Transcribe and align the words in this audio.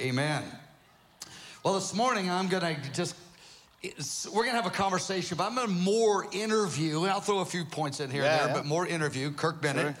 Amen. 0.00 0.42
Well, 1.62 1.74
this 1.74 1.94
morning 1.94 2.30
I'm 2.30 2.48
going 2.48 2.62
to 2.62 2.92
just, 2.94 3.14
we're 4.26 4.44
going 4.44 4.56
to 4.56 4.62
have 4.62 4.66
a 4.66 4.70
conversation, 4.70 5.36
but 5.36 5.44
I'm 5.46 5.54
going 5.54 5.66
to 5.66 5.72
more 5.72 6.26
interview, 6.32 7.02
and 7.02 7.10
I'll 7.10 7.20
throw 7.20 7.40
a 7.40 7.44
few 7.44 7.66
points 7.66 8.00
in 8.00 8.10
here 8.10 8.22
Yeah, 8.22 8.30
and 8.32 8.40
there, 8.40 8.48
yeah. 8.48 8.54
but 8.54 8.64
more 8.66 8.86
interview. 8.86 9.30
Kirk 9.30 9.60
Bennett. 9.60 9.94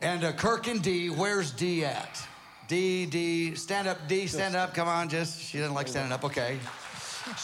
And 0.00 0.24
uh, 0.24 0.32
Kirk 0.32 0.68
and 0.68 0.82
D, 0.82 1.08
where's 1.08 1.50
D 1.50 1.84
at? 1.84 2.18
D, 2.66 3.04
D, 3.04 3.54
stand 3.54 3.88
up, 3.88 4.08
D, 4.08 4.26
stand 4.26 4.56
up. 4.56 4.72
Come 4.74 4.88
on, 4.88 5.10
just, 5.10 5.38
she 5.40 5.58
doesn't 5.58 5.74
like 5.74 5.86
standing 5.88 6.12
up. 6.12 6.24
Okay. 6.24 6.58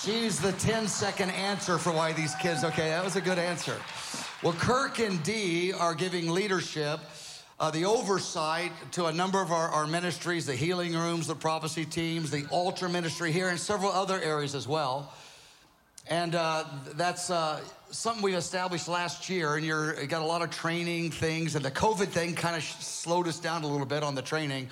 She's 0.03 0.41
the 0.41 0.53
10 0.53 0.87
second 0.89 1.31
answer 1.31 1.77
for 1.79 1.91
why 1.93 2.13
these 2.15 2.35
kids, 2.37 2.65
okay, 2.65 2.89
that 2.89 3.05
was 3.05 3.17
a 3.17 3.21
good 3.21 3.39
answer. 3.39 3.77
Well, 4.43 4.55
Kirk 4.55 4.99
and 4.99 5.23
D 5.23 5.73
are 5.75 5.95
giving 5.95 6.31
leadership, 6.31 7.01
uh, 7.61 7.71
the 7.71 7.85
oversight 7.85 8.73
to 8.93 9.05
a 9.07 9.13
number 9.13 9.41
of 9.43 9.53
our, 9.53 9.69
our 9.69 9.87
ministries, 9.87 10.47
the 10.47 10.57
healing 10.57 10.95
rooms, 10.95 11.27
the 11.27 11.35
prophecy 11.35 11.85
teams, 11.85 12.31
the 12.31 12.47
altar 12.47 12.89
ministry 12.89 13.31
here, 13.31 13.51
and 13.51 13.61
several 13.61 13.93
other 13.93 14.19
areas 14.23 14.55
as 14.55 14.67
well. 14.67 15.13
And 16.09 16.35
uh, 16.35 16.65
that's 16.95 17.29
uh, 17.29 17.61
something 17.91 18.23
we 18.23 18.35
established 18.35 18.89
last 18.89 19.29
year, 19.29 19.57
and 19.57 19.65
you 19.65 19.93
got 20.09 20.23
a 20.23 20.25
lot 20.25 20.41
of 20.41 20.51
training 20.51 21.11
things, 21.11 21.55
and 21.55 21.63
the 21.63 21.71
COVID 21.71 22.09
thing 22.09 22.35
kind 22.35 22.57
of 22.57 22.63
slowed 22.63 23.29
us 23.29 23.39
down 23.39 23.63
a 23.63 23.67
little 23.67 23.87
bit 23.87 24.03
on 24.03 24.15
the 24.15 24.23
training. 24.23 24.71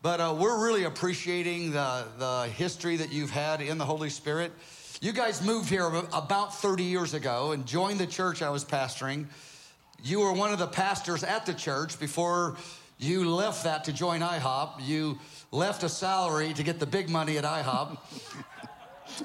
But 0.00 0.20
uh, 0.20 0.36
we're 0.38 0.64
really 0.64 0.84
appreciating 0.84 1.72
the, 1.72 2.04
the 2.18 2.44
history 2.54 2.96
that 2.98 3.12
you've 3.12 3.30
had 3.30 3.60
in 3.60 3.78
the 3.78 3.84
Holy 3.84 4.10
Spirit. 4.10 4.52
You 5.00 5.10
guys 5.10 5.44
moved 5.44 5.68
here 5.68 5.90
about 6.12 6.54
30 6.54 6.84
years 6.84 7.14
ago 7.14 7.50
and 7.50 7.66
joined 7.66 7.98
the 7.98 8.06
church 8.06 8.42
I 8.42 8.50
was 8.50 8.64
pastoring. 8.64 9.26
You 10.02 10.20
were 10.20 10.32
one 10.32 10.52
of 10.52 10.58
the 10.58 10.66
pastors 10.66 11.22
at 11.22 11.46
the 11.46 11.54
church 11.54 11.98
before 12.00 12.56
you 12.98 13.28
left 13.28 13.64
that 13.64 13.84
to 13.84 13.92
join 13.92 14.20
IHOP. 14.20 14.84
You 14.86 15.18
left 15.52 15.82
a 15.84 15.88
salary 15.88 16.52
to 16.54 16.62
get 16.62 16.80
the 16.80 16.86
big 16.86 17.08
money 17.08 17.38
at 17.38 17.44
IHOP. 17.44 17.98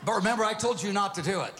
But 0.03 0.15
remember, 0.15 0.43
I 0.43 0.53
told 0.53 0.83
you 0.83 0.91
not 0.91 1.13
to 1.15 1.21
do 1.21 1.41
it. 1.41 1.53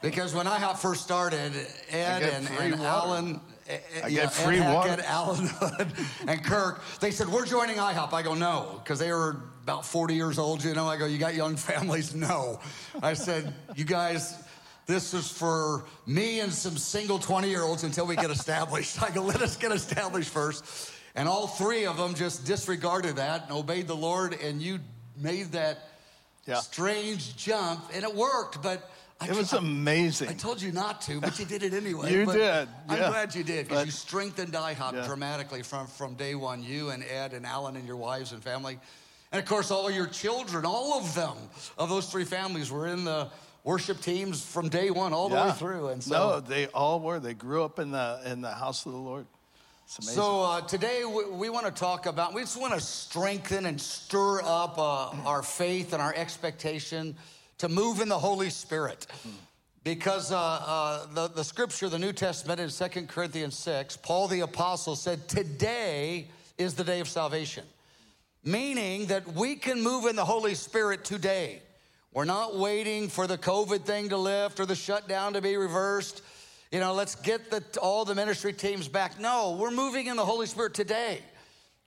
Because 0.00 0.32
when 0.32 0.46
IHOP 0.46 0.78
first 0.78 1.02
started, 1.02 1.52
Ed 1.90 2.22
and, 2.22 2.46
free 2.46 2.66
and 2.66 2.78
water. 2.78 2.86
Alan, 2.86 3.40
eh, 3.68 3.78
I 4.04 4.06
yeah, 4.06 4.20
get 4.20 4.32
free 4.32 4.60
Ed 4.60 4.72
water. 4.72 4.90
Hackett, 4.90 5.10
Alan 5.10 5.46
Hood, 5.50 5.92
and 6.28 6.44
Kirk, 6.44 6.80
they 7.00 7.10
said, 7.10 7.28
We're 7.28 7.44
joining 7.44 7.76
IHOP. 7.78 8.12
I 8.12 8.22
go, 8.22 8.34
No, 8.34 8.80
because 8.84 9.00
they 9.00 9.10
were 9.10 9.42
about 9.64 9.84
40 9.84 10.14
years 10.14 10.38
old, 10.38 10.62
you 10.62 10.74
know. 10.74 10.86
I 10.86 10.96
go, 10.96 11.06
You 11.06 11.18
got 11.18 11.34
young 11.34 11.56
families? 11.70 12.14
No. 12.14 12.60
I 13.02 13.14
said, 13.14 13.52
You 13.74 13.84
guys, 13.84 14.44
this 14.86 15.14
is 15.14 15.28
for 15.30 15.84
me 16.06 16.40
and 16.40 16.52
some 16.52 16.76
single 16.76 17.18
20 17.18 17.48
year 17.48 17.62
olds 17.62 17.82
until 17.84 18.06
we 18.06 18.16
get 18.16 18.30
established. 18.30 19.02
I 19.02 19.10
go, 19.10 19.22
Let 19.22 19.42
us 19.42 19.56
get 19.56 19.72
established 19.72 20.30
first. 20.30 20.92
And 21.14 21.28
all 21.28 21.46
three 21.46 21.86
of 21.86 21.96
them 21.96 22.14
just 22.14 22.44
disregarded 22.44 23.16
that 23.16 23.44
and 23.44 23.52
obeyed 23.52 23.86
the 23.88 23.96
Lord, 23.96 24.34
and 24.34 24.60
you 24.60 24.78
made 25.16 25.52
that 25.52 25.78
Yeah. 26.46 26.60
strange 26.60 27.36
jump, 27.36 27.90
and 27.94 28.04
it 28.04 28.14
worked, 28.14 28.62
but 28.62 28.90
I 29.18 29.28
It 29.28 29.34
was 29.34 29.54
amazing. 29.54 30.28
I 30.28 30.32
amazing. 30.32 30.36
told 30.36 30.60
you 30.60 30.72
not 30.72 31.00
to, 31.02 31.20
but 31.22 31.38
you 31.38 31.46
did 31.46 31.62
it 31.62 31.72
anyway. 31.72 32.12
You 32.12 32.26
But 32.26 32.34
did, 32.34 32.68
I'm 32.88 32.98
yeah. 32.98 33.08
glad 33.08 33.34
you 33.34 33.42
did 33.44 33.66
because 33.66 33.86
you 33.86 33.90
strengthened 33.92 34.52
IHOP 34.52 34.92
Yeah. 34.92 35.06
dramatically 35.06 35.62
from, 35.62 35.86
from 35.86 36.14
day 36.16 36.34
one. 36.34 36.62
You 36.62 36.90
and 36.90 37.02
Ed 37.02 37.32
and 37.32 37.46
Alan 37.46 37.76
and 37.76 37.86
your 37.86 37.96
wives 37.96 38.32
and 38.32 38.42
family. 38.44 38.78
And 39.32 39.42
of 39.42 39.48
course, 39.48 39.70
all 39.70 39.90
your 39.90 40.06
children, 40.06 40.66
all 40.66 40.98
of 41.00 41.14
them, 41.14 41.34
of 41.78 41.88
those 41.88 42.06
three 42.10 42.24
families 42.26 42.70
were 42.70 42.86
in 42.88 43.04
the 43.04 43.28
worship 43.66 44.00
teams 44.00 44.42
from 44.42 44.68
day 44.68 44.90
one 44.90 45.12
all 45.12 45.28
the 45.28 45.34
way 45.34 45.52
through. 45.52 45.88
And 45.88 46.02
so, 46.02 46.14
no, 46.14 46.40
they 46.40 46.68
all 46.68 47.00
were. 47.00 47.18
They 47.20 47.34
grew 47.34 47.64
up 47.64 47.78
in 47.78 47.90
the 47.90 48.20
in 48.24 48.40
the 48.40 48.52
house 48.52 48.86
of 48.86 48.92
the 48.92 48.98
Lord. 48.98 49.26
It's 49.84 49.98
amazing. 49.98 50.14
So 50.14 50.42
uh, 50.42 50.60
today 50.62 51.04
we, 51.04 51.26
we 51.26 51.50
want 51.50 51.66
to 51.66 51.72
talk 51.72 52.06
about, 52.06 52.34
we 52.34 52.40
just 52.40 52.60
want 52.60 52.74
to 52.74 52.80
strengthen 52.80 53.66
and 53.66 53.80
stir 53.80 54.40
up 54.42 54.78
uh, 54.78 55.10
our 55.24 55.42
faith 55.42 55.92
and 55.92 56.02
our 56.02 56.14
expectation 56.14 57.14
to 57.58 57.68
move 57.68 58.00
in 58.00 58.08
the 58.08 58.18
Holy 58.18 58.50
Spirit. 58.50 59.06
Because 59.84 60.32
uh, 60.32 60.38
uh, 60.38 61.06
the, 61.14 61.28
the 61.28 61.44
scripture, 61.44 61.88
the 61.88 62.00
New 62.00 62.12
Testament 62.12 62.58
in 62.58 62.68
2 62.68 63.06
Corinthians 63.06 63.56
6, 63.58 63.98
Paul 63.98 64.26
the 64.26 64.40
Apostle 64.40 64.96
said, 64.96 65.28
Today 65.28 66.26
is 66.58 66.74
the 66.74 66.82
day 66.82 66.98
of 66.98 67.06
salvation. 67.06 67.64
Meaning 68.42 69.06
that 69.06 69.34
we 69.34 69.54
can 69.54 69.80
move 69.80 70.06
in 70.06 70.16
the 70.16 70.24
Holy 70.24 70.56
Spirit 70.56 71.04
today. 71.04 71.62
We're 72.16 72.24
not 72.24 72.56
waiting 72.56 73.08
for 73.08 73.26
the 73.26 73.36
COVID 73.36 73.82
thing 73.82 74.08
to 74.08 74.16
lift 74.16 74.58
or 74.58 74.64
the 74.64 74.74
shutdown 74.74 75.34
to 75.34 75.42
be 75.42 75.58
reversed. 75.58 76.22
You 76.72 76.80
know, 76.80 76.94
let's 76.94 77.14
get 77.14 77.50
the, 77.50 77.62
all 77.78 78.06
the 78.06 78.14
ministry 78.14 78.54
teams 78.54 78.88
back. 78.88 79.20
No, 79.20 79.58
we're 79.60 79.70
moving 79.70 80.06
in 80.06 80.16
the 80.16 80.24
Holy 80.24 80.46
Spirit 80.46 80.72
today. 80.72 81.18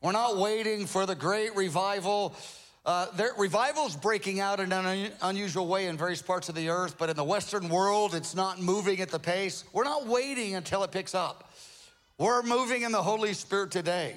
We're 0.03 0.11
not 0.11 0.37
waiting 0.37 0.85
for 0.85 1.07
the 1.07 1.15
great 1.15 1.55
revival. 1.55 2.35
Uh, 2.85 3.07
there, 3.15 3.31
revival's 3.39 3.95
breaking 3.95 4.39
out 4.39 4.59
in 4.59 4.71
an 4.71 4.85
un- 4.85 5.11
unusual 5.23 5.65
way 5.65 5.87
in 5.87 5.97
various 5.97 6.21
parts 6.21 6.47
of 6.47 6.53
the 6.53 6.69
earth, 6.69 6.99
but 6.99 7.09
in 7.09 7.15
the 7.15 7.23
Western 7.23 7.67
world, 7.67 8.13
it's 8.13 8.35
not 8.35 8.61
moving 8.61 9.01
at 9.01 9.09
the 9.09 9.17
pace. 9.17 9.63
We're 9.73 9.83
not 9.83 10.05
waiting 10.05 10.53
until 10.53 10.83
it 10.83 10.91
picks 10.91 11.15
up. 11.15 11.51
We're 12.19 12.43
moving 12.43 12.83
in 12.83 12.91
the 12.91 13.01
Holy 13.01 13.33
Spirit 13.33 13.71
today. 13.71 14.15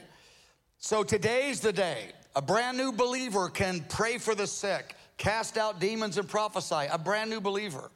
So 0.76 1.04
today's 1.04 1.60
the 1.60 1.72
day. 1.72 2.08
A 2.36 2.42
brand 2.42 2.76
new 2.76 2.92
believer 2.92 3.48
can 3.48 3.84
pray 3.88 4.18
for 4.18 4.34
the 4.34 4.46
sick, 4.46 4.94
cast 5.22 5.56
out 5.56 5.78
demons, 5.78 6.18
and 6.18 6.28
prophesy. 6.28 6.88
A 6.90 6.98
brand 6.98 7.30
new 7.30 7.40
believer. 7.40 7.92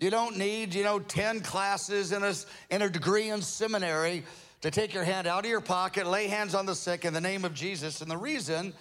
You 0.00 0.08
don't 0.08 0.38
need, 0.38 0.72
you 0.72 0.82
know, 0.82 0.98
10 0.98 1.42
classes 1.42 2.10
and 2.10 2.24
a, 2.24 2.34
and 2.70 2.82
a 2.82 2.88
degree 2.88 3.28
in 3.28 3.42
seminary 3.42 4.24
to 4.62 4.70
take 4.70 4.94
your 4.94 5.04
hand 5.04 5.26
out 5.26 5.44
of 5.44 5.50
your 5.50 5.60
pocket, 5.60 6.06
lay 6.06 6.26
hands 6.26 6.54
on 6.54 6.64
the 6.64 6.74
sick 6.74 7.04
in 7.04 7.12
the 7.12 7.20
name 7.20 7.44
of 7.44 7.52
Jesus. 7.52 8.00
And 8.00 8.10
the 8.10 8.16
reason, 8.16 8.72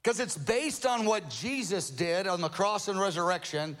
because 0.00 0.20
it's 0.20 0.38
based 0.38 0.86
on 0.86 1.06
what 1.06 1.28
Jesus 1.28 1.90
did 1.90 2.28
on 2.28 2.40
the 2.40 2.48
cross 2.48 2.86
and 2.86 3.00
resurrection, 3.00 3.76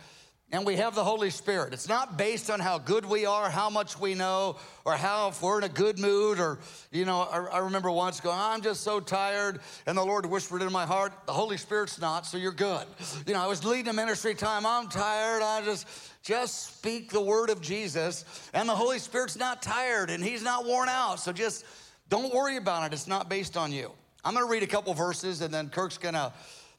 and 0.50 0.64
we 0.64 0.76
have 0.76 0.94
the 0.94 1.04
Holy 1.04 1.28
Spirit. 1.28 1.74
It's 1.74 1.88
not 1.88 2.16
based 2.16 2.48
on 2.48 2.58
how 2.58 2.78
good 2.78 3.04
we 3.04 3.26
are, 3.26 3.50
how 3.50 3.68
much 3.68 4.00
we 4.00 4.14
know, 4.14 4.56
or 4.86 4.94
how 4.94 5.28
if 5.28 5.42
we're 5.42 5.58
in 5.58 5.64
a 5.64 5.68
good 5.68 5.98
mood, 5.98 6.40
or, 6.40 6.58
you 6.90 7.04
know, 7.04 7.20
I, 7.20 7.56
I 7.56 7.58
remember 7.58 7.90
once 7.90 8.20
going, 8.20 8.38
I'm 8.38 8.62
just 8.62 8.82
so 8.82 8.98
tired, 8.98 9.60
and 9.86 9.98
the 9.98 10.04
Lord 10.04 10.24
whispered 10.24 10.62
in 10.62 10.72
my 10.72 10.86
heart, 10.86 11.12
the 11.26 11.32
Holy 11.32 11.58
Spirit's 11.58 12.00
not, 12.00 12.24
so 12.24 12.38
you're 12.38 12.52
good. 12.52 12.86
You 13.26 13.34
know, 13.34 13.40
I 13.40 13.46
was 13.46 13.62
leading 13.64 13.88
a 13.88 13.92
ministry 13.92 14.34
time, 14.34 14.64
I'm 14.64 14.88
tired, 14.88 15.42
I 15.42 15.62
just, 15.62 15.86
just 16.22 16.78
speak 16.78 17.10
the 17.10 17.20
word 17.20 17.50
of 17.50 17.60
Jesus, 17.60 18.24
and 18.54 18.66
the 18.66 18.74
Holy 18.74 18.98
Spirit's 18.98 19.36
not 19.36 19.60
tired, 19.60 20.08
and 20.08 20.24
he's 20.24 20.42
not 20.42 20.64
worn 20.64 20.88
out, 20.88 21.20
so 21.20 21.30
just 21.30 21.66
don't 22.08 22.32
worry 22.32 22.56
about 22.56 22.86
it. 22.86 22.94
It's 22.94 23.06
not 23.06 23.28
based 23.28 23.58
on 23.58 23.70
you. 23.70 23.92
I'm 24.24 24.34
gonna 24.34 24.46
read 24.46 24.62
a 24.62 24.66
couple 24.66 24.94
verses, 24.94 25.42
and 25.42 25.52
then 25.52 25.68
Kirk's 25.68 25.98
gonna 25.98 26.32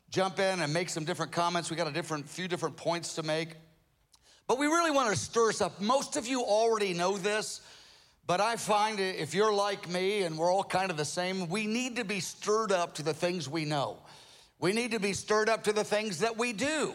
jump 0.09 0.39
in 0.39 0.61
and 0.61 0.73
make 0.73 0.89
some 0.89 1.03
different 1.03 1.31
comments. 1.31 1.69
We 1.69 1.75
got 1.75 1.87
a 1.87 1.91
different 1.91 2.27
few 2.27 2.47
different 2.47 2.77
points 2.77 3.15
to 3.15 3.23
make. 3.23 3.49
But 4.47 4.57
we 4.57 4.65
really 4.65 4.91
want 4.91 5.11
to 5.11 5.15
stir 5.15 5.49
us 5.49 5.61
up. 5.61 5.79
Most 5.79 6.17
of 6.17 6.25
you 6.25 6.41
already 6.41 6.93
know 6.93 7.17
this, 7.17 7.61
but 8.25 8.41
I 8.41 8.55
find 8.55 8.99
if 8.99 9.35
you're 9.35 9.53
like 9.53 9.87
me 9.87 10.23
and 10.23 10.37
we're 10.37 10.51
all 10.51 10.63
kind 10.63 10.89
of 10.89 10.97
the 10.97 11.05
same, 11.05 11.49
we 11.49 11.67
need 11.67 11.97
to 11.97 12.03
be 12.03 12.19
stirred 12.19 12.71
up 12.71 12.95
to 12.95 13.03
the 13.03 13.13
things 13.13 13.47
we 13.47 13.65
know. 13.65 13.97
We 14.59 14.73
need 14.73 14.91
to 14.91 14.99
be 14.99 15.13
stirred 15.13 15.49
up 15.49 15.63
to 15.65 15.73
the 15.73 15.83
things 15.83 16.19
that 16.19 16.37
we 16.37 16.53
do, 16.53 16.93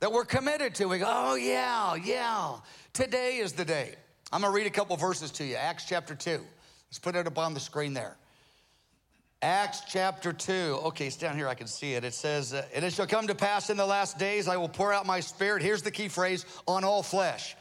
that 0.00 0.12
we're 0.12 0.24
committed 0.24 0.74
to. 0.76 0.86
We 0.86 0.98
go, 0.98 1.06
oh, 1.08 1.34
yeah, 1.36 1.94
yeah. 1.94 2.56
Today 2.92 3.36
is 3.36 3.52
the 3.52 3.64
day. 3.64 3.94
I'm 4.32 4.40
going 4.40 4.52
to 4.52 4.56
read 4.56 4.66
a 4.66 4.70
couple 4.70 4.96
verses 4.96 5.30
to 5.32 5.44
you. 5.44 5.54
Acts 5.54 5.84
chapter 5.88 6.14
2. 6.14 6.40
Let's 6.88 6.98
put 6.98 7.14
it 7.14 7.26
up 7.26 7.38
on 7.38 7.54
the 7.54 7.60
screen 7.60 7.94
there. 7.94 8.16
Acts 9.42 9.82
chapter 9.86 10.32
2. 10.32 10.80
Okay, 10.86 11.06
it's 11.06 11.16
down 11.16 11.36
here. 11.36 11.46
I 11.46 11.54
can 11.54 11.66
see 11.66 11.92
it. 11.92 12.04
It 12.04 12.14
says, 12.14 12.54
uh, 12.54 12.64
And 12.74 12.84
it 12.84 12.92
shall 12.92 13.06
come 13.06 13.26
to 13.26 13.34
pass 13.34 13.68
in 13.68 13.76
the 13.76 13.86
last 13.86 14.18
days, 14.18 14.48
I 14.48 14.56
will 14.56 14.68
pour 14.68 14.92
out 14.92 15.04
my 15.04 15.20
spirit. 15.20 15.62
Here's 15.62 15.82
the 15.82 15.90
key 15.90 16.08
phrase 16.08 16.46
on 16.66 16.84
all 16.84 17.02
flesh. 17.02 17.54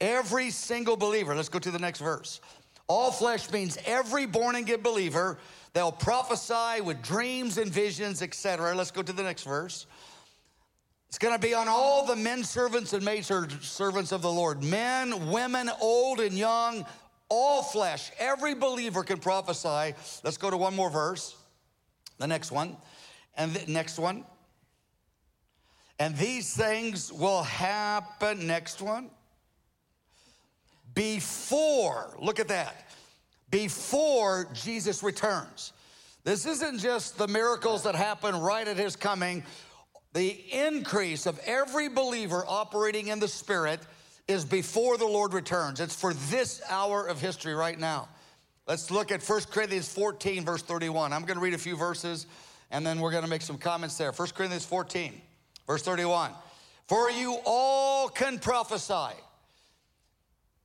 Every 0.00 0.50
single 0.50 0.96
believer. 0.96 1.34
Let's 1.34 1.48
go 1.48 1.58
to 1.58 1.70
the 1.70 1.78
next 1.78 1.98
verse. 1.98 2.40
All 2.86 3.10
flesh 3.10 3.50
means 3.50 3.76
every 3.86 4.26
born 4.26 4.54
again 4.54 4.82
believer. 4.82 5.38
They'll 5.72 5.92
prophesy 5.92 6.80
with 6.80 7.02
dreams 7.02 7.58
and 7.58 7.70
visions, 7.70 8.22
etc. 8.22 8.74
Let's 8.74 8.90
go 8.90 9.02
to 9.02 9.12
the 9.12 9.22
next 9.22 9.42
verse. 9.42 9.86
It's 11.08 11.18
going 11.18 11.34
to 11.34 11.40
be 11.40 11.54
on 11.54 11.66
all 11.68 12.06
the 12.06 12.14
men 12.14 12.44
servants 12.44 12.92
and 12.92 13.04
maid 13.04 13.24
servants 13.24 14.12
of 14.12 14.22
the 14.22 14.30
Lord. 14.30 14.62
Men, 14.62 15.30
women, 15.30 15.68
old 15.80 16.20
and 16.20 16.38
young, 16.38 16.86
all 17.30 17.62
flesh. 17.62 18.10
Every 18.18 18.54
believer 18.54 19.02
can 19.02 19.18
prophesy. 19.18 19.94
Let's 20.22 20.36
go 20.36 20.50
to 20.50 20.56
one 20.56 20.76
more 20.76 20.90
verse. 20.90 21.34
The 22.18 22.26
next 22.26 22.52
one. 22.52 22.76
And 23.36 23.54
the 23.54 23.72
next 23.72 23.98
one. 23.98 24.24
And 25.98 26.16
these 26.16 26.54
things 26.54 27.12
will 27.12 27.42
happen. 27.42 28.46
Next 28.46 28.82
one. 28.82 29.10
Before, 30.94 32.16
look 32.20 32.40
at 32.40 32.48
that. 32.48 32.88
Before 33.50 34.48
Jesus 34.52 35.02
returns. 35.02 35.72
This 36.24 36.46
isn't 36.46 36.78
just 36.78 37.16
the 37.16 37.28
miracles 37.28 37.84
that 37.84 37.94
happen 37.94 38.36
right 38.36 38.66
at 38.66 38.76
his 38.76 38.96
coming. 38.96 39.44
The 40.12 40.36
increase 40.52 41.26
of 41.26 41.38
every 41.46 41.88
believer 41.88 42.44
operating 42.46 43.08
in 43.08 43.20
the 43.20 43.28
Spirit 43.28 43.80
is 44.30 44.44
before 44.44 44.96
the 44.96 45.06
Lord 45.06 45.34
returns. 45.34 45.80
It's 45.80 45.94
for 45.94 46.14
this 46.14 46.62
hour 46.70 47.06
of 47.06 47.20
history 47.20 47.52
right 47.52 47.78
now. 47.78 48.08
Let's 48.66 48.90
look 48.90 49.10
at 49.10 49.22
1 49.22 49.40
Corinthians 49.50 49.92
14, 49.92 50.44
verse 50.44 50.62
31. 50.62 51.12
I'm 51.12 51.22
going 51.22 51.36
to 51.36 51.42
read 51.42 51.54
a 51.54 51.58
few 51.58 51.76
verses 51.76 52.26
and 52.70 52.86
then 52.86 53.00
we're 53.00 53.10
going 53.10 53.24
to 53.24 53.28
make 53.28 53.42
some 53.42 53.58
comments 53.58 53.98
there. 53.98 54.12
1 54.12 54.28
Corinthians 54.28 54.64
14, 54.64 55.20
verse 55.66 55.82
31. 55.82 56.30
For 56.86 57.10
you 57.10 57.38
all 57.44 58.08
can 58.08 58.38
prophesy. 58.38 59.16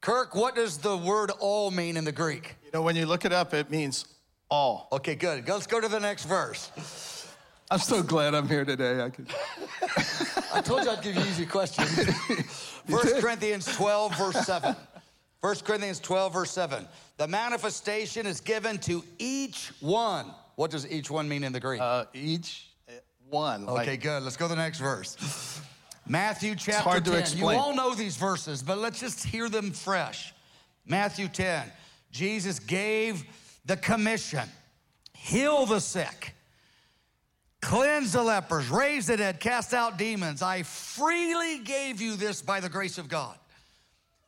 Kirk, 0.02 0.36
what 0.36 0.56
does 0.56 0.78
the 0.78 0.96
word 0.96 1.32
all 1.40 1.72
mean 1.72 1.98
in 1.98 2.06
the 2.06 2.12
Greek? 2.12 2.56
You 2.64 2.70
know, 2.72 2.84
when 2.84 2.96
you 2.96 3.08
look 3.08 3.26
it 3.26 3.34
up, 3.34 3.56
it 3.56 3.72
means 3.72 4.06
all. 4.52 4.88
Okay, 4.92 5.16
good. 5.16 5.48
Let's 5.50 5.66
go 5.66 5.82
to 5.82 5.88
the 5.88 6.00
next 6.00 6.26
verse. 6.26 6.70
I'm 7.72 7.80
so 7.80 8.04
glad 8.04 8.36
I'm 8.36 8.48
here 8.48 8.64
today. 8.64 9.02
I 9.02 9.10
could. 9.10 9.28
I 10.54 10.62
told 10.62 10.84
you 10.84 10.92
I'd 10.92 11.02
give 11.02 11.16
you 11.16 11.22
easy 11.22 11.46
questions. 11.46 12.08
1 12.88 13.22
Corinthians 13.22 13.66
12, 13.76 14.18
verse 14.18 14.46
7. 14.46 14.76
1 15.42 15.56
Corinthians 15.64 16.00
12, 16.00 16.34
verse 16.34 16.52
7. 16.52 16.88
The 17.18 17.28
manifestation 17.28 18.26
is 18.28 18.40
given 18.40 18.78
to 18.80 19.04
each 19.18 19.72
one. 19.80 20.28
What 20.56 20.72
does 20.72 20.90
each 20.92 21.10
one 21.10 21.28
mean 21.28 21.44
in 21.44 21.54
the 21.54 21.60
Greek? 21.60 21.82
Uh, 21.82 22.06
each 22.14 22.70
uh, 22.88 22.94
one. 23.30 23.68
okay, 23.68 23.92
like- 23.92 24.02
good. 24.02 24.24
Let's 24.24 24.38
go 24.38 24.48
to 24.48 24.56
the 24.56 24.62
next 24.62 24.80
verse. 24.80 25.62
Matthew 26.08 26.56
chapter 26.56 26.72
it's 26.72 26.80
hard 26.80 27.06
to 27.06 27.18
explain. 27.18 27.56
You 27.56 27.62
all 27.62 27.76
know 27.76 27.96
these 27.96 28.16
verses, 28.16 28.62
but 28.62 28.78
let's 28.78 29.00
just 29.00 29.24
hear 29.24 29.50
them 29.50 29.72
fresh. 29.72 30.34
Matthew 30.86 31.28
10. 31.28 31.72
Jesus 32.12 32.60
gave 32.60 33.26
the 33.66 33.76
commission 33.76 34.48
heal 35.26 35.66
the 35.66 35.80
sick, 35.80 36.36
cleanse 37.66 38.12
the 38.12 38.22
lepers, 38.22 38.70
raise 38.70 39.08
the 39.08 39.18
dead, 39.18 39.40
cast 39.40 39.74
out 39.74 39.98
demons. 39.98 40.44
I 40.44 40.62
freely 40.62 41.58
gave 41.58 42.00
you 42.00 42.16
this 42.16 42.44
by 42.44 42.60
the 42.60 42.70
grace 42.70 43.00
of 43.00 43.10
God. 43.10 43.36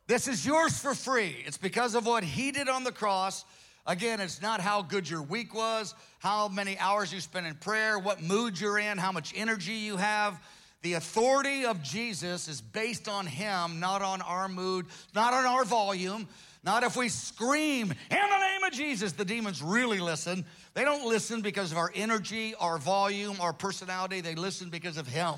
This 0.08 0.28
is 0.28 0.44
yours 0.44 0.80
for 0.80 0.96
free. 0.96 1.44
It's 1.46 1.58
because 1.58 1.94
of 1.94 2.08
what 2.08 2.24
he 2.24 2.52
did 2.52 2.68
on 2.68 2.84
the 2.84 2.92
cross. 2.92 3.46
Again, 3.86 4.22
it's 4.22 4.42
not 4.42 4.60
how 4.60 4.82
good 4.82 5.08
your 5.08 5.22
week 5.22 5.54
was, 5.54 5.94
how 6.18 6.48
many 6.48 6.80
hours 6.80 7.14
you 7.14 7.22
spent 7.22 7.46
in 7.46 7.54
prayer, 7.56 8.00
what 8.00 8.24
mood 8.24 8.60
you're 8.60 8.80
in, 8.80 8.98
how 8.98 9.12
much 9.12 9.34
energy 9.36 9.74
you 9.74 9.98
have. 9.98 10.42
The 10.82 10.94
authority 10.94 11.64
of 11.64 11.84
Jesus 11.84 12.48
is 12.48 12.60
based 12.60 13.08
on 13.08 13.28
him, 13.28 13.80
not 13.80 14.02
on 14.02 14.22
our 14.24 14.48
mood, 14.48 14.88
not 15.14 15.34
on 15.34 15.46
our 15.46 15.64
volume, 15.64 16.28
not 16.64 16.82
if 16.82 16.98
we 16.98 17.08
scream, 17.08 17.92
in 17.92 18.18
the 18.18 18.40
name 18.40 18.64
of 18.66 18.74
Jesus, 18.74 19.12
the 19.12 19.26
demons 19.26 19.62
really 19.62 20.00
listen. 20.00 20.44
They 20.78 20.86
don't 20.86 21.08
listen 21.08 21.42
because 21.42 21.72
of 21.72 21.80
our 21.80 21.92
energy, 21.96 22.54
our 22.60 22.78
volume, 22.78 23.38
our 23.42 23.52
personality. 23.52 24.22
They 24.22 24.36
listen 24.36 24.70
because 24.70 24.98
of 24.98 25.08
him. 25.08 25.34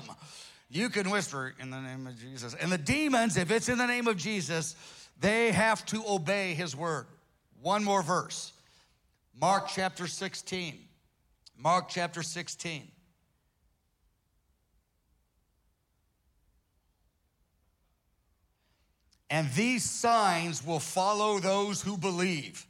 You 0.68 0.90
can 0.90 1.08
whisper 1.08 1.54
in 1.58 1.70
the 1.70 1.80
name 1.80 2.06
of 2.06 2.20
Jesus. 2.20 2.52
And 2.52 2.70
the 2.70 2.76
demons, 2.76 3.38
if 3.38 3.50
it's 3.50 3.70
in 3.70 3.78
the 3.78 3.86
name 3.86 4.06
of 4.06 4.18
Jesus, 4.18 4.76
they 5.18 5.50
have 5.50 5.86
to 5.86 6.04
obey 6.06 6.52
his 6.52 6.76
word. 6.76 7.06
One 7.62 7.82
more 7.82 8.02
verse 8.02 8.52
Mark 9.34 9.68
chapter 9.68 10.06
16. 10.06 10.78
Mark 11.56 11.88
chapter 11.88 12.22
16. 12.22 12.86
And 19.30 19.50
these 19.52 19.88
signs 19.88 20.62
will 20.62 20.80
follow 20.80 21.38
those 21.38 21.80
who 21.80 21.96
believe. 21.96 22.66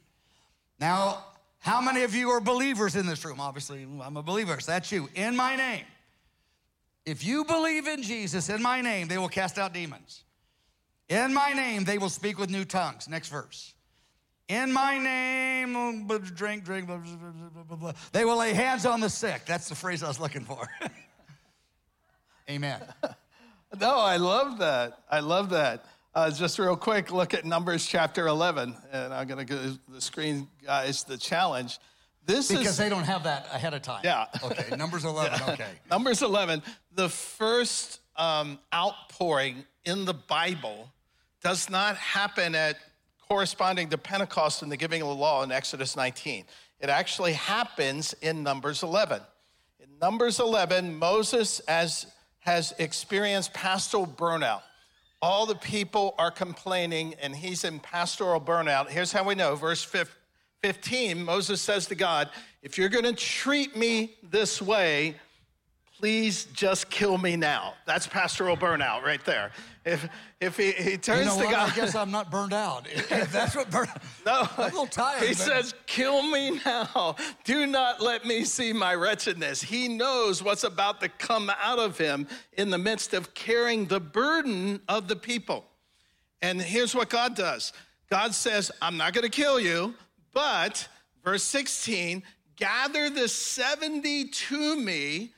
Now, 0.79 1.25
how 1.61 1.79
many 1.79 2.01
of 2.01 2.15
you 2.15 2.29
are 2.31 2.41
believers 2.41 2.95
in 2.95 3.05
this 3.05 3.23
room? 3.23 3.39
Obviously, 3.39 3.83
I'm 3.83 4.17
a 4.17 4.23
believer, 4.23 4.59
so 4.59 4.71
that's 4.71 4.91
you. 4.91 5.07
In 5.13 5.35
my 5.35 5.55
name. 5.55 5.85
If 7.05 7.23
you 7.23 7.45
believe 7.45 7.87
in 7.87 8.01
Jesus, 8.01 8.49
in 8.49 8.63
my 8.63 8.81
name, 8.81 9.07
they 9.07 9.19
will 9.19 9.29
cast 9.29 9.59
out 9.59 9.71
demons. 9.71 10.23
In 11.07 11.33
my 11.33 11.53
name, 11.53 11.83
they 11.83 11.99
will 11.99 12.09
speak 12.09 12.39
with 12.39 12.49
new 12.49 12.65
tongues. 12.65 13.07
Next 13.07 13.29
verse. 13.29 13.75
In 14.47 14.73
my 14.73 14.97
name, 14.97 16.07
drink, 16.35 16.63
drink, 16.63 16.87
blah, 16.87 16.97
blah, 16.97 17.77
blah, 17.77 17.93
they 18.11 18.25
will 18.25 18.37
lay 18.37 18.53
hands 18.53 18.85
on 18.87 18.99
the 18.99 19.09
sick. 19.09 19.43
That's 19.45 19.69
the 19.69 19.75
phrase 19.75 20.03
I 20.03 20.07
was 20.07 20.19
looking 20.19 20.43
for. 20.43 20.67
Amen. 22.49 22.81
No, 23.79 23.99
I 23.99 24.17
love 24.17 24.57
that. 24.57 24.99
I 25.09 25.21
love 25.21 25.51
that. 25.51 25.85
Uh, 26.13 26.29
just 26.29 26.59
real 26.59 26.75
quick, 26.75 27.11
look 27.11 27.33
at 27.33 27.45
Numbers 27.45 27.85
chapter 27.85 28.27
11. 28.27 28.75
And 28.91 29.13
I'm 29.13 29.27
going 29.27 29.37
to 29.37 29.45
give 29.45 29.79
the 29.87 30.01
screen 30.01 30.49
guys 30.65 31.03
the 31.03 31.17
challenge. 31.17 31.79
This 32.25 32.51
is. 32.51 32.57
Because 32.57 32.71
is 32.73 32.77
they 32.77 32.89
don't 32.89 33.03
have 33.03 33.23
that 33.23 33.47
ahead 33.51 33.73
of 33.73 33.81
time. 33.81 34.01
Yeah. 34.03 34.25
Okay, 34.43 34.75
Numbers 34.77 35.05
11, 35.05 35.53
okay. 35.53 35.69
Numbers 35.89 36.21
11. 36.21 36.63
The 36.95 37.07
first 37.07 38.01
um, 38.17 38.59
outpouring 38.73 39.63
in 39.85 40.03
the 40.03 40.13
Bible 40.13 40.91
does 41.41 41.69
not 41.69 41.95
happen 41.95 42.55
at 42.55 42.75
corresponding 43.29 43.89
to 43.89 43.97
Pentecost 43.97 44.61
and 44.61 44.71
the 44.71 44.77
giving 44.77 45.01
of 45.01 45.07
the 45.07 45.15
law 45.15 45.43
in 45.43 45.51
Exodus 45.51 45.95
19. 45.95 46.43
It 46.81 46.89
actually 46.89 47.33
happens 47.33 48.13
in 48.21 48.43
Numbers 48.43 48.83
11. 48.83 49.21
In 49.79 49.87
Numbers 50.01 50.41
11, 50.41 50.97
Moses 50.99 51.61
as, 51.61 52.07
has 52.39 52.73
experienced 52.79 53.53
pastoral 53.53 54.05
burnout. 54.05 54.61
All 55.21 55.45
the 55.45 55.55
people 55.55 56.15
are 56.17 56.31
complaining, 56.31 57.13
and 57.21 57.35
he's 57.35 57.63
in 57.63 57.79
pastoral 57.79 58.41
burnout. 58.41 58.89
Here's 58.89 59.11
how 59.11 59.23
we 59.23 59.35
know. 59.35 59.55
Verse 59.55 59.83
15, 60.63 61.23
Moses 61.23 61.61
says 61.61 61.85
to 61.87 61.95
God, 61.95 62.29
If 62.63 62.77
you're 62.77 62.89
going 62.89 63.05
to 63.05 63.13
treat 63.13 63.75
me 63.75 64.15
this 64.23 64.61
way, 64.61 65.15
please 66.01 66.45
just 66.45 66.89
kill 66.89 67.19
me 67.19 67.35
now. 67.35 67.75
That's 67.85 68.07
pastoral 68.07 68.57
burnout 68.57 69.03
right 69.03 69.23
there. 69.23 69.51
If, 69.85 70.09
if 70.39 70.57
he, 70.57 70.71
he 70.71 70.97
turns 70.97 71.19
You 71.19 71.25
know 71.25 71.37
to 71.37 71.45
what? 71.45 71.51
God, 71.51 71.71
I 71.71 71.75
guess 71.75 71.93
I'm 71.93 72.09
not 72.09 72.31
burned 72.31 72.53
out. 72.53 72.87
If 72.89 73.31
That's 73.31 73.55
what 73.55 73.69
burned 73.69 73.89
no, 74.25 74.47
I'm 74.57 74.59
a 74.59 74.63
little 74.63 74.87
tired. 74.87 75.21
He 75.21 75.27
but- 75.29 75.37
says, 75.37 75.75
Kill 75.85 76.23
me 76.23 76.59
now. 76.65 77.15
Do 77.43 77.67
not 77.67 78.01
let 78.01 78.25
me 78.25 78.45
see 78.45 78.73
my 78.73 78.95
wretchedness. 78.95 79.61
He 79.61 79.87
knows 79.87 80.41
what's 80.41 80.63
about 80.63 81.01
to 81.01 81.09
come 81.09 81.51
out 81.61 81.77
of 81.77 81.99
him 81.99 82.27
in 82.53 82.71
the 82.71 82.79
midst 82.79 83.13
of 83.13 83.35
carrying 83.35 83.85
the 83.85 83.99
burden 83.99 84.81
of 84.89 85.07
the 85.07 85.15
people. 85.15 85.65
And 86.41 86.59
here's 86.59 86.95
what 86.95 87.09
God 87.11 87.35
does 87.35 87.73
God 88.09 88.33
says, 88.33 88.71
I'm 88.81 88.97
not 88.97 89.13
going 89.13 89.23
to 89.23 89.29
kill 89.29 89.59
you, 89.59 89.93
but, 90.33 90.87
verse 91.23 91.43
16, 91.43 92.23
gather 92.55 93.11
the 93.11 93.27
70 93.27 94.29
to 94.29 94.75
me, 94.75 95.33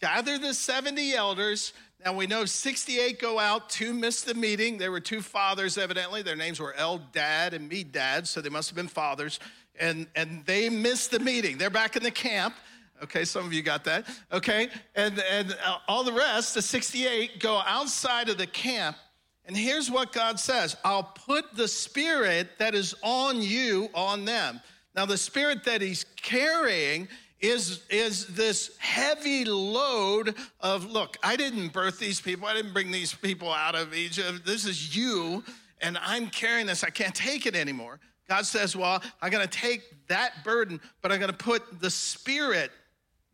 gather 0.00 0.38
the 0.38 0.54
70 0.54 1.14
elders. 1.14 1.72
Now 2.04 2.14
we 2.14 2.26
know 2.26 2.44
68 2.44 3.18
go 3.18 3.38
out, 3.38 3.68
two 3.68 3.92
missed 3.92 4.26
the 4.26 4.34
meeting. 4.34 4.78
There 4.78 4.90
were 4.90 5.00
two 5.00 5.20
fathers, 5.20 5.76
evidently. 5.76 6.22
Their 6.22 6.36
names 6.36 6.60
were 6.60 6.74
Eldad 6.78 7.52
and 7.52 7.70
Medad, 7.70 8.26
so 8.26 8.40
they 8.40 8.48
must 8.48 8.68
have 8.70 8.76
been 8.76 8.88
fathers. 8.88 9.40
And, 9.80 10.06
and 10.14 10.44
they 10.46 10.68
missed 10.68 11.10
the 11.10 11.20
meeting. 11.20 11.58
They're 11.58 11.70
back 11.70 11.96
in 11.96 12.02
the 12.02 12.10
camp. 12.10 12.54
Okay, 13.02 13.24
some 13.24 13.44
of 13.44 13.52
you 13.52 13.62
got 13.62 13.84
that. 13.84 14.06
Okay, 14.32 14.68
and, 14.96 15.22
and 15.30 15.56
uh, 15.64 15.78
all 15.86 16.02
the 16.02 16.12
rest, 16.12 16.54
the 16.54 16.62
68, 16.62 17.38
go 17.38 17.62
outside 17.64 18.28
of 18.28 18.38
the 18.38 18.46
camp. 18.46 18.96
And 19.44 19.56
here's 19.56 19.90
what 19.90 20.12
God 20.12 20.38
says 20.38 20.76
I'll 20.84 21.04
put 21.26 21.54
the 21.54 21.68
spirit 21.68 22.50
that 22.58 22.74
is 22.74 22.94
on 23.02 23.40
you 23.40 23.88
on 23.94 24.24
them. 24.24 24.60
Now, 24.94 25.06
the 25.06 25.16
spirit 25.16 25.64
that 25.64 25.80
he's 25.80 26.04
carrying 26.16 27.08
is, 27.40 27.82
is 27.88 28.26
this 28.26 28.76
heavy 28.78 29.44
load 29.44 30.34
of 30.60 30.90
look, 30.90 31.16
I 31.22 31.36
didn't 31.36 31.72
birth 31.72 31.98
these 31.98 32.20
people, 32.20 32.48
I 32.48 32.54
didn't 32.54 32.72
bring 32.72 32.90
these 32.90 33.14
people 33.14 33.52
out 33.52 33.74
of 33.74 33.94
Egypt. 33.94 34.44
This 34.44 34.64
is 34.64 34.96
you, 34.96 35.44
and 35.80 35.98
I'm 35.98 36.28
carrying 36.28 36.66
this. 36.66 36.82
I 36.82 36.90
can't 36.90 37.14
take 37.14 37.46
it 37.46 37.54
anymore. 37.54 38.00
God 38.28 38.44
says, 38.44 38.76
Well, 38.76 39.02
I'm 39.22 39.30
going 39.30 39.46
to 39.46 39.58
take 39.58 39.82
that 40.08 40.44
burden, 40.44 40.80
but 41.00 41.12
I'm 41.12 41.18
going 41.18 41.30
to 41.30 41.36
put 41.36 41.80
the 41.80 41.90
spirit 41.90 42.70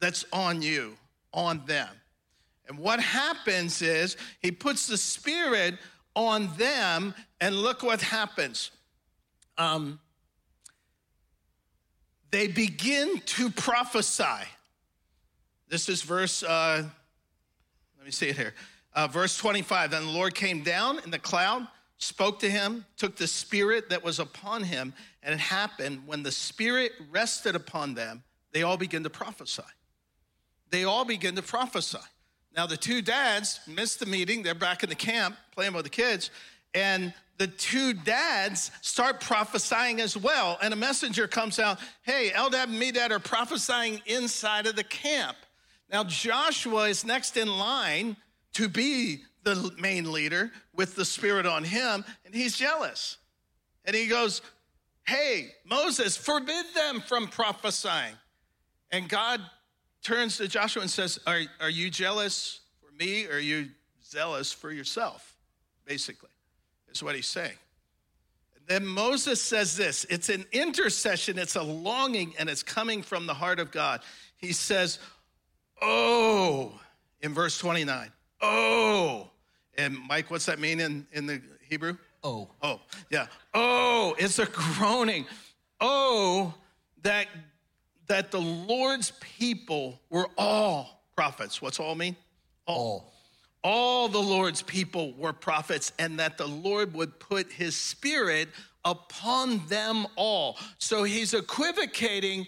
that's 0.01 0.25
on 0.33 0.63
you 0.63 0.97
on 1.33 1.63
them. 1.67 1.89
And 2.69 2.79
what 2.79 3.01
happens 3.01 3.83
is 3.83 4.17
he 4.41 4.51
puts 4.51 4.87
the 4.87 4.97
spirit 4.97 5.77
on 6.15 6.55
them, 6.57 7.15
and 7.41 7.57
look 7.57 7.83
what 7.83 8.01
happens. 8.01 8.71
Um, 9.59 9.99
they 12.35 12.49
begin 12.49 13.21
to 13.21 13.49
prophesy. 13.49 14.25
This 15.69 15.89
is 15.89 16.03
verse, 16.03 16.43
uh, 16.43 16.83
let 17.97 18.05
me 18.05 18.11
see 18.11 18.31
it 18.31 18.37
here. 18.37 18.55
Uh, 18.93 19.07
verse 19.07 19.37
25. 19.37 19.93
Then 19.93 20.05
the 20.05 20.11
Lord 20.11 20.35
came 20.35 20.65
down 20.65 20.99
in 21.05 21.13
the 21.13 21.19
cloud, 21.21 21.69
spoke 21.99 22.41
to 22.41 22.51
him, 22.51 22.85
took 22.97 23.15
the 23.15 23.29
spirit 23.29 23.89
that 23.91 24.03
was 24.03 24.19
upon 24.19 24.65
him, 24.65 24.95
and 25.23 25.33
it 25.33 25.39
happened 25.39 26.03
when 26.07 26.25
the 26.25 26.33
spirit 26.33 26.91
rested 27.13 27.55
upon 27.55 27.95
them, 27.95 28.25
they 28.51 28.65
all 28.65 28.77
began 28.77 29.05
to 29.05 29.11
prophesy. 29.11 29.63
They 30.71 30.83
all 30.83 31.05
begin 31.05 31.37
to 31.37 31.43
prophesy. 31.43 31.99
Now, 32.57 32.67
the 32.67 32.77
two 32.77 33.01
dads 33.01 33.61
missed 33.69 34.01
the 34.01 34.07
meeting. 34.07 34.43
They're 34.43 34.57
back 34.57 34.83
in 34.83 34.89
the 34.89 34.97
camp 34.97 35.37
playing 35.53 35.75
with 35.75 35.85
the 35.85 35.89
kids. 35.89 36.33
And 36.75 37.15
the 37.39 37.47
two 37.47 37.93
dads 37.93 38.71
start 38.81 39.21
prophesying 39.21 40.01
as 40.01 40.17
well. 40.17 40.59
And 40.63 40.73
a 40.73 40.77
messenger 40.77 41.27
comes 41.27 41.59
out 41.59 41.79
Hey, 42.03 42.31
Eldad 42.35 42.65
and 42.65 42.81
Medad 42.81 43.11
are 43.11 43.19
prophesying 43.19 44.01
inside 44.07 44.67
of 44.67 44.77
the 44.77 44.85
camp. 44.85 45.37
Now, 45.91 46.05
Joshua 46.05 46.89
is 46.89 47.05
next 47.05 47.37
in 47.37 47.49
line 47.49 48.17
to 48.55 48.69
be 48.69 49.23
the 49.43 49.73
main 49.79 50.11
leader 50.11 50.51
with 50.75 50.95
the 50.97 51.05
spirit 51.05 51.47
on 51.47 51.65
him, 51.65 52.05
and 52.25 52.35
he's 52.35 52.57
jealous. 52.57 53.19
And 53.85 53.95
he 53.95 54.07
goes, 54.07 54.43
Hey, 55.07 55.51
Moses, 55.65 56.17
forbid 56.17 56.65
them 56.75 57.01
from 57.01 57.29
prophesying. 57.29 58.15
And 58.91 59.09
God 59.09 59.41
turns 60.03 60.39
to 60.39 60.49
Joshua 60.49 60.83
and 60.83 60.91
says, 60.91 61.19
Are, 61.27 61.41
are 61.61 61.71
you 61.71 61.91
jealous 61.91 62.61
for 62.81 62.91
me 62.97 63.27
or 63.27 63.35
are 63.35 63.39
you 63.39 63.69
zealous 64.03 64.53
for 64.53 64.71
yourself? 64.71 65.37
Basically, 65.85 66.31
is 66.95 67.03
what 67.03 67.15
he's 67.15 67.27
saying. 67.27 67.57
And 68.57 68.65
then 68.67 68.87
Moses 68.87 69.41
says 69.41 69.77
this 69.77 70.05
it's 70.09 70.29
an 70.29 70.45
intercession, 70.53 71.39
it's 71.39 71.57
a 71.57 71.63
longing, 71.63 72.35
and 72.39 72.49
it's 72.49 72.63
coming 72.63 73.03
from 73.03 73.27
the 73.27 73.35
heart 73.35 73.59
of 73.59 73.71
God. 73.71 74.01
He 74.37 74.53
says, 74.53 74.99
Oh, 75.83 76.79
in 77.21 77.35
verse 77.35 77.59
29, 77.59 78.11
oh. 78.41 79.31
And 79.77 79.99
Mike, 80.09 80.31
what's 80.31 80.47
that 80.47 80.61
mean 80.61 80.79
in, 80.81 81.07
in 81.13 81.27
the 81.27 81.43
Hebrew? 81.69 81.97
Oh. 82.23 82.49
Oh, 82.63 82.81
yeah. 83.11 83.27
Oh, 83.53 84.15
it's 84.19 84.39
a 84.39 84.47
groaning. 84.47 85.27
Oh, 85.81 86.55
that 87.03 87.27
that 88.07 88.31
the 88.31 88.41
Lord's 88.41 89.13
people 89.21 90.01
were 90.11 90.29
all 90.37 91.03
prophets. 91.17 91.61
What's 91.61 91.81
all 91.81 91.95
mean? 91.95 92.17
All. 92.67 92.77
All 92.77 93.14
the 93.65 94.19
Lord's 94.23 94.63
people 94.63 95.13
were 95.15 95.33
prophets, 95.33 95.93
and 95.99 96.19
that 96.19 96.37
the 96.39 96.47
Lord 96.47 96.95
would 96.95 97.19
put 97.19 97.51
his 97.51 97.75
spirit 97.77 98.51
upon 98.85 99.67
them 99.69 100.07
all. 100.17 100.59
So 100.79 101.05
he's 101.05 101.33
equivocating 101.33 102.47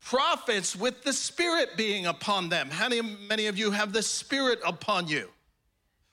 prophets 0.00 0.76
with 0.76 1.02
the 1.02 1.12
spirit 1.12 1.76
being 1.76 2.06
upon 2.06 2.48
them. 2.48 2.70
How 2.70 2.88
many 2.88 3.46
of 3.46 3.58
you 3.58 3.70
have 3.72 3.92
the 3.92 4.02
spirit 4.02 4.60
upon 4.64 5.08
you? 5.08 5.28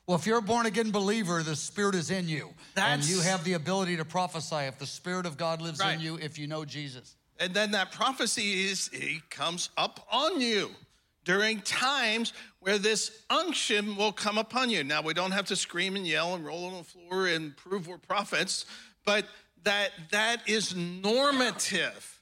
Well, 0.08 0.18
if 0.18 0.25
you're 0.25 0.39
a 0.39 0.41
born 0.41 0.65
again 0.65 0.89
believer, 0.89 1.44
the 1.44 1.56
Spirit 1.56 1.94
is 1.94 2.10
in 2.10 2.27
you. 2.27 2.50
and 2.75 3.03
you 3.03 3.20
have 3.22 3.44
the 3.44 3.53
ability 3.53 3.98
to 3.98 4.06
prophesy 4.06 4.56
if 4.56 4.79
the 4.79 4.88
Spirit 4.88 5.27
of 5.27 5.38
God 5.38 5.62
lives 5.62 5.79
Right. 5.79 5.94
in 5.94 6.00
you, 6.01 6.15
if 6.15 6.39
you 6.39 6.48
know 6.48 6.65
Jesus. 6.65 7.15
And 7.39 7.53
then 7.53 7.70
that 7.72 7.91
prophecy 7.91 8.65
is 8.65 8.88
he 8.88 9.22
comes 9.29 9.70
up 9.77 10.08
on 10.12 10.41
you 10.41 10.72
during 11.24 11.62
times 11.62 12.34
where 12.60 12.78
this 12.78 13.24
unction 13.30 13.96
will 13.96 14.12
come 14.12 14.38
upon 14.38 14.70
you. 14.70 14.84
Now 14.84 15.02
we 15.02 15.14
don't 15.14 15.32
have 15.32 15.46
to 15.46 15.56
scream 15.56 15.96
and 15.96 16.08
yell 16.08 16.36
and 16.36 16.46
roll 16.46 16.66
on 16.66 16.78
the 16.78 16.84
floor 16.84 17.28
and 17.28 17.56
prove 17.56 17.88
we're 17.88 17.98
prophets, 17.98 18.66
but 19.06 19.26
that 19.64 19.92
that 20.12 20.48
is 20.48 20.76
normative. 20.76 22.20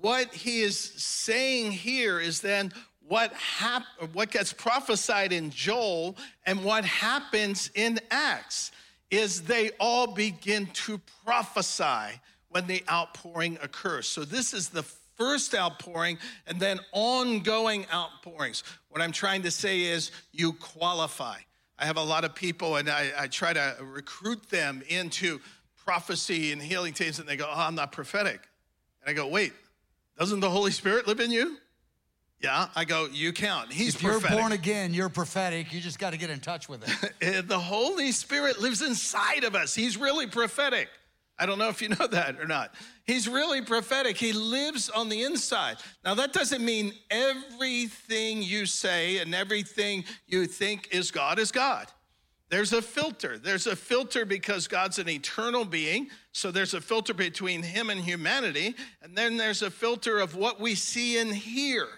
What 0.00 0.32
he 0.32 0.60
is 0.60 0.78
saying 0.78 1.72
here 1.72 2.20
is 2.20 2.40
then 2.40 2.72
what 3.00 3.32
hap- 3.32 4.12
what 4.12 4.30
gets 4.30 4.52
prophesied 4.52 5.32
in 5.32 5.50
Joel 5.50 6.16
and 6.46 6.62
what 6.62 6.84
happens 6.84 7.70
in 7.74 7.98
Acts 8.10 8.70
is 9.10 9.42
they 9.42 9.70
all 9.80 10.06
begin 10.06 10.66
to 10.66 11.00
prophesy 11.24 12.20
when 12.50 12.66
the 12.66 12.84
outpouring 12.90 13.58
occurs. 13.62 14.06
So 14.06 14.24
this 14.24 14.52
is 14.52 14.68
the 14.68 14.84
first 15.18 15.54
outpouring 15.54 16.18
and 16.46 16.60
then 16.60 16.80
ongoing 16.92 17.86
outpourings. 17.92 18.62
What 18.88 19.02
I'm 19.02 19.12
trying 19.12 19.42
to 19.42 19.50
say 19.50 19.82
is 19.82 20.10
you 20.32 20.52
qualify. 20.54 21.38
I 21.78 21.86
have 21.86 21.96
a 21.96 22.02
lot 22.02 22.24
of 22.24 22.34
people 22.34 22.76
and 22.76 22.88
I, 22.88 23.10
I 23.18 23.26
try 23.26 23.52
to 23.52 23.76
recruit 23.80 24.48
them 24.48 24.82
into 24.88 25.40
prophecy 25.88 26.52
and 26.52 26.60
healing 26.60 26.92
teams, 26.92 27.18
and 27.18 27.26
they 27.26 27.36
go, 27.36 27.46
Oh, 27.48 27.60
I'm 27.60 27.74
not 27.74 27.92
prophetic. 27.92 28.46
And 29.00 29.08
I 29.08 29.14
go, 29.14 29.26
Wait, 29.26 29.52
doesn't 30.18 30.40
the 30.40 30.50
Holy 30.50 30.70
Spirit 30.70 31.06
live 31.06 31.18
in 31.18 31.30
you? 31.30 31.56
Yeah. 32.42 32.68
I 32.76 32.84
go, 32.84 33.08
You 33.10 33.32
count. 33.32 33.72
He's 33.72 33.94
If 33.94 34.02
you're 34.02 34.20
born 34.20 34.52
again, 34.52 34.92
you're 34.92 35.08
prophetic. 35.08 35.72
You 35.72 35.80
just 35.80 35.98
got 35.98 36.10
to 36.10 36.18
get 36.18 36.28
in 36.28 36.40
touch 36.40 36.68
with 36.68 36.84
it. 36.86 37.48
The 37.48 37.58
Holy 37.58 38.12
Spirit 38.12 38.60
lives 38.60 38.82
inside 38.82 39.44
of 39.44 39.54
us. 39.54 39.74
He's 39.74 39.96
really 39.96 40.26
prophetic. 40.26 40.88
I 41.38 41.46
don't 41.46 41.58
know 41.58 41.68
if 41.68 41.80
you 41.80 41.88
know 42.00 42.06
that 42.06 42.40
or 42.40 42.46
not. 42.46 42.74
He's 43.04 43.28
really 43.28 43.62
prophetic. 43.62 44.16
He 44.16 44.32
lives 44.32 44.90
on 44.90 45.08
the 45.08 45.22
inside. 45.22 45.78
Now, 46.04 46.14
that 46.14 46.32
doesn't 46.32 46.64
mean 46.64 46.92
everything 47.10 48.42
you 48.42 48.66
say 48.66 49.18
and 49.18 49.34
everything 49.34 50.04
you 50.26 50.46
think 50.46 50.88
is 50.92 51.10
God 51.10 51.38
is 51.38 51.52
God. 51.52 51.86
There's 52.50 52.72
a 52.72 52.80
filter. 52.80 53.38
There's 53.38 53.66
a 53.66 53.76
filter 53.76 54.24
because 54.24 54.68
God's 54.68 54.98
an 54.98 55.08
eternal 55.08 55.66
being. 55.66 56.08
So 56.32 56.50
there's 56.50 56.72
a 56.72 56.80
filter 56.80 57.12
between 57.12 57.62
him 57.62 57.90
and 57.90 58.00
humanity. 58.00 58.74
And 59.02 59.14
then 59.14 59.36
there's 59.36 59.60
a 59.60 59.70
filter 59.70 60.18
of 60.18 60.34
what 60.34 60.58
we 60.58 60.74
see 60.74 61.18
and 61.18 61.34
hear 61.34 61.88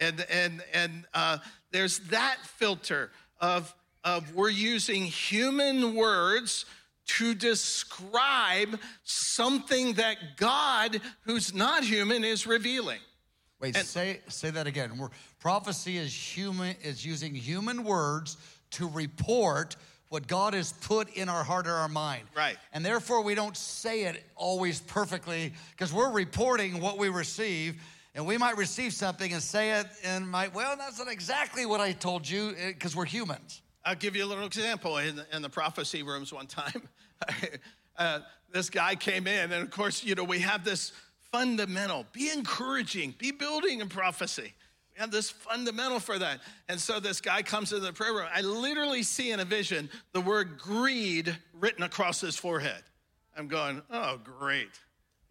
and 0.00 0.24
and 0.30 0.62
and 0.72 1.04
uh, 1.14 1.38
there's 1.70 2.00
that 2.08 2.38
filter 2.42 3.12
of 3.40 3.74
of 4.02 4.34
we're 4.34 4.48
using 4.48 5.04
human 5.04 5.94
words 5.94 6.64
to 7.18 7.34
describe 7.34 8.78
something 9.04 9.94
that 9.94 10.16
God, 10.36 11.00
who's 11.22 11.54
not 11.54 11.84
human, 11.84 12.24
is 12.24 12.46
revealing. 12.46 13.00
Wait, 13.60 13.76
say 13.76 14.20
say 14.28 14.50
that 14.50 14.66
again. 14.66 14.96
We're, 14.96 15.10
prophecy 15.38 15.98
is 15.98 16.12
human 16.14 16.76
is 16.82 17.04
using 17.04 17.34
human 17.34 17.84
words 17.84 18.36
to 18.72 18.88
report 18.88 19.76
what 20.08 20.26
God 20.26 20.54
has 20.54 20.72
put 20.72 21.14
in 21.14 21.28
our 21.28 21.44
heart 21.44 21.66
or 21.66 21.74
our 21.74 21.88
mind. 21.88 22.24
Right. 22.34 22.56
And 22.72 22.84
therefore 22.84 23.22
we 23.22 23.34
don't 23.34 23.56
say 23.56 24.04
it 24.04 24.24
always 24.34 24.80
perfectly 24.80 25.52
because 25.70 25.92
we're 25.92 26.10
reporting 26.10 26.80
what 26.80 26.98
we 26.98 27.08
receive. 27.08 27.80
And 28.14 28.26
we 28.26 28.36
might 28.36 28.56
receive 28.56 28.92
something 28.92 29.32
and 29.32 29.40
say 29.40 29.78
it 29.78 29.86
and 30.02 30.28
might, 30.28 30.52
well, 30.52 30.76
that's 30.76 30.98
not 30.98 31.06
exactly 31.06 31.64
what 31.64 31.80
I 31.80 31.92
told 31.92 32.28
you 32.28 32.56
because 32.66 32.96
we're 32.96 33.04
humans. 33.04 33.62
I'll 33.84 33.94
give 33.94 34.14
you 34.14 34.24
a 34.24 34.26
little 34.26 34.46
example. 34.46 34.98
In 34.98 35.16
the, 35.16 35.26
in 35.32 35.42
the 35.42 35.48
prophecy 35.48 36.02
rooms 36.02 36.32
one 36.32 36.46
time, 36.46 36.88
uh, 37.96 38.20
this 38.52 38.70
guy 38.70 38.94
came 38.94 39.26
in, 39.26 39.52
and 39.52 39.62
of 39.62 39.70
course, 39.70 40.04
you 40.04 40.14
know, 40.14 40.24
we 40.24 40.40
have 40.40 40.64
this 40.64 40.92
fundamental 41.32 42.06
be 42.12 42.30
encouraging, 42.30 43.14
be 43.18 43.30
building 43.30 43.80
in 43.80 43.88
prophecy. 43.88 44.52
We 44.94 45.00
have 45.00 45.10
this 45.10 45.30
fundamental 45.30 46.00
for 46.00 46.18
that. 46.18 46.40
And 46.68 46.80
so 46.80 47.00
this 47.00 47.20
guy 47.20 47.42
comes 47.42 47.72
into 47.72 47.86
the 47.86 47.92
prayer 47.92 48.12
room. 48.12 48.26
I 48.34 48.40
literally 48.40 49.02
see 49.02 49.30
in 49.30 49.40
a 49.40 49.44
vision 49.44 49.88
the 50.12 50.20
word 50.20 50.58
greed 50.58 51.36
written 51.58 51.84
across 51.84 52.20
his 52.20 52.36
forehead. 52.36 52.82
I'm 53.36 53.48
going, 53.48 53.82
oh, 53.90 54.18
great. 54.22 54.70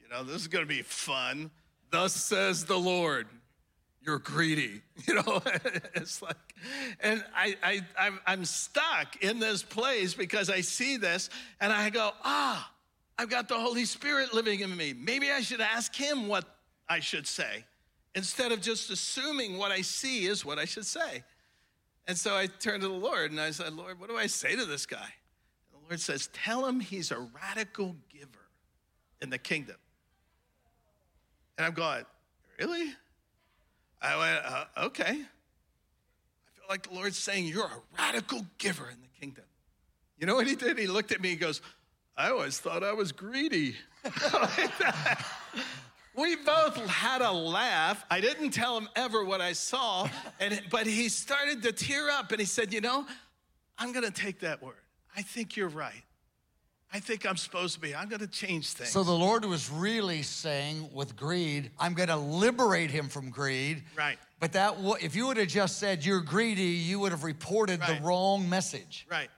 You 0.02 0.10
know, 0.10 0.24
this 0.24 0.38
is 0.38 0.48
going 0.48 0.64
to 0.64 0.70
be 0.70 0.82
fun. 0.82 1.52
Thus 1.92 2.14
says 2.14 2.66
the 2.66 2.80
Lord 2.80 3.28
you're 4.02 4.20
greedy 4.20 4.82
you 5.08 5.16
know? 5.16 5.42
It's 5.96 6.22
like 6.22 6.36
and 7.02 7.24
I, 7.36 7.82
I 7.98 8.12
I'm, 8.26 8.46
stuck 8.46 9.22
in 9.24 9.40
this 9.40 9.64
place 9.64 10.14
because 10.14 10.50
i 10.50 10.62
see 10.62 10.98
this 10.98 11.30
and 11.60 11.72
i 11.72 11.90
go 11.90 12.12
ah 12.24 12.72
i've 13.18 13.30
got 13.30 13.48
the 13.48 13.56
holy 13.56 13.86
spirit 13.86 14.34
living 14.34 14.62
in 14.62 14.76
me. 14.76 14.94
Maybe 14.94 15.32
i 15.32 15.42
should 15.42 15.62
ask 15.62 15.94
him 15.96 16.28
what 16.28 16.46
i 16.88 17.00
should 17.00 17.28
say 17.28 17.66
instead 18.16 18.52
of 18.52 18.62
just 18.62 18.90
assuming 18.90 19.58
what 19.58 19.72
i 19.72 19.82
see 19.82 20.26
is 20.26 20.46
what 20.46 20.58
i 20.60 20.66
should 20.66 20.86
say. 20.86 21.24
And 22.08 22.18
so 22.18 22.36
i 22.36 22.48
turned 22.48 22.82
to 22.82 22.88
the 22.88 22.94
lord 22.94 23.32
and 23.32 23.40
i 23.40 23.52
said 23.52 23.74
lord 23.74 24.00
what 24.00 24.10
do 24.10 24.18
i 24.18 24.28
say 24.28 24.56
to 24.56 24.66
this 24.66 24.86
guy? 24.86 24.98
And 24.98 25.84
the 25.84 25.88
lord 25.90 26.00
says 26.00 26.30
tell 26.34 26.66
him 26.66 26.80
he's 26.80 27.12
a 27.12 27.20
radical 27.20 27.96
giver 28.10 28.48
in 29.22 29.30
the 29.30 29.38
kingdom. 29.38 29.78
And 31.58 31.68
i'm 31.68 31.74
going 31.74 32.06
really 32.60 32.94
I 34.02 34.18
went, 34.18 34.46
uh, 34.46 34.66
okay. 34.86 35.04
I 35.04 36.50
feel 36.56 36.66
like 36.70 36.88
the 36.88 36.94
Lord's 36.94 37.18
saying, 37.18 37.46
You're 37.48 37.66
a 37.66 37.82
radical 37.98 38.46
giver 38.58 38.90
in 38.90 39.02
the 39.02 39.20
kingdom. 39.20 39.46
You 40.18 40.28
know 40.28 40.36
what 40.36 40.48
he 40.48 40.56
did? 40.56 40.78
He 40.78 40.88
looked 40.88 41.12
at 41.12 41.22
me, 41.22 41.30
he 41.30 41.36
goes, 41.36 41.62
I 42.18 42.30
always 42.32 42.60
thought 42.60 42.84
I 42.84 42.94
was 42.94 43.12
greedy. 43.12 43.76
We 46.20 46.36
both 46.36 46.76
had 46.76 47.22
a 47.22 47.32
laugh. 47.32 48.04
I 48.12 48.20
didn't 48.20 48.50
tell 48.50 48.78
him 48.78 48.90
ever 48.94 49.24
what 49.24 49.40
I 49.40 49.54
saw, 49.54 50.10
and, 50.42 50.62
but 50.70 50.86
he 50.86 51.08
started 51.08 51.64
to 51.64 51.72
tear 51.72 52.10
up 52.10 52.32
and 52.32 52.42
he 52.42 52.46
said, 52.46 52.74
You 52.74 52.82
know, 52.82 53.06
I'm 53.78 53.94
going 53.94 54.04
to 54.04 54.12
take 54.12 54.42
that 54.42 54.62
word. 54.62 54.76
I 55.16 55.22
think 55.22 55.56
you're 55.56 55.70
right. 55.70 56.04
I 56.92 57.00
think 57.00 57.28
I'm 57.28 57.38
supposed 57.38 57.76
to 57.76 57.80
be. 57.80 57.94
I'm 57.94 58.10
going 58.10 58.22
to 58.22 58.28
change 58.28 58.72
things. 58.72 58.90
So 58.90 59.04
the 59.04 59.12
Lord 59.12 59.46
was 59.46 59.70
really 59.70 60.24
saying 60.24 60.90
with 60.92 61.16
greed, 61.16 61.70
I'm 61.80 61.94
going 61.94 62.10
to 62.10 62.16
liberate 62.18 62.90
him 62.90 63.10
from 63.10 63.30
greed. 63.30 63.84
Right. 63.96 64.18
But 64.40 64.54
that 64.54 64.76
if 65.02 65.16
you 65.16 65.28
would 65.28 65.38
have 65.38 65.50
just 65.50 65.78
said 65.78 66.04
you're 66.04 66.22
greedy, 66.22 66.64
you 66.64 67.00
would 67.00 67.12
have 67.12 67.24
reported 67.24 67.80
Right. 67.80 68.00
the 68.00 68.06
wrong 68.06 68.50
message. 68.50 69.06
Right. 69.10 69.30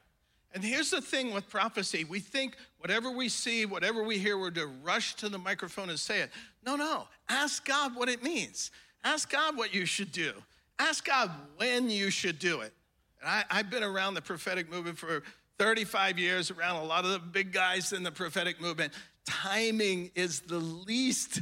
And 0.53 0.63
here's 0.63 0.91
the 0.91 1.01
thing 1.01 1.33
with 1.33 1.49
prophecy 1.49 2.03
we 2.03 2.19
think 2.19 2.55
whatever 2.79 3.11
we 3.11 3.29
see, 3.29 3.65
whatever 3.65 4.03
we 4.03 4.17
hear, 4.17 4.37
we're 4.37 4.51
to 4.51 4.67
rush 4.83 5.15
to 5.15 5.29
the 5.29 5.37
microphone 5.37 5.89
and 5.89 5.99
say 5.99 6.19
it. 6.19 6.29
No, 6.65 6.75
no. 6.75 7.07
Ask 7.29 7.65
God 7.65 7.95
what 7.95 8.09
it 8.09 8.23
means. 8.23 8.71
Ask 9.03 9.29
God 9.31 9.57
what 9.57 9.73
you 9.73 9.85
should 9.85 10.11
do. 10.11 10.33
Ask 10.79 11.05
God 11.05 11.31
when 11.57 11.89
you 11.89 12.09
should 12.09 12.39
do 12.39 12.61
it. 12.61 12.73
And 13.21 13.29
I, 13.29 13.43
I've 13.49 13.69
been 13.69 13.83
around 13.83 14.15
the 14.15 14.21
prophetic 14.21 14.69
movement 14.69 14.97
for 14.97 15.23
35 15.61 16.17
years, 16.17 16.49
around 16.49 16.77
a 16.77 16.83
lot 16.83 17.05
of 17.05 17.11
the 17.11 17.19
big 17.19 17.53
guys 17.53 17.93
in 17.93 18.01
the 18.01 18.11
prophetic 18.11 18.59
movement. 18.59 18.91
Timing 19.27 20.09
is 20.15 20.39
the 20.39 20.57
least 20.57 21.39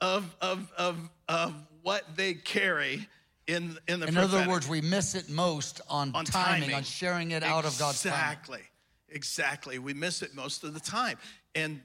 of, 0.00 0.36
of, 0.40 0.72
of, 0.78 1.10
of 1.28 1.52
what 1.82 2.04
they 2.14 2.34
carry 2.34 3.08
in, 3.48 3.76
in 3.88 3.98
the 3.98 4.06
In 4.06 4.14
prophetic 4.14 4.38
other 4.38 4.48
words, 4.48 4.68
we 4.68 4.80
miss 4.82 5.16
it 5.16 5.28
most 5.28 5.80
on, 5.90 6.14
on 6.14 6.24
timing, 6.24 6.60
timing, 6.60 6.76
on 6.76 6.84
sharing 6.84 7.32
it 7.32 7.42
out 7.42 7.64
of 7.64 7.76
God's 7.76 8.00
timing. 8.04 8.16
Exactly, 8.20 8.60
exactly. 9.08 9.78
We 9.80 9.94
miss 9.94 10.22
it 10.22 10.32
most 10.32 10.62
of 10.62 10.72
the 10.72 10.78
time, 10.78 11.18
and 11.56 11.80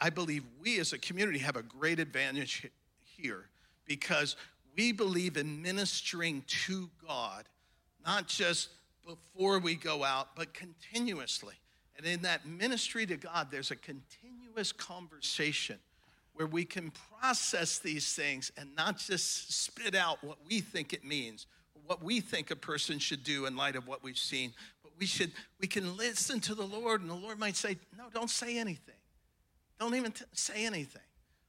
I 0.00 0.08
believe 0.08 0.42
we 0.58 0.80
as 0.80 0.94
a 0.94 0.98
community 0.98 1.40
have 1.40 1.56
a 1.56 1.62
great 1.62 2.00
advantage 2.00 2.66
here 3.02 3.50
because 3.84 4.36
we 4.74 4.90
believe 4.90 5.36
in 5.36 5.60
ministering 5.60 6.44
to 6.64 6.88
God, 7.06 7.44
not 8.06 8.26
just 8.26 8.70
before 9.06 9.58
we 9.58 9.74
go 9.74 10.04
out, 10.04 10.34
but 10.34 10.52
continuously. 10.52 11.54
And 11.96 12.04
in 12.06 12.22
that 12.22 12.46
ministry 12.46 13.06
to 13.06 13.16
God, 13.16 13.48
there's 13.50 13.70
a 13.70 13.76
continuous 13.76 14.72
conversation 14.72 15.78
where 16.34 16.46
we 16.46 16.64
can 16.64 16.92
process 17.20 17.78
these 17.78 18.12
things 18.12 18.52
and 18.58 18.74
not 18.76 18.98
just 18.98 19.52
spit 19.52 19.94
out 19.94 20.22
what 20.22 20.36
we 20.46 20.60
think 20.60 20.92
it 20.92 21.04
means, 21.04 21.46
what 21.86 22.02
we 22.02 22.20
think 22.20 22.50
a 22.50 22.56
person 22.56 22.98
should 22.98 23.24
do 23.24 23.46
in 23.46 23.56
light 23.56 23.76
of 23.76 23.86
what 23.86 24.02
we've 24.02 24.18
seen, 24.18 24.52
but 24.82 24.92
we 24.98 25.06
should 25.06 25.32
we 25.60 25.66
can 25.66 25.96
listen 25.96 26.40
to 26.40 26.54
the 26.54 26.66
Lord 26.66 27.00
and 27.00 27.08
the 27.08 27.14
Lord 27.14 27.38
might 27.38 27.56
say, 27.56 27.78
"No, 27.96 28.04
don't 28.12 28.30
say 28.30 28.58
anything. 28.58 28.94
Don't 29.78 29.94
even 29.94 30.12
t- 30.12 30.24
say 30.32 30.66
anything." 30.66 31.02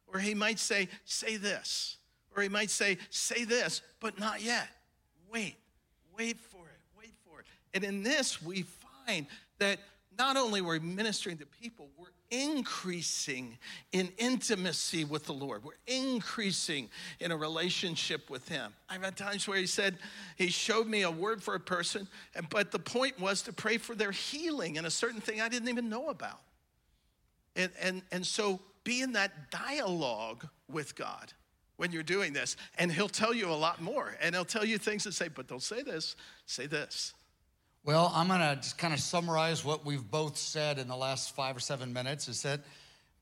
Or 0.07 0.19
he 0.19 0.33
might 0.33 0.59
say, 0.59 0.87
"Say 1.03 1.35
this." 1.37 1.97
Or 2.35 2.43
he 2.43 2.49
might 2.49 2.69
say, 2.69 2.97
"Say 3.09 3.43
this, 3.43 3.81
but 3.99 4.19
not 4.19 4.41
yet. 4.41 4.69
Wait. 5.29 5.57
Wait 6.17 6.39
for 6.39 6.67
it. 6.69 6.79
Wait 6.97 7.13
for 7.25 7.41
it." 7.41 7.47
And 7.77 7.85
in 7.85 8.01
this 8.01 8.41
we 8.41 8.65
find 9.05 9.27
that 9.59 9.77
not 10.17 10.35
only 10.35 10.61
we're 10.61 10.79
ministering 10.79 11.37
to 11.37 11.45
people, 11.45 11.89
we're 11.95 12.07
increasing 12.31 13.55
in 13.91 14.09
intimacy 14.17 15.05
with 15.05 15.25
the 15.25 15.33
Lord. 15.33 15.63
We're 15.63 15.73
increasing 15.85 16.89
in 17.19 17.31
a 17.31 17.37
relationship 17.37 18.31
with 18.31 18.49
Him. 18.49 18.73
I've 18.89 19.03
had 19.03 19.15
times 19.15 19.47
where 19.47 19.59
He 19.59 19.67
said, 19.67 19.99
He 20.37 20.47
showed 20.47 20.87
me 20.87 21.03
a 21.03 21.11
word 21.11 21.43
for 21.43 21.53
a 21.53 21.59
person, 21.59 22.07
but 22.49 22.71
the 22.71 22.79
point 22.79 23.19
was 23.19 23.43
to 23.43 23.53
pray 23.53 23.77
for 23.77 23.93
their 23.93 24.11
healing 24.11 24.79
and 24.79 24.87
a 24.87 24.91
certain 24.91 25.21
thing 25.21 25.39
I 25.39 25.47
didn't 25.47 25.69
even 25.69 25.87
know 25.87 26.09
about. 26.09 26.41
And, 27.55 27.71
and, 27.79 28.01
and 28.11 28.25
so 28.25 28.59
be 28.83 29.01
in 29.01 29.13
that 29.13 29.51
dialogue 29.51 30.47
with 30.67 30.95
God 30.95 31.31
when 31.75 31.91
you're 31.91 32.01
doing 32.01 32.33
this, 32.33 32.57
and 32.79 32.91
He'll 32.91 33.07
tell 33.07 33.35
you 33.35 33.51
a 33.51 33.53
lot 33.53 33.83
more. 33.83 34.15
And 34.19 34.33
He'll 34.33 34.45
tell 34.45 34.65
you 34.65 34.79
things 34.79 35.03
that 35.03 35.13
say, 35.13 35.27
but 35.27 35.45
don't 35.45 35.61
say 35.61 35.83
this, 35.83 36.15
say 36.47 36.65
this. 36.65 37.13
Well, 37.87 38.11
I'm 38.13 38.27
going 38.27 38.41
to 38.41 38.57
just 38.57 38.77
kind 38.77 38.93
of 38.93 38.99
summarize 38.99 39.63
what 39.63 39.85
we've 39.85 40.11
both 40.11 40.35
said 40.35 40.77
in 40.77 40.89
the 40.89 40.95
last 40.97 41.33
five 41.33 41.55
or 41.55 41.61
seven 41.61 41.93
minutes. 41.93 42.27
Is 42.27 42.41
that 42.41 42.59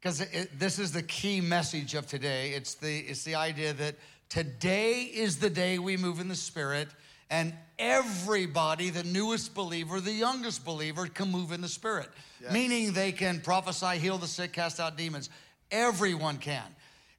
because 0.01 0.25
this 0.57 0.79
is 0.79 0.91
the 0.91 1.03
key 1.03 1.39
message 1.39 1.93
of 1.93 2.07
today? 2.07 2.53
It's 2.53 2.73
the 2.73 2.97
it's 2.97 3.23
the 3.23 3.35
idea 3.35 3.73
that 3.73 3.93
today 4.27 5.03
is 5.03 5.37
the 5.37 5.51
day 5.51 5.77
we 5.77 5.97
move 5.97 6.19
in 6.19 6.29
the 6.29 6.35
Spirit, 6.35 6.87
and 7.29 7.53
everybody, 7.77 8.89
the 8.89 9.03
newest 9.03 9.53
believer, 9.53 10.01
the 10.01 10.11
youngest 10.11 10.65
believer, 10.65 11.05
can 11.05 11.31
move 11.31 11.51
in 11.51 11.61
the 11.61 11.69
Spirit. 11.69 12.09
Yes. 12.41 12.51
Meaning 12.51 12.93
they 12.93 13.11
can 13.11 13.41
prophesy, 13.41 13.99
heal 13.99 14.17
the 14.17 14.25
sick, 14.25 14.51
cast 14.51 14.79
out 14.79 14.97
demons. 14.97 15.29
Everyone 15.69 16.39
can. 16.39 16.74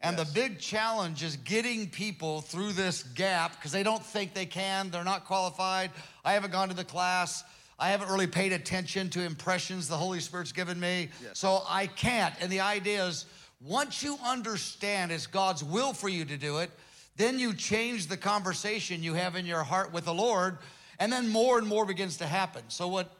And 0.07 0.17
yes. 0.17 0.29
the 0.29 0.35
big 0.35 0.61
challenge 0.61 1.25
is 1.25 1.37
getting 1.39 1.91
people 1.91 2.41
through 2.41 2.73
this 2.75 3.03
gap 3.03 3.57
because 3.57 3.73
they 3.73 3.83
don't 3.83 4.05
think 4.05 4.35
they 4.35 4.47
can, 4.47 4.91
they're 4.91 5.03
not 5.03 5.25
qualified. 5.25 5.91
I 6.25 6.33
haven't 6.33 6.53
gone 6.53 6.69
to 6.69 6.77
the 6.77 6.85
class. 6.85 7.43
I 7.77 7.89
haven't 7.89 8.09
really 8.09 8.29
paid 8.29 8.53
attention 8.53 9.11
to 9.11 9.23
impressions 9.23 9.89
the 9.89 9.97
Holy 9.97 10.21
Spirit's 10.21 10.53
given 10.53 10.79
me. 10.79 11.09
Yes. 11.21 11.41
So 11.41 11.65
I 11.69 11.89
can't. 11.89 12.33
And 12.41 12.53
the 12.53 12.61
idea 12.61 13.05
is 13.05 13.27
once 13.61 14.01
you 14.01 14.17
understand 14.25 15.11
it's 15.11 15.27
God's 15.27 15.65
will 15.65 15.93
for 15.93 16.09
you 16.09 16.25
to 16.25 16.37
do 16.37 16.59
it, 16.59 16.71
then 17.17 17.41
you 17.41 17.53
change 17.53 18.07
the 18.07 18.17
conversation 18.17 19.03
you 19.03 19.15
have 19.15 19.35
in 19.35 19.45
your 19.45 19.65
heart 19.65 19.93
with 19.93 20.05
the 20.05 20.15
Lord, 20.15 20.59
and 21.01 21.13
then 21.13 21.29
more 21.29 21.59
and 21.59 21.67
more 21.67 21.85
begins 21.85 22.19
to 22.19 22.27
happen. 22.27 22.63
So, 22.69 22.87
what 22.87 23.11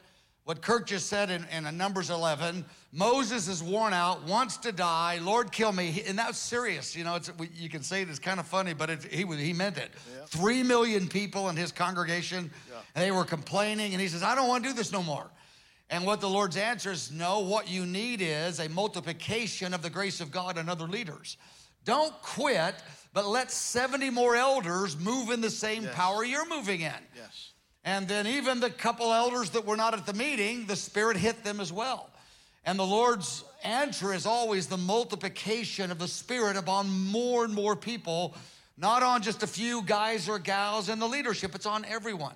what 0.47 0.61
Kirk 0.61 0.87
just 0.87 1.07
said 1.07 1.29
in, 1.29 1.45
in 1.51 1.75
Numbers 1.75 2.09
11. 2.09 2.63
Moses 2.93 3.49
is 3.49 3.61
worn 3.61 3.91
out, 3.91 4.23
wants 4.23 4.55
to 4.55 4.71
die. 4.71 5.19
Lord, 5.21 5.51
kill 5.51 5.73
me. 5.73 6.01
And 6.07 6.17
that's 6.17 6.37
serious. 6.37 6.95
You 6.95 7.03
know, 7.03 7.15
it's, 7.15 7.29
you 7.53 7.67
can 7.67 7.83
say 7.83 8.03
it's 8.03 8.17
kind 8.17 8.39
of 8.39 8.47
funny, 8.47 8.73
but 8.73 8.89
it, 8.89 9.03
he, 9.03 9.25
he 9.25 9.51
meant 9.51 9.75
it. 9.75 9.91
Yeah. 10.09 10.23
Three 10.27 10.63
million 10.63 11.09
people 11.09 11.49
in 11.49 11.57
his 11.57 11.73
congregation, 11.73 12.49
yeah. 12.71 12.77
and 12.95 13.03
they 13.03 13.11
were 13.11 13.25
complaining. 13.25 13.91
And 13.91 13.99
he 13.99 14.07
says, 14.07 14.23
I 14.23 14.35
don't 14.35 14.47
want 14.47 14.63
to 14.63 14.69
do 14.69 14.73
this 14.73 14.93
no 14.93 15.03
more. 15.03 15.29
And 15.89 16.05
what 16.05 16.21
the 16.21 16.29
Lord's 16.29 16.55
answer 16.55 16.93
is 16.93 17.11
no, 17.11 17.41
what 17.41 17.69
you 17.69 17.85
need 17.85 18.21
is 18.21 18.61
a 18.61 18.69
multiplication 18.69 19.73
of 19.73 19.81
the 19.81 19.89
grace 19.89 20.21
of 20.21 20.31
God 20.31 20.57
and 20.57 20.69
other 20.69 20.87
leaders. 20.87 21.35
Don't 21.83 22.13
quit, 22.21 22.75
but 23.13 23.27
let 23.27 23.51
70 23.51 24.11
more 24.11 24.37
elders 24.37 24.97
move 24.97 25.29
in 25.29 25.41
the 25.41 25.49
same 25.49 25.83
yes. 25.83 25.93
power 25.93 26.23
you're 26.23 26.47
moving 26.47 26.79
in. 26.79 26.93
Yes. 27.17 27.51
And 27.87 28.05
then 28.05 28.27
even 28.27 28.59
the 28.59 28.69
couple 28.69 29.13
elders 29.13 29.51
that 29.51 29.65
were 29.65 29.77
not 29.77 29.93
at 29.93 30.05
the 30.05 30.11
meeting, 30.11 30.65
the 30.65 30.75
Spirit 30.75 31.15
hit 31.15 31.45
them 31.45 31.61
as 31.61 31.71
well. 31.71 32.09
And 32.65 32.77
the 32.77 32.85
Lord's 32.85 33.45
answer 33.63 34.13
is 34.13 34.25
always 34.25 34.67
the 34.67 34.75
multiplication 34.75 35.89
of 35.89 35.97
the 35.97 36.07
Spirit 36.09 36.57
upon 36.57 36.89
more 36.89 37.45
and 37.45 37.53
more 37.53 37.77
people, 37.77 38.35
not 38.77 39.03
on 39.03 39.21
just 39.21 39.41
a 39.41 39.47
few 39.47 39.83
guys 39.83 40.27
or 40.27 40.37
gals 40.37 40.89
in 40.89 40.99
the 40.99 41.07
leadership, 41.07 41.55
it's 41.55 41.65
on 41.65 41.85
everyone. 41.85 42.35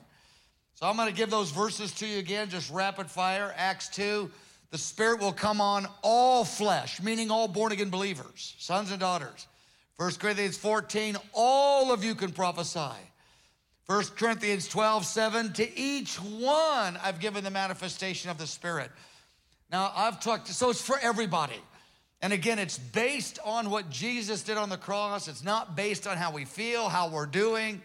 So 0.75 0.85
I'm 0.85 0.95
going 0.95 1.09
to 1.09 1.13
give 1.13 1.29
those 1.29 1.51
verses 1.51 1.91
to 1.95 2.07
you 2.07 2.19
again, 2.19 2.49
just 2.49 2.71
rapid 2.71 3.11
fire. 3.11 3.53
Acts 3.57 3.89
2, 3.89 4.31
the 4.69 4.77
Spirit 4.77 5.19
will 5.19 5.33
come 5.33 5.59
on 5.59 5.85
all 6.01 6.45
flesh, 6.45 7.01
meaning 7.01 7.29
all 7.29 7.49
born 7.49 7.73
again 7.73 7.89
believers, 7.89 8.55
sons 8.57 8.89
and 8.89 9.01
daughters. 9.01 9.47
1 9.97 10.13
Corinthians 10.13 10.55
14, 10.55 11.17
all 11.33 11.91
of 11.91 12.05
you 12.05 12.15
can 12.15 12.31
prophesy. 12.31 13.10
1 13.91 14.03
Corinthians 14.15 14.69
12, 14.69 15.05
7, 15.05 15.51
to 15.51 15.77
each 15.77 16.15
one 16.15 16.97
I've 17.03 17.19
given 17.19 17.43
the 17.43 17.49
manifestation 17.49 18.29
of 18.29 18.37
the 18.37 18.47
Spirit. 18.47 18.89
Now, 19.69 19.91
I've 19.93 20.21
talked, 20.21 20.47
so 20.47 20.69
it's 20.69 20.79
for 20.79 20.97
everybody. 21.01 21.59
And 22.21 22.31
again, 22.31 22.57
it's 22.57 22.79
based 22.79 23.37
on 23.43 23.69
what 23.69 23.89
Jesus 23.89 24.43
did 24.43 24.55
on 24.55 24.69
the 24.69 24.77
cross. 24.77 25.27
It's 25.27 25.43
not 25.43 25.75
based 25.75 26.07
on 26.07 26.15
how 26.15 26.31
we 26.31 26.45
feel, 26.45 26.87
how 26.87 27.09
we're 27.09 27.25
doing. 27.25 27.81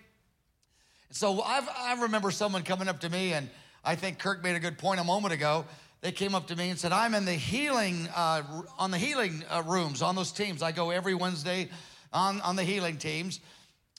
So 1.11 1.43
I've, 1.43 1.69
i 1.77 2.01
remember 2.01 2.31
someone 2.31 2.63
coming 2.63 2.87
up 2.87 3.01
to 3.01 3.11
me, 3.11 3.33
and 3.33 3.51
I 3.85 3.97
think 3.97 4.21
Kirk 4.21 4.45
made 4.45 4.55
a 4.55 4.61
good 4.61 4.79
point 4.79 5.01
a 5.01 5.05
moment 5.05 5.35
ago. 5.35 5.65
They 6.03 6.13
came 6.13 6.37
up 6.37 6.47
to 6.47 6.55
me 6.55 6.71
and 6.71 6.79
said, 6.79 6.93
"I'm 6.93 7.15
in 7.15 7.25
the 7.25 7.33
healing 7.33 8.09
uh, 8.15 8.45
on 8.79 8.93
the 8.93 8.99
healing 8.99 9.43
uh, 9.51 9.65
rooms 9.67 10.03
on 10.03 10.15
those 10.15 10.31
teams. 10.31 10.63
I 10.63 10.71
go 10.71 10.91
every 10.91 11.17
Wednesday 11.17 11.69
on 12.13 12.41
on 12.43 12.55
the 12.55 12.63
healing 12.63 12.97
teams, 12.97 13.41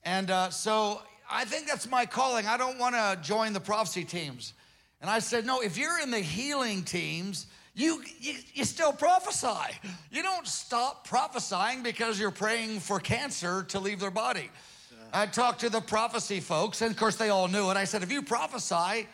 and 0.05 0.31
uh, 0.31 0.51
so 0.51 1.01
I 1.29 1.45
think 1.45 1.67
that's 1.67 1.89
my 1.89 2.05
calling. 2.05 2.45
I 2.45 2.57
don't 2.57 2.79
want 2.79 2.95
to 2.95 3.17
join 3.21 3.53
the 3.53 3.59
prophecy 3.59 4.03
teams. 4.03 4.53
And 5.01 5.09
I 5.09 5.19
said, 5.19 5.45
No, 5.45 5.61
if 5.61 5.77
you're 5.77 5.99
in 5.99 6.11
the 6.11 6.19
healing 6.19 6.83
teams, 6.83 7.47
you, 7.75 8.01
you, 8.19 8.33
you, 8.53 8.63
still 8.63 8.91
prophesy. 8.91 9.77
You 10.11 10.23
don't 10.23 10.47
stop 10.47 11.07
prophesying 11.07 11.83
because 11.83 12.19
you're 12.19 12.31
praying 12.31 12.79
for 12.79 12.99
cancer 12.99 13.63
to 13.69 13.79
leave 13.79 13.99
their 13.99 14.09
body. 14.09 14.49
I 15.13 15.27
talked 15.27 15.61
to 15.61 15.69
the 15.69 15.79
prophecy 15.79 16.39
folks, 16.39 16.81
and 16.81 16.91
of 16.91 16.97
course, 16.97 17.15
they 17.15 17.29
all 17.29 17.47
knew 17.47 17.69
it. 17.69 17.77
I 17.77 17.83
said, 17.83 18.03
If 18.03 18.11
you 18.11 18.23
prophesy 18.23 19.07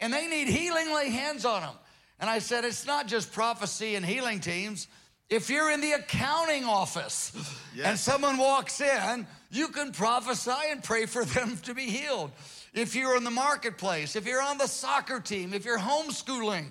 and 0.00 0.12
they 0.12 0.26
need 0.26 0.48
healing, 0.48 0.92
lay 0.92 1.10
hands 1.10 1.44
on 1.44 1.62
them. 1.62 1.74
And 2.20 2.28
I 2.28 2.40
said, 2.40 2.64
It's 2.64 2.86
not 2.86 3.06
just 3.06 3.32
prophecy 3.32 3.94
and 3.94 4.04
healing 4.04 4.40
teams. 4.40 4.88
If 5.30 5.48
you're 5.48 5.70
in 5.70 5.80
the 5.80 5.92
accounting 5.92 6.64
office 6.64 7.32
yes. 7.74 7.86
and 7.86 7.98
someone 7.98 8.36
walks 8.36 8.80
in, 8.80 9.26
you 9.54 9.68
can 9.68 9.92
prophesy 9.92 10.50
and 10.70 10.82
pray 10.82 11.06
for 11.06 11.24
them 11.24 11.56
to 11.58 11.74
be 11.74 11.86
healed. 11.86 12.30
If 12.72 12.94
you're 12.94 13.16
in 13.16 13.24
the 13.24 13.30
marketplace, 13.30 14.16
if 14.16 14.26
you're 14.26 14.42
on 14.42 14.58
the 14.58 14.66
soccer 14.66 15.20
team, 15.20 15.54
if 15.54 15.64
you're 15.64 15.78
homeschooling, 15.78 16.66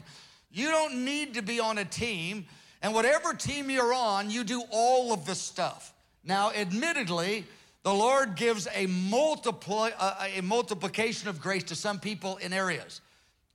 you 0.51 0.69
don't 0.69 1.05
need 1.05 1.35
to 1.35 1.41
be 1.41 1.59
on 1.59 1.77
a 1.77 1.85
team. 1.85 2.45
And 2.81 2.93
whatever 2.93 3.33
team 3.33 3.69
you're 3.69 3.93
on, 3.93 4.29
you 4.29 4.43
do 4.43 4.63
all 4.69 5.13
of 5.13 5.25
the 5.25 5.35
stuff. 5.35 5.93
Now, 6.25 6.51
admittedly, 6.51 7.45
the 7.83 7.93
Lord 7.93 8.35
gives 8.35 8.67
a, 8.73 8.87
multiply, 8.87 9.91
a 10.35 10.41
multiplication 10.41 11.29
of 11.29 11.41
grace 11.41 11.63
to 11.65 11.75
some 11.75 11.99
people 11.99 12.37
in 12.37 12.51
areas. 12.51 13.01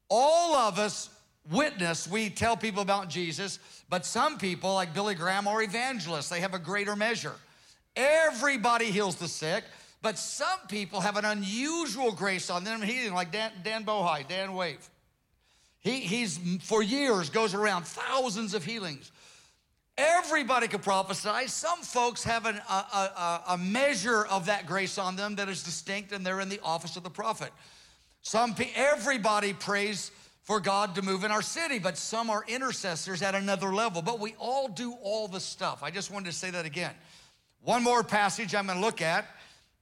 All 0.09 0.55
of 0.55 0.79
us 0.79 1.11
witness, 1.51 2.09
we 2.09 2.31
tell 2.31 2.57
people 2.57 2.83
about 2.83 3.09
Jesus, 3.09 3.59
but 3.89 4.05
some 4.05 4.39
people, 4.39 4.75
like 4.75 4.95
Billy 4.95 5.15
Graham, 5.15 5.47
are 5.47 5.63
evangelists. 5.63 6.29
They 6.29 6.41
have 6.41 6.55
a 6.55 6.59
greater 6.59 6.97
measure. 6.97 7.35
Everybody 7.99 8.93
heals 8.93 9.17
the 9.17 9.27
sick, 9.27 9.65
but 10.03 10.17
some 10.19 10.61
people 10.69 11.01
have 11.01 11.17
an 11.17 11.25
unusual 11.25 12.13
grace 12.13 12.49
on 12.49 12.63
them 12.63 12.81
healing, 12.81 13.13
like 13.13 13.33
Dan, 13.33 13.51
Dan 13.65 13.85
Bohai, 13.85 14.27
Dan 14.27 14.55
Wave. 14.55 14.89
He, 15.81 16.01
he's 16.01 16.39
for 16.63 16.81
years 16.81 17.29
goes 17.29 17.55
around 17.55 17.87
thousands 17.87 18.55
of 18.55 18.65
healings. 18.65 19.11
Everybody 19.97 20.69
can 20.69 20.79
prophesy. 20.79 21.49
Some 21.49 21.81
folks 21.83 22.23
have 22.23 22.47
an, 22.47 22.61
a, 22.71 22.73
a, 22.73 23.43
a 23.49 23.59
measure 23.59 24.25
of 24.27 24.47
that 24.47 24.67
grace 24.67 24.97
on 24.97 25.17
them 25.17 25.35
that 25.35 25.49
is 25.49 25.65
distinct, 25.65 26.13
and 26.13 26.25
they're 26.25 26.41
in 26.41 26.49
the 26.49 26.61
office 26.63 26.97
of 26.97 27.03
the 27.03 27.11
prophet. 27.11 27.51
Some 28.23 28.55
everybody 28.77 29.55
prays 29.55 30.13
for 30.45 30.61
God 30.61 30.95
to 30.95 31.03
move 31.03 31.25
in 31.25 31.33
our 31.33 31.43
city, 31.43 31.81
but 31.81 31.99
some 31.99 32.31
are 32.31 32.45
intercessors 32.47 33.23
at 33.23 33.35
another 33.35 33.75
level. 33.75 34.03
But 34.03 34.21
we 34.21 34.37
all 34.39 34.69
do 34.69 34.93
all 35.03 35.27
the 35.27 35.41
stuff. 35.41 35.83
I 35.83 35.91
just 35.91 36.13
wanted 36.13 36.27
to 36.27 36.37
say 36.37 36.51
that 36.53 36.65
again. 36.65 36.95
One 37.63 37.83
more 37.83 38.03
passage 38.03 38.55
I'm 38.55 38.67
going 38.67 38.79
to 38.79 38.85
look 38.85 39.03
at. 39.03 39.27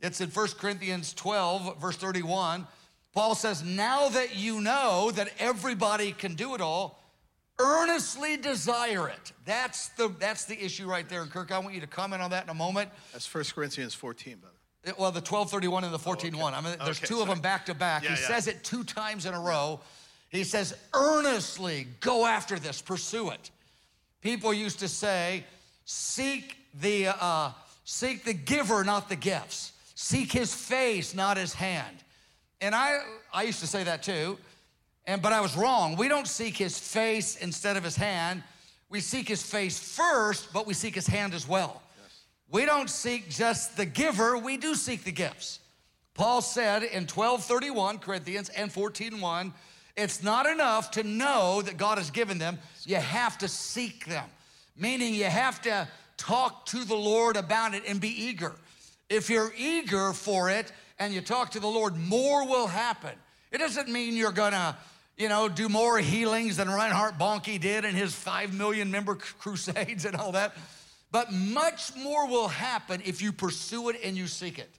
It's 0.01 0.21
in 0.21 0.29
1 0.29 0.49
Corinthians 0.59 1.15
12, 1.15 1.81
verse 1.81 1.97
31. 1.97 2.67
Paul 3.12 3.35
says, 3.35 3.62
Now 3.62 4.09
that 4.11 4.37
you 4.37 4.61
know 4.61 5.11
that 5.15 5.31
everybody 5.39 6.12
can 6.12 6.35
do 6.35 6.55
it 6.55 6.61
all, 6.61 7.03
earnestly 7.59 8.37
desire 8.37 9.09
it. 9.09 9.33
That's 9.45 9.89
the, 9.91 10.09
that's 10.19 10.45
the 10.45 10.62
issue 10.62 10.87
right 10.87 11.09
there. 11.09 11.23
And 11.23 11.31
Kirk, 11.31 11.51
I 11.51 11.59
want 11.59 11.75
you 11.75 11.81
to 11.81 11.87
comment 11.87 12.23
on 12.23 12.31
that 12.31 12.45
in 12.45 12.51
a 12.51 12.55
moment. 12.55 12.91
That's 13.12 13.33
1 13.33 13.45
Corinthians 13.55 13.95
14, 13.95 14.37
brother. 14.37 14.53
Well, 14.99 15.11
the 15.11 15.21
1231 15.21 15.85
and 15.85 15.93
the 15.93 15.99
14.1. 15.99 16.53
I 16.53 16.61
mean, 16.61 16.77
there's 16.85 16.99
Okay, 16.99 17.07
two 17.07 17.21
of 17.21 17.29
them 17.29 17.41
back 17.41 17.67
to 17.67 17.75
back. 17.75 18.05
Yeah, 18.05 18.15
he 18.15 18.21
yeah. 18.21 18.29
says 18.29 18.47
it 18.47 18.62
two 18.62 18.85
times 18.85 19.27
in 19.27 19.35
a 19.35 19.41
row. 19.41 19.81
He 20.29 20.45
says, 20.45 20.77
earnestly 20.95 21.89
go 22.01 22.27
after 22.27 22.59
this, 22.59 22.83
pursue 22.83 23.31
it. 23.31 23.51
People 24.21 24.53
used 24.53 24.79
to 24.81 24.89
say, 24.89 25.45
seek 25.87 26.57
the, 26.81 27.09
uh, 27.09 27.51
seek 27.87 28.25
the 28.25 28.35
giver, 28.35 28.85
not 28.85 29.09
the 29.09 29.16
gifts. 29.16 29.72
Seek 29.94 30.31
his 30.31 30.55
face, 30.55 31.14
not 31.14 31.38
his 31.38 31.55
hand. 31.55 31.96
And 32.61 32.75
I, 32.75 32.99
I 33.33 33.44
used 33.44 33.61
to 33.61 33.66
say 33.66 33.85
that 33.85 34.03
too, 34.03 34.37
and 35.07 35.22
but 35.22 35.33
I 35.33 35.40
was 35.40 35.57
wrong. 35.57 35.96
We 35.96 36.09
don't 36.09 36.29
seek 36.29 36.57
his 36.57 36.79
face 36.79 37.37
instead 37.37 37.79
of 37.79 37.85
his 37.85 37.96
hand. 37.96 38.42
We 38.90 39.01
seek 39.01 39.29
his 39.29 39.42
face 39.42 39.79
first, 39.79 40.53
but 40.53 40.66
we 40.66 40.75
seek 40.75 40.94
his 40.94 41.07
hand 41.07 41.33
as 41.33 41.49
well. 41.49 41.83
We 42.51 42.66
don't 42.66 42.90
seek 42.90 43.31
just 43.31 43.77
the 43.77 43.87
giver, 43.87 44.37
we 44.37 44.57
do 44.57 44.75
seek 44.75 45.05
the 45.05 45.12
gifts. 45.12 45.61
Paul 46.14 46.40
said 46.40 46.83
in 46.83 47.03
1231 47.03 47.99
Corinthians 47.99 48.49
and 48.51 48.70
14:1, 48.72 49.53
it's 49.96 50.22
not 50.22 50.46
enough 50.46 50.90
to 50.92 51.03
know 51.03 51.62
that 51.62 51.77
God 51.77 51.99
has 51.99 52.11
given 52.11 52.38
them, 52.38 52.59
you 52.85 52.96
have 52.96 53.38
to 53.38 53.49
seek 53.49 54.07
them. 54.07 54.29
Meaning 54.77 55.14
you 55.14 55.25
have 55.25 55.62
to 55.62 55.88
talk 56.16 56.66
to 56.66 56.85
the 56.85 56.94
Lord 56.94 57.37
about 57.37 57.74
it 57.74 57.83
and 57.87 58.00
be 58.00 58.09
eager. 58.09 58.55
If 59.09 59.31
you're 59.31 59.52
eager 59.57 60.12
for 60.12 60.50
it 60.50 60.72
and 60.98 61.12
you 61.12 61.20
talk 61.20 61.52
to 61.52 61.61
the 61.61 61.66
Lord, 61.66 61.96
more 61.96 62.46
will 62.46 62.66
happen. 62.66 63.12
It 63.52 63.59
doesn't 63.59 63.88
mean 63.88 64.16
you're 64.16 64.33
gonna, 64.33 64.76
you 65.16 65.29
know, 65.29 65.48
do 65.48 65.68
more 65.68 65.98
healings 65.98 66.57
than 66.57 66.68
Reinhard 66.68 67.14
Bonnke 67.14 67.61
did 67.61 67.85
in 67.85 67.94
his 67.94 68.14
five 68.14 68.52
million 68.52 68.90
member 68.90 69.14
crusades 69.38 70.05
and 70.05 70.16
all 70.16 70.33
that. 70.33 70.57
But 71.12 71.33
much 71.33 71.94
more 71.96 72.26
will 72.26 72.48
happen 72.48 73.00
if 73.05 73.22
you 73.22 73.33
pursue 73.33 73.88
it 73.90 73.96
and 74.02 74.16
you 74.16 74.26
seek 74.26 74.59
it. 74.59 74.70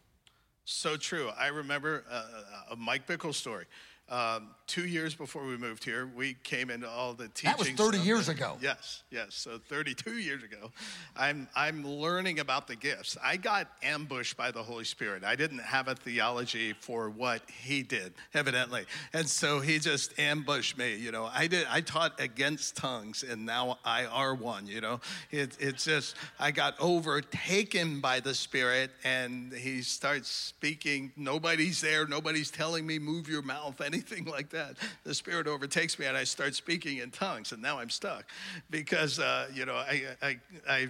So 0.65 0.97
true. 0.97 1.30
I 1.39 1.47
remember 1.47 2.04
uh, 2.12 2.26
a 2.71 2.76
Mike 2.76 3.08
Bickle 3.08 3.34
story. 3.34 3.65
Um, 4.10 4.50
two 4.67 4.86
years 4.86 5.15
before 5.15 5.45
we 5.45 5.58
moved 5.58 5.84
here, 5.84 6.10
we 6.15 6.36
came 6.43 6.69
into 6.69 6.88
all 6.88 7.13
the 7.13 7.30
teachings. 7.30 7.56
That 7.56 7.58
was 7.58 7.69
30 7.69 7.99
years 7.99 8.30
ago. 8.30 8.58
Yes, 8.62 9.03
yes. 9.10 9.27
So 9.32 9.60
32 9.69 10.17
years 10.17 10.43
ago, 10.43 10.71
I'm 11.15 11.47
I'm 11.56 11.88
learning 11.88 12.39
about 12.39 12.67
the 12.67 12.75
gifts. 12.75 13.17
I 13.23 13.38
got 13.38 13.67
ambushed 13.82 14.36
by 14.36 14.51
the 14.51 14.62
Holy 14.62 14.84
Spirit. 14.84 15.23
I 15.23 15.36
didn't 15.36 15.60
have 15.60 15.88
a 15.88 15.95
theology 15.95 16.73
for 16.73 17.10
what 17.10 17.41
he 17.49 17.82
did, 17.82 18.13
evidently, 18.34 18.86
and 19.13 19.27
so 19.27 19.60
he 19.60 19.80
just 19.80 20.17
ambushed 20.19 20.77
me. 20.77 20.95
You 20.95 21.12
know, 21.12 21.30
I 21.34 21.47
did. 21.47 21.65
I 21.69 21.82
taught 21.82 22.19
against 22.19 22.75
tongues, 22.75 23.23
and 23.23 23.45
now 23.45 23.80
I 23.86 24.06
are 24.06 24.36
one. 24.36 24.67
You 24.67 24.82
know, 24.82 24.99
it, 25.32 25.58
it's 25.60 25.86
just 25.86 26.15
I 26.39 26.51
got 26.51 26.75
overtaken 26.80 28.01
by 28.01 28.19
the 28.19 28.34
Spirit, 28.34 28.91
and 29.03 29.53
he 29.53 29.82
starts 29.82 30.30
speaking. 30.30 31.13
Nobody's 31.15 31.80
there. 31.80 32.06
Nobody's 32.06 32.51
telling 32.51 32.86
me 32.86 32.99
move 32.99 33.30
your 33.30 33.41
mouth, 33.41 33.80
anything 33.86 34.25
like 34.25 34.49
that. 34.49 34.57
The 35.04 35.13
Spirit 35.13 35.48
overtakes 35.48 35.98
me, 36.00 36.06
and 36.06 36.17
I 36.17 36.24
start 36.24 36.56
speaking 36.56 36.98
in 36.98 37.12
tongues, 37.12 37.52
and 37.52 37.62
now 37.62 37.80
I'm 37.80 37.89
stuck 37.89 38.26
because 38.70 39.20
uh, 39.20 39.48
you 39.54 39.65
know 39.65 39.76
I 39.76 40.04
I. 40.22 40.39
I 40.70 40.88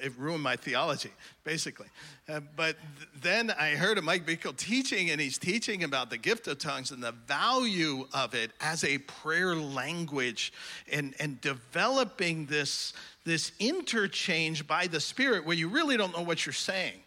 it 0.00 0.12
ruined 0.16 0.42
my 0.42 0.56
theology, 0.56 1.10
basically. 1.44 1.88
Uh, 2.28 2.40
but 2.56 2.76
th- 2.96 3.08
then 3.22 3.50
I 3.50 3.70
heard 3.70 3.98
a 3.98 4.02
Mike 4.02 4.24
Bickle 4.24 4.56
teaching, 4.56 5.10
and 5.10 5.20
he's 5.20 5.38
teaching 5.38 5.82
about 5.82 6.10
the 6.10 6.18
gift 6.18 6.46
of 6.46 6.58
tongues 6.58 6.90
and 6.90 7.02
the 7.02 7.12
value 7.26 8.06
of 8.14 8.34
it 8.34 8.52
as 8.60 8.84
a 8.84 8.98
prayer 8.98 9.56
language 9.56 10.52
and, 10.92 11.14
and 11.18 11.40
developing 11.40 12.46
this, 12.46 12.92
this 13.24 13.52
interchange 13.58 14.66
by 14.66 14.86
the 14.86 15.00
Spirit 15.00 15.44
where 15.44 15.56
you 15.56 15.68
really 15.68 15.96
don't 15.96 16.16
know 16.16 16.22
what 16.22 16.46
you're 16.46 16.52
saying 16.52 17.00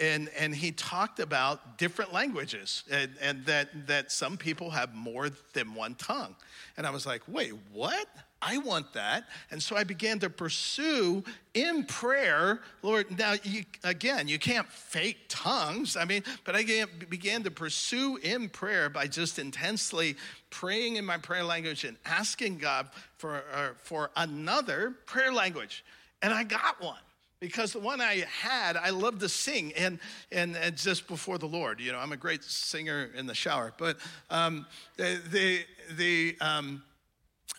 and 0.00 0.30
and 0.36 0.54
he 0.54 0.72
talked 0.72 1.20
about 1.20 1.78
different 1.78 2.12
languages 2.12 2.84
and, 2.90 3.10
and 3.20 3.44
that 3.44 3.86
that 3.86 4.10
some 4.10 4.36
people 4.36 4.70
have 4.70 4.94
more 4.94 5.28
than 5.52 5.74
one 5.74 5.94
tongue. 5.94 6.34
And 6.76 6.86
i 6.86 6.90
was 6.90 7.06
like 7.06 7.22
wait 7.28 7.52
what? 7.72 8.06
I 8.42 8.56
want 8.56 8.94
that. 8.94 9.24
And 9.50 9.62
so 9.62 9.76
i 9.76 9.84
began 9.84 10.18
to 10.20 10.30
pursue 10.30 11.22
in 11.52 11.84
prayer 11.84 12.60
lord 12.82 13.16
now 13.18 13.34
you, 13.42 13.64
again 13.84 14.26
you 14.26 14.38
can't 14.38 14.66
fake 14.66 15.18
tongues. 15.28 15.96
I 15.96 16.06
mean 16.06 16.24
but 16.44 16.56
i 16.56 16.64
began- 17.08 17.42
to 17.42 17.50
pursue 17.50 18.16
in 18.16 18.48
prayer 18.48 18.88
by 18.88 19.06
just 19.06 19.38
intensely 19.38 20.16
praying 20.48 20.96
in 20.96 21.04
my 21.04 21.18
prayer 21.18 21.44
language 21.44 21.84
and 21.84 21.96
asking 22.06 22.58
god 22.58 22.88
for 23.18 23.44
uh, 23.52 23.68
for 23.82 24.10
another 24.16 24.94
prayer 25.04 25.32
language. 25.32 25.84
And 26.22 26.32
i 26.32 26.42
got 26.42 26.80
one 26.80 26.98
because 27.40 27.72
the 27.72 27.80
one 27.80 28.02
I 28.02 28.24
had, 28.42 28.76
I 28.76 28.90
love 28.90 29.18
to 29.20 29.28
sing 29.28 29.72
and, 29.72 29.98
and, 30.30 30.56
and 30.56 30.76
just 30.76 31.08
before 31.08 31.38
the 31.38 31.46
Lord. 31.46 31.80
You 31.80 31.92
know, 31.92 31.98
I'm 31.98 32.12
a 32.12 32.16
great 32.16 32.44
singer 32.44 33.10
in 33.16 33.26
the 33.26 33.34
shower, 33.34 33.72
but 33.78 33.96
um, 34.28 34.66
the, 34.96 35.20
the, 35.30 35.60
the 35.96 36.36
um, 36.42 36.82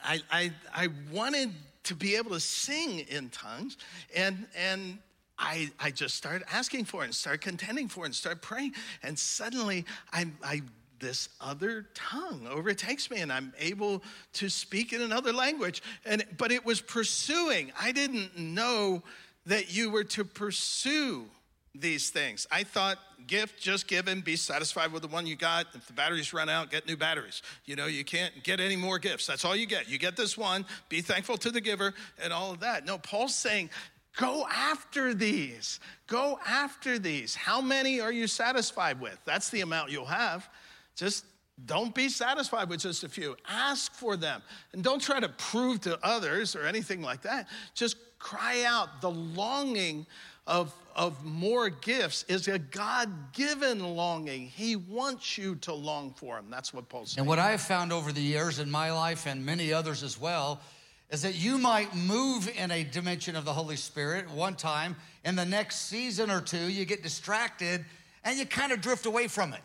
I, 0.04 0.22
I, 0.32 0.52
I 0.74 0.88
wanted 1.12 1.52
to 1.84 1.96
be 1.96 2.16
able 2.16 2.32
to 2.32 2.40
sing 2.40 3.00
in 3.00 3.30
tongues 3.30 3.78
and, 4.16 4.46
and 4.56 5.00
I, 5.40 5.72
I 5.80 5.90
just 5.90 6.16
started 6.16 6.44
asking 6.54 6.86
for 6.86 7.02
it 7.02 7.06
and 7.06 7.16
started 7.16 7.42
contending 7.42 7.88
for 7.88 8.04
it 8.04 8.08
and 8.08 8.16
started 8.16 8.44
praying. 8.44 8.74
And 9.02 9.18
suddenly 9.18 9.86
I, 10.14 10.28
I 10.44 10.62
this 11.00 11.30
other 11.42 11.88
tongue 11.96 12.48
overtakes 12.48 13.10
me 13.10 13.22
and 13.22 13.34
I'm 13.34 13.52
able 13.58 14.04
to 14.34 14.50
speak 14.50 14.94
in 14.94 15.02
another 15.02 15.34
language. 15.34 15.82
And 16.06 16.24
but 16.38 16.52
it 16.52 16.64
was 16.64 16.80
pursuing. 16.80 17.72
I 17.80 17.92
didn't 17.92 18.38
know 18.38 19.02
that 19.46 19.74
you 19.74 19.90
were 19.90 20.04
to 20.04 20.24
pursue 20.24 21.26
these 21.74 22.10
things. 22.10 22.48
I 22.52 22.64
thought 22.64 22.98
gift 23.28 23.62
just 23.62 23.88
given, 23.88 24.22
be 24.22 24.36
satisfied 24.36 24.92
with 24.92 25.04
the 25.04 25.08
one 25.08 25.26
you 25.26 25.36
got. 25.36 25.68
If 25.74 25.88
the 25.88 25.94
batteries 25.94 26.34
run 26.34 26.50
out, 26.50 26.70
get 26.70 26.86
new 26.86 26.98
batteries. 26.98 27.42
You 27.66 27.76
know, 27.76 27.86
you 27.86 28.04
can't 28.04 28.44
get 28.44 28.60
any 28.60 28.76
more 28.76 29.00
gifts. 29.00 29.26
That's 29.26 29.46
all 29.46 29.56
you 29.56 29.66
get. 29.66 29.90
You 29.90 29.98
get 29.98 30.18
this 30.18 30.38
one, 30.38 30.66
be 30.90 31.02
thankful 31.02 31.38
to 31.38 31.52
the 31.52 31.62
giver 31.62 31.94
and 32.22 32.34
all 32.34 32.52
of 32.52 32.60
that. 32.60 32.86
No, 32.86 32.98
Paul's 32.98 33.36
saying 33.36 33.70
Go 34.18 34.46
after 34.52 35.14
these. 35.14 35.80
Go 36.08 36.40
after 36.46 37.00
these. 37.00 37.34
How 37.36 37.62
many 37.62 38.02
are 38.02 38.12
you 38.12 38.28
satisfied 38.28 39.00
with? 39.00 39.18
That's 39.26 39.50
the 39.50 39.62
amount 39.62 39.92
you'll 39.92 40.06
have. 40.06 40.50
Just 40.96 41.26
don't 41.66 41.96
be 41.96 42.10
satisfied 42.10 42.68
with 42.70 42.82
just 42.82 43.04
a 43.04 43.10
few. 43.10 43.38
Ask 43.48 43.94
for 43.94 44.18
them. 44.18 44.42
And 44.74 44.84
don't 44.84 45.02
try 45.02 45.20
to 45.20 45.30
prove 45.30 45.82
to 45.82 45.98
others 46.04 46.56
or 46.56 46.66
anything 46.66 47.02
like 47.02 47.22
that. 47.22 47.48
Just 47.74 47.96
cry 48.22 48.64
out. 48.64 49.02
The 49.02 49.12
longing 49.12 50.06
of, 50.48 50.74
of 50.96 51.24
more 51.24 51.70
gifts 51.70 52.24
is 52.28 52.48
a 52.48 52.60
God 52.60 53.10
given 53.34 53.80
longing. 53.96 54.48
He 54.48 54.76
wants 54.76 55.38
you 55.38 55.56
to 55.56 55.74
long 55.74 56.14
for 56.16 56.38
Him. 56.38 56.46
That's 56.50 56.74
what 56.74 56.90
Paul's 56.90 57.12
saying. 57.12 57.22
And 57.22 57.28
what 57.28 57.40
I 57.40 57.52
have 57.52 57.62
found 57.62 57.92
over 57.92 58.12
the 58.12 58.22
years 58.22 58.60
in 58.60 58.70
my 58.70 58.92
life 58.92 59.26
and 59.28 59.46
many 59.46 59.74
others 59.74 60.04
as 60.04 60.20
well 60.20 60.62
is 61.10 61.22
that 61.24 61.36
you 61.36 61.58
might 61.58 61.94
move 61.94 62.50
in 62.58 62.72
a 62.72 62.84
dimension 62.84 63.36
of 63.36 63.44
the 63.44 63.54
Holy 63.54 63.76
Spirit 63.76 64.30
one 64.32 64.56
time, 64.56 64.96
in 65.26 65.36
the 65.36 65.46
next 65.46 65.88
season 65.88 66.32
or 66.32 66.40
two, 66.40 66.70
you 66.70 66.86
get 66.86 67.04
distracted 67.04 67.84
and 68.24 68.40
you 68.40 68.46
kind 68.46 68.72
of 68.72 68.82
drift 68.82 69.06
away 69.06 69.28
from 69.28 69.54
it. 69.54 69.62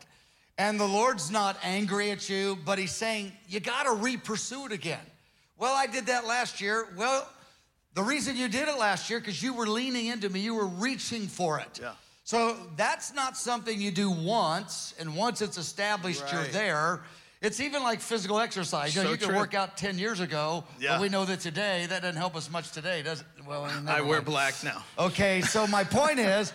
And 0.59 0.81
the 0.81 0.87
Lord's 0.87 1.31
not 1.31 1.57
angry 1.63 2.11
at 2.11 2.29
you, 2.29 2.59
but 2.65 2.79
He's 2.79 2.93
saying, 2.93 3.33
you 3.49 3.61
got 3.61 3.85
to 3.85 3.93
re 3.93 4.17
pursue 4.17 4.67
it 4.67 4.73
again. 4.73 5.05
Well, 5.59 5.75
I 5.75 5.87
did 5.87 6.07
that 6.07 6.27
last 6.27 6.61
year. 6.61 6.89
Well, 6.97 7.29
the 7.97 8.03
reason 8.03 8.37
you 8.37 8.47
did 8.47 8.69
it 8.69 8.79
last 8.79 9.09
year, 9.09 9.19
because 9.19 9.43
you 9.43 9.55
were 9.55 9.67
leaning 9.67 10.07
into 10.07 10.29
me, 10.29 10.41
you 10.41 10.55
were 10.55 10.67
reaching 10.67 11.27
for 11.27 11.59
it. 11.59 11.81
Yeah. 11.83 11.93
So 12.25 12.57
that's 12.77 13.15
not 13.15 13.39
something 13.39 13.81
you 13.81 13.91
do 13.91 14.11
once, 14.11 14.95
and 15.01 15.17
once 15.17 15.41
it's 15.41 15.57
established, 15.57 16.23
you're 16.31 16.45
there. 16.45 17.01
It's 17.41 17.59
even 17.59 17.83
like 17.83 18.01
physical 18.01 18.39
exercise. 18.39 18.95
You, 18.95 19.01
know, 19.01 19.07
So 19.07 19.13
you 19.13 19.19
could 19.19 19.29
true. 19.29 19.37
work 19.37 19.55
out 19.55 19.79
10 19.79 19.99
years 19.99 20.21
ago, 20.21 20.65
Yeah. 20.79 20.93
but 20.97 21.01
we 21.03 21.09
know 21.09 21.25
that 21.25 21.41
today, 21.41 21.87
that 21.89 22.03
doesn't 22.03 22.17
help 22.17 22.37
us 22.37 22.51
much 22.51 22.71
today, 22.73 23.03
does 23.03 23.21
it? 23.21 23.27
Well, 23.47 23.65
I 23.65 24.03
wear 24.03 24.17
mind. 24.19 24.27
black 24.27 24.55
now. 24.63 24.85
Okay, 24.99 25.41
so 25.41 25.67
my 25.67 25.83
point 25.85 26.19
is, 26.37 26.53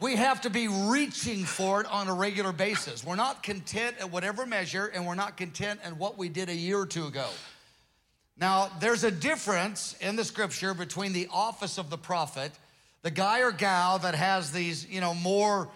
we 0.00 0.14
have 0.14 0.40
to 0.42 0.50
be 0.50 0.68
reaching 0.68 1.44
for 1.44 1.80
it 1.80 1.86
on 1.90 2.06
a 2.06 2.14
regular 2.14 2.52
basis. 2.52 3.02
We're 3.04 3.16
not 3.16 3.42
content 3.42 3.96
at 3.98 4.10
whatever 4.10 4.46
measure, 4.46 4.86
and 4.86 5.04
we're 5.04 5.14
not 5.16 5.36
content 5.36 5.80
in 5.84 5.98
what 5.98 6.16
we 6.16 6.28
did 6.28 6.48
a 6.48 6.54
year 6.54 6.78
or 6.78 6.86
two 6.86 7.06
ago. 7.06 7.26
Now, 8.36 8.70
there's 8.80 9.04
a 9.04 9.10
difference 9.10 9.94
in 10.00 10.16
the 10.16 10.24
scripture 10.24 10.74
between 10.74 11.12
the 11.12 11.28
office 11.32 11.78
of 11.78 11.88
the 11.88 11.98
prophet, 11.98 12.50
the 13.02 13.10
guy 13.10 13.40
or 13.40 13.52
gal 13.52 13.98
that 14.00 14.14
has 14.14 14.50
these, 14.50 14.88
you 14.88 15.00
know, 15.00 15.14
more, 15.14 15.68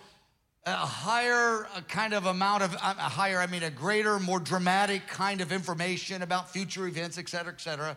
a 0.67 0.73
higher 0.73 1.69
kind 1.89 2.15
of 2.15 2.27
amount 2.27 2.65
of, 2.65 2.75
a 2.75 2.79
higher, 2.79 3.39
I 3.39 3.47
mean, 3.47 3.63
a 3.63 3.71
greater, 3.71 4.19
more 4.19 4.41
dramatic 4.41 5.07
kind 5.07 5.41
of 5.41 5.53
information 5.53 6.23
about 6.23 6.51
future 6.51 6.87
events, 6.89 7.17
et 7.17 7.29
cetera, 7.29 7.53
et 7.53 7.61
cetera. 7.61 7.97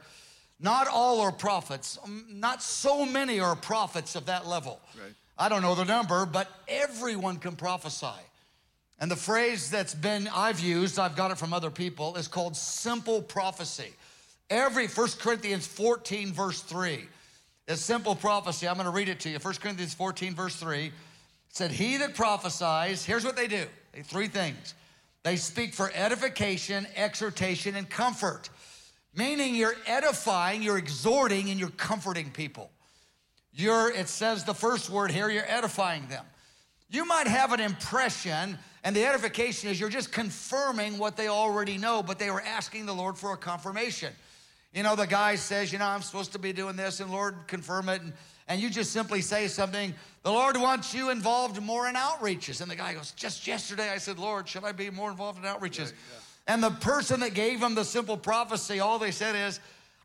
Not 0.60 0.88
all 0.88 1.22
are 1.22 1.32
prophets. 1.32 1.98
Um, 2.04 2.26
Not 2.30 2.62
so 2.62 3.04
many 3.04 3.40
are 3.40 3.56
prophets 3.56 4.16
of 4.16 4.28
that 4.28 4.46
level. 4.46 4.80
Right. 4.96 5.14
I 5.40 5.50
don't 5.50 5.64
know 5.64 5.74
the 5.74 5.86
number, 5.86 6.28
but 6.28 6.48
everyone 6.68 7.38
can 7.38 7.56
prophesy. 7.56 8.22
And 9.00 9.10
the 9.10 9.16
phrase 9.16 9.72
that's 9.72 9.96
been 9.96 10.30
I've 10.32 10.60
used, 10.60 11.00
I've 11.00 11.16
got 11.16 11.32
it 11.32 11.40
from 11.40 11.52
other 11.52 11.72
people, 11.72 12.16
is 12.16 12.28
called 12.28 12.56
simple 12.56 13.24
prophecy. 13.24 13.92
Every 14.52 14.88
1 14.88 15.08
Corinthians 15.20 15.66
14, 15.66 16.34
verse 16.34 16.60
3 16.60 17.08
is 17.70 17.80
simple 17.80 18.16
prophecy. 18.16 18.68
I'm 18.68 18.76
going 18.76 18.84
to 18.84 18.92
read 18.92 19.08
it 19.08 19.22
to 19.22 19.30
you. 19.30 19.40
1 19.40 19.54
Corinthians 19.56 19.94
14, 19.94 20.36
verse 20.36 20.58
3. 20.58 20.92
said, 21.48 21.72
He 21.72 21.96
that 21.96 22.16
prophesies, 22.16 23.06
here's 23.06 23.24
what 23.24 23.38
they 23.38 23.48
do 23.48 23.66
three 24.04 24.28
things. 24.28 24.76
They 25.24 25.38
speak 25.38 25.74
for 25.74 25.90
edification, 25.94 26.86
exhortation, 26.98 27.76
and 27.78 27.90
comfort, 27.90 28.50
meaning 29.16 29.56
you're 29.56 29.76
edifying, 29.88 30.62
you're 30.62 30.78
exhorting, 30.78 31.50
and 31.50 31.58
you're 31.58 31.70
comforting 31.70 32.30
people. 32.30 32.72
You're, 33.54 33.90
it 33.90 34.10
says 34.10 34.44
the 34.44 34.54
first 34.54 34.90
word 34.90 35.12
here, 35.12 35.30
you're 35.30 35.48
edifying 35.48 36.08
them. 36.08 36.26
You 36.90 37.06
might 37.06 37.28
have 37.28 37.54
an 37.54 37.62
impression, 37.62 38.58
and 38.84 38.94
the 38.94 39.06
edification 39.06 39.70
is 39.70 39.80
you're 39.80 39.88
just 39.88 40.12
confirming 40.12 40.98
what 40.98 41.16
they 41.16 41.30
already 41.30 41.78
know, 41.78 42.04
but 42.04 42.20
they 42.20 42.30
were 42.30 42.42
asking 42.42 42.86
the 42.86 42.94
Lord 42.94 43.18
for 43.18 43.32
a 43.32 43.38
confirmation. 43.38 44.12
You 44.74 44.84
know, 44.84 44.96
the 44.96 45.08
guy 45.08 45.36
says, 45.36 45.72
You 45.72 45.80
know, 45.80 45.86
I'm 45.86 46.02
supposed 46.02 46.32
to 46.34 46.40
be 46.40 46.54
doing 46.54 46.76
this, 46.76 47.00
and 47.00 47.12
Lord, 47.12 47.36
confirm 47.48 47.90
it. 47.90 48.02
And, 48.02 48.14
and 48.48 48.62
you 48.62 48.70
just 48.70 48.92
simply 48.92 49.22
say 49.22 49.48
something, 49.48 49.94
The 50.24 50.32
Lord 50.32 50.58
wants 50.58 50.94
you 50.94 51.10
involved 51.10 51.62
more 51.62 51.88
in 51.88 51.96
outreaches. 51.96 52.62
And 52.62 52.72
the 52.72 52.76
guy 52.76 52.94
goes, 52.94 53.12
Just 53.12 53.48
yesterday 53.48 53.90
I 53.90 53.98
said, 53.98 54.18
Lord, 54.18 54.48
should 54.48 54.64
I 54.64 54.72
be 54.72 54.90
more 54.90 55.12
involved 55.12 55.40
in 55.40 55.46
outreaches? 55.46 55.92
Yeah, 55.92 55.98
yeah. 56.14 56.54
And 56.54 56.64
the 56.64 56.72
person 56.72 57.20
that 57.20 57.34
gave 57.34 57.62
him 57.62 57.76
the 57.76 57.86
simple 57.86 58.18
prophecy, 58.18 58.80
all 58.80 58.98
they 58.98 59.12
said 59.12 59.36
is, 59.36 59.60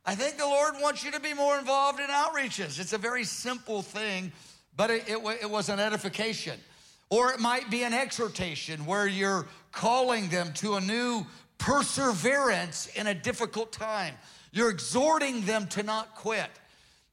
I 0.05 0.15
think 0.15 0.37
the 0.37 0.47
Lord 0.47 0.75
wants 0.81 1.03
you 1.03 1.11
to 1.11 1.21
be 1.21 1.35
more 1.35 1.59
involved 1.59 1.99
in 1.99 2.07
outreaches. 2.07 2.79
It's 2.79 2.93
a 2.93 2.99
very 2.99 3.25
simple 3.25 3.83
thing, 3.83 4.31
but 4.77 4.91
it, 4.91 5.09
it, 5.09 5.19
it 5.43 5.51
was 5.51 5.69
an 5.69 5.81
edification. 5.81 6.61
Or 7.11 7.33
it 7.33 7.41
might 7.41 7.71
be 7.71 7.83
an 7.83 7.95
exhortation 7.95 8.87
where 8.87 9.07
you're 9.07 9.47
calling 9.73 10.29
them 10.29 10.53
to 10.55 10.75
a 10.75 10.81
new 10.81 11.27
perseverance 11.59 12.89
in 12.95 13.07
a 13.07 13.15
difficult 13.15 13.73
time. 13.73 14.15
You're 14.57 14.71
exhorting 14.71 15.43
them 15.43 15.67
to 15.69 15.83
not 15.83 16.15
quit. 16.15 16.49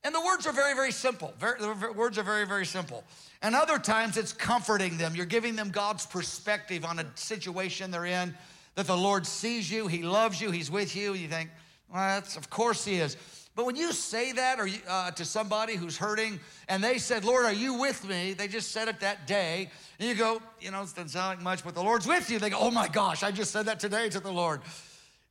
And 0.06 0.16
the 0.16 0.22
words 0.22 0.48
are 0.48 0.54
very, 0.54 0.74
very 0.74 0.94
simple. 0.94 1.34
Very, 1.40 1.60
the 1.60 1.92
words 1.94 2.18
are 2.18 2.24
very, 2.24 2.48
very 2.48 2.66
simple. 2.66 3.04
And 3.42 3.54
other 3.54 3.78
times 3.78 4.16
it's 4.16 4.32
comforting 4.32 4.98
them. 4.98 5.14
You're 5.14 5.26
giving 5.26 5.58
them 5.58 5.70
God's 5.70 6.06
perspective 6.06 6.86
on 6.86 7.00
a 7.00 7.06
situation 7.16 7.92
they're 7.92 8.06
in, 8.06 8.34
that 8.76 8.88
the 8.88 8.96
Lord 8.96 9.28
sees 9.28 9.70
you, 9.70 9.88
He 9.88 10.04
loves 10.04 10.40
you, 10.40 10.52
He's 10.52 10.72
with 10.72 10.96
you. 10.96 11.16
You 11.16 11.28
think, 11.28 11.50
well, 11.94 12.02
that's, 12.02 12.38
of 12.38 12.50
course 12.50 12.86
He 12.86 12.96
is. 12.96 13.18
But 13.56 13.66
when 13.66 13.76
you 13.76 13.92
say 13.92 14.32
that 14.32 14.60
or 14.60 14.70
uh, 14.88 15.12
to 15.12 15.26
somebody 15.26 15.76
who's 15.76 15.98
hurting 15.98 16.40
and 16.70 16.82
they 16.82 16.98
said, 16.98 17.26
Lord, 17.26 17.44
are 17.44 17.54
you 17.54 17.74
with 17.74 18.08
me? 18.08 18.32
They 18.32 18.48
just 18.48 18.72
said 18.72 18.88
it 18.88 19.02
that 19.02 19.28
day. 19.28 19.70
And 20.00 20.08
you 20.08 20.16
go, 20.16 20.42
you 20.62 20.72
know, 20.72 20.82
it 20.82 20.96
doesn't 20.96 21.10
sound 21.10 21.38
like 21.38 21.44
much, 21.44 21.64
but 21.64 21.76
the 21.76 21.84
Lord's 21.84 22.08
with 22.08 22.32
you. 22.32 22.40
They 22.40 22.50
go, 22.50 22.58
oh 22.60 22.72
my 22.72 22.88
gosh, 22.88 23.22
I 23.22 23.32
just 23.32 23.52
said 23.52 23.66
that 23.66 23.82
today 23.82 24.08
to 24.10 24.22
the 24.22 24.32
Lord. 24.32 24.62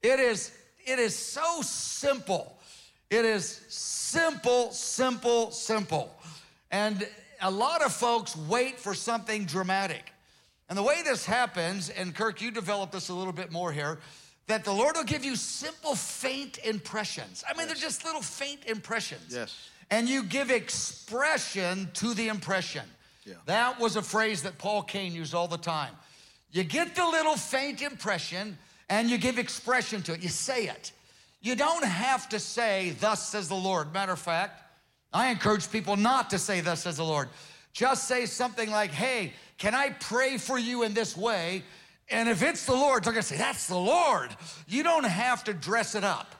It 0.02 0.20
is 0.20 0.52
it 0.86 0.98
is 0.98 1.16
so 1.16 1.62
simple. 1.62 2.58
It 3.10 3.24
is 3.24 3.64
simple, 3.68 4.72
simple, 4.72 5.50
simple. 5.50 6.14
And 6.70 7.06
a 7.40 7.50
lot 7.50 7.82
of 7.82 7.92
folks 7.92 8.36
wait 8.36 8.78
for 8.78 8.94
something 8.94 9.44
dramatic. 9.44 10.12
And 10.68 10.78
the 10.78 10.82
way 10.82 11.02
this 11.02 11.26
happens, 11.26 11.90
and 11.90 12.14
Kirk, 12.14 12.40
you 12.40 12.50
developed 12.50 12.92
this 12.92 13.10
a 13.10 13.14
little 13.14 13.32
bit 13.32 13.52
more 13.52 13.72
here, 13.72 13.98
that 14.46 14.64
the 14.64 14.72
Lord 14.72 14.96
will 14.96 15.04
give 15.04 15.24
you 15.24 15.36
simple, 15.36 15.94
faint 15.94 16.58
impressions. 16.64 17.44
I 17.46 17.52
mean, 17.52 17.66
yes. 17.66 17.68
they're 17.68 17.88
just 17.88 18.04
little 18.04 18.22
faint 18.22 18.64
impressions. 18.66 19.34
Yes. 19.34 19.68
And 19.90 20.08
you 20.08 20.22
give 20.22 20.50
expression 20.50 21.90
to 21.94 22.14
the 22.14 22.28
impression. 22.28 22.84
Yeah. 23.24 23.34
That 23.46 23.78
was 23.78 23.96
a 23.96 24.02
phrase 24.02 24.42
that 24.42 24.58
Paul 24.58 24.82
Cain 24.82 25.14
used 25.14 25.34
all 25.34 25.48
the 25.48 25.58
time. 25.58 25.94
You 26.50 26.64
get 26.64 26.94
the 26.94 27.06
little 27.06 27.36
faint 27.36 27.82
impression, 27.82 28.58
and 28.92 29.08
you 29.08 29.16
give 29.16 29.38
expression 29.38 30.02
to 30.02 30.12
it. 30.12 30.22
You 30.22 30.28
say 30.28 30.66
it. 30.66 30.92
You 31.40 31.56
don't 31.56 31.82
have 31.82 32.28
to 32.28 32.38
say, 32.38 32.94
Thus 33.00 33.26
says 33.26 33.48
the 33.48 33.54
Lord. 33.54 33.90
Matter 33.94 34.12
of 34.12 34.18
fact, 34.18 34.62
I 35.14 35.30
encourage 35.30 35.72
people 35.72 35.96
not 35.96 36.28
to 36.30 36.38
say, 36.38 36.60
Thus 36.60 36.82
says 36.82 36.98
the 36.98 37.04
Lord. 37.04 37.30
Just 37.72 38.06
say 38.06 38.26
something 38.26 38.70
like, 38.70 38.90
Hey, 38.90 39.32
can 39.56 39.74
I 39.74 39.90
pray 39.98 40.36
for 40.36 40.58
you 40.58 40.82
in 40.82 40.92
this 40.92 41.16
way? 41.16 41.62
And 42.10 42.28
if 42.28 42.42
it's 42.42 42.66
the 42.66 42.74
Lord, 42.74 43.02
they're 43.04 43.14
gonna 43.14 43.22
say, 43.22 43.38
That's 43.38 43.66
the 43.66 43.78
Lord. 43.78 44.28
You 44.68 44.82
don't 44.82 45.06
have 45.06 45.42
to 45.44 45.54
dress 45.54 45.94
it 45.94 46.04
up. 46.04 46.34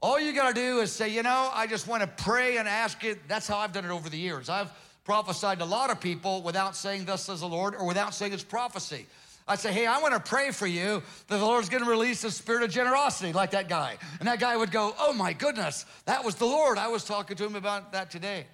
All 0.00 0.20
you 0.20 0.32
gotta 0.32 0.54
do 0.54 0.78
is 0.78 0.92
say, 0.92 1.08
You 1.08 1.24
know, 1.24 1.50
I 1.52 1.66
just 1.66 1.88
wanna 1.88 2.06
pray 2.06 2.58
and 2.58 2.68
ask 2.68 3.02
it. 3.02 3.26
That's 3.26 3.48
how 3.48 3.58
I've 3.58 3.72
done 3.72 3.84
it 3.84 3.90
over 3.90 4.08
the 4.08 4.18
years. 4.18 4.48
I've 4.48 4.70
prophesied 5.02 5.58
to 5.58 5.64
a 5.64 5.66
lot 5.66 5.90
of 5.90 6.00
people 6.00 6.40
without 6.42 6.76
saying, 6.76 7.06
Thus 7.06 7.24
says 7.24 7.40
the 7.40 7.48
Lord, 7.48 7.74
or 7.74 7.84
without 7.84 8.14
saying 8.14 8.32
it's 8.32 8.44
prophecy. 8.44 9.06
I'd 9.50 9.58
say, 9.58 9.72
hey, 9.72 9.84
I 9.84 9.98
want 9.98 10.14
to 10.14 10.20
pray 10.20 10.52
for 10.52 10.68
you 10.68 11.02
that 11.26 11.38
the 11.38 11.44
Lord's 11.44 11.68
going 11.68 11.82
to 11.82 11.90
release 11.90 12.22
a 12.22 12.30
spirit 12.30 12.62
of 12.62 12.70
generosity 12.70 13.32
like 13.32 13.50
that 13.50 13.68
guy. 13.68 13.96
And 14.20 14.28
that 14.28 14.38
guy 14.38 14.56
would 14.56 14.70
go, 14.70 14.94
oh 14.96 15.12
my 15.12 15.32
goodness, 15.32 15.86
that 16.04 16.24
was 16.24 16.36
the 16.36 16.44
Lord. 16.46 16.78
I 16.78 16.86
was 16.86 17.02
talking 17.02 17.36
to 17.36 17.46
him 17.46 17.56
about 17.56 17.90
that 17.90 18.12
today. 18.12 18.46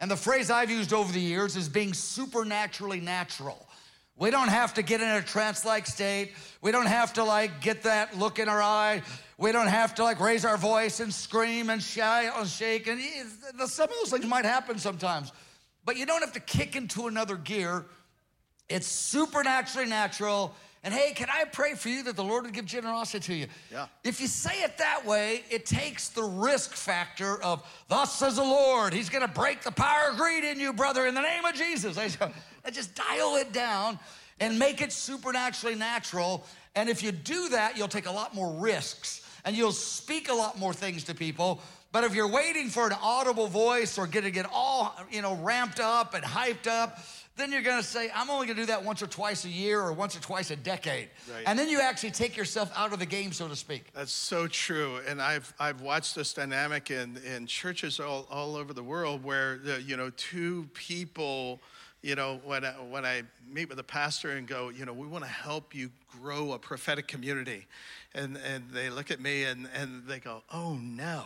And 0.00 0.10
the 0.10 0.16
phrase 0.16 0.50
I've 0.50 0.68
used 0.68 0.92
over 0.92 1.12
the 1.12 1.20
years 1.20 1.54
is 1.54 1.68
being 1.68 1.94
supernaturally 1.94 3.00
natural. 3.00 3.68
We 4.16 4.32
don't 4.32 4.48
have 4.48 4.74
to 4.74 4.82
get 4.82 5.00
in 5.00 5.08
a 5.08 5.22
trance 5.22 5.64
like 5.64 5.86
state. 5.86 6.32
We 6.60 6.72
don't 6.72 6.86
have 6.86 7.12
to 7.12 7.22
like 7.22 7.60
get 7.60 7.84
that 7.84 8.18
look 8.18 8.40
in 8.40 8.48
our 8.48 8.60
eye. 8.60 9.02
We 9.38 9.52
don't 9.52 9.68
have 9.68 9.94
to 9.94 10.02
like 10.02 10.18
raise 10.18 10.44
our 10.44 10.56
voice 10.56 10.98
and 10.98 11.14
scream 11.14 11.70
and 11.70 11.80
shout 11.80 12.36
and 12.36 12.48
shake. 12.48 12.88
And 12.88 13.00
some 13.66 13.88
of 13.88 13.94
those 14.00 14.10
things 14.10 14.26
might 14.26 14.44
happen 14.44 14.80
sometimes. 14.80 15.30
But 15.84 15.98
you 15.98 16.04
don't 16.04 16.20
have 16.20 16.32
to 16.32 16.40
kick 16.40 16.74
into 16.74 17.06
another 17.06 17.36
gear 17.36 17.86
it's 18.72 18.86
supernaturally 18.86 19.88
natural. 19.88 20.54
And 20.84 20.92
hey, 20.92 21.12
can 21.12 21.28
I 21.30 21.44
pray 21.44 21.74
for 21.74 21.88
you 21.88 22.02
that 22.04 22.16
the 22.16 22.24
Lord 22.24 22.44
would 22.44 22.54
give 22.54 22.64
generosity 22.64 23.24
to 23.26 23.34
you? 23.34 23.46
Yeah. 23.70 23.86
If 24.02 24.20
you 24.20 24.26
say 24.26 24.62
it 24.62 24.78
that 24.78 25.06
way, 25.06 25.44
it 25.48 25.64
takes 25.64 26.08
the 26.08 26.24
risk 26.24 26.72
factor 26.72 27.40
of, 27.42 27.62
Thus 27.88 28.18
says 28.18 28.36
the 28.36 28.42
Lord, 28.42 28.92
He's 28.92 29.08
gonna 29.08 29.28
break 29.28 29.62
the 29.62 29.70
power 29.70 30.10
of 30.10 30.16
greed 30.16 30.42
in 30.42 30.58
you, 30.58 30.72
brother, 30.72 31.06
in 31.06 31.14
the 31.14 31.22
name 31.22 31.44
of 31.44 31.54
Jesus. 31.54 31.96
I 31.98 32.70
just 32.70 32.94
dial 32.94 33.36
it 33.36 33.52
down 33.52 33.98
and 34.40 34.58
make 34.58 34.80
it 34.80 34.92
supernaturally 34.92 35.76
natural. 35.76 36.44
And 36.74 36.88
if 36.88 37.02
you 37.02 37.12
do 37.12 37.50
that, 37.50 37.76
you'll 37.76 37.88
take 37.88 38.06
a 38.06 38.12
lot 38.12 38.34
more 38.34 38.52
risks 38.60 39.24
and 39.44 39.56
you'll 39.56 39.72
speak 39.72 40.28
a 40.30 40.34
lot 40.34 40.58
more 40.58 40.72
things 40.72 41.04
to 41.04 41.14
people. 41.14 41.60
But 41.92 42.04
if 42.04 42.14
you're 42.14 42.28
waiting 42.28 42.70
for 42.70 42.86
an 42.86 42.96
audible 43.02 43.46
voice 43.46 43.98
or 43.98 44.06
getting 44.06 44.34
it 44.34 44.46
all, 44.50 44.96
you 45.10 45.20
know, 45.20 45.34
ramped 45.36 45.78
up 45.78 46.14
and 46.14 46.24
hyped 46.24 46.66
up, 46.66 46.98
then 47.36 47.50
you're 47.50 47.62
going 47.62 47.80
to 47.80 47.86
say, 47.86 48.10
I'm 48.14 48.28
only 48.28 48.46
going 48.46 48.56
to 48.56 48.62
do 48.62 48.66
that 48.66 48.84
once 48.84 49.02
or 49.02 49.06
twice 49.06 49.46
a 49.46 49.48
year 49.48 49.80
or 49.80 49.92
once 49.92 50.14
or 50.16 50.20
twice 50.20 50.50
a 50.50 50.56
decade. 50.56 51.08
Right. 51.32 51.44
And 51.46 51.58
then 51.58 51.68
you 51.68 51.80
actually 51.80 52.10
take 52.10 52.36
yourself 52.36 52.70
out 52.76 52.92
of 52.92 52.98
the 52.98 53.06
game, 53.06 53.32
so 53.32 53.48
to 53.48 53.56
speak. 53.56 53.86
That's 53.94 54.12
so 54.12 54.46
true. 54.46 55.00
And 55.08 55.20
I've, 55.20 55.52
I've 55.58 55.80
watched 55.80 56.14
this 56.14 56.34
dynamic 56.34 56.90
in, 56.90 57.16
in 57.18 57.46
churches 57.46 58.00
all, 58.00 58.26
all 58.30 58.54
over 58.54 58.74
the 58.74 58.82
world 58.82 59.24
where, 59.24 59.58
the, 59.58 59.80
you 59.80 59.96
know, 59.96 60.10
two 60.10 60.68
people, 60.74 61.60
you 62.02 62.16
know, 62.16 62.38
when 62.44 62.66
I, 62.66 62.72
when 62.72 63.06
I 63.06 63.22
meet 63.50 63.70
with 63.70 63.78
a 63.78 63.84
pastor 63.84 64.32
and 64.32 64.46
go, 64.46 64.68
you 64.68 64.84
know, 64.84 64.92
we 64.92 65.06
want 65.06 65.24
to 65.24 65.30
help 65.30 65.74
you 65.74 65.90
grow 66.20 66.52
a 66.52 66.58
prophetic 66.58 67.08
community. 67.08 67.66
And, 68.14 68.36
and 68.36 68.64
they 68.70 68.90
look 68.90 69.10
at 69.10 69.20
me 69.20 69.44
and, 69.44 69.70
and 69.74 70.06
they 70.06 70.18
go, 70.18 70.42
oh 70.52 70.74
no. 70.74 71.24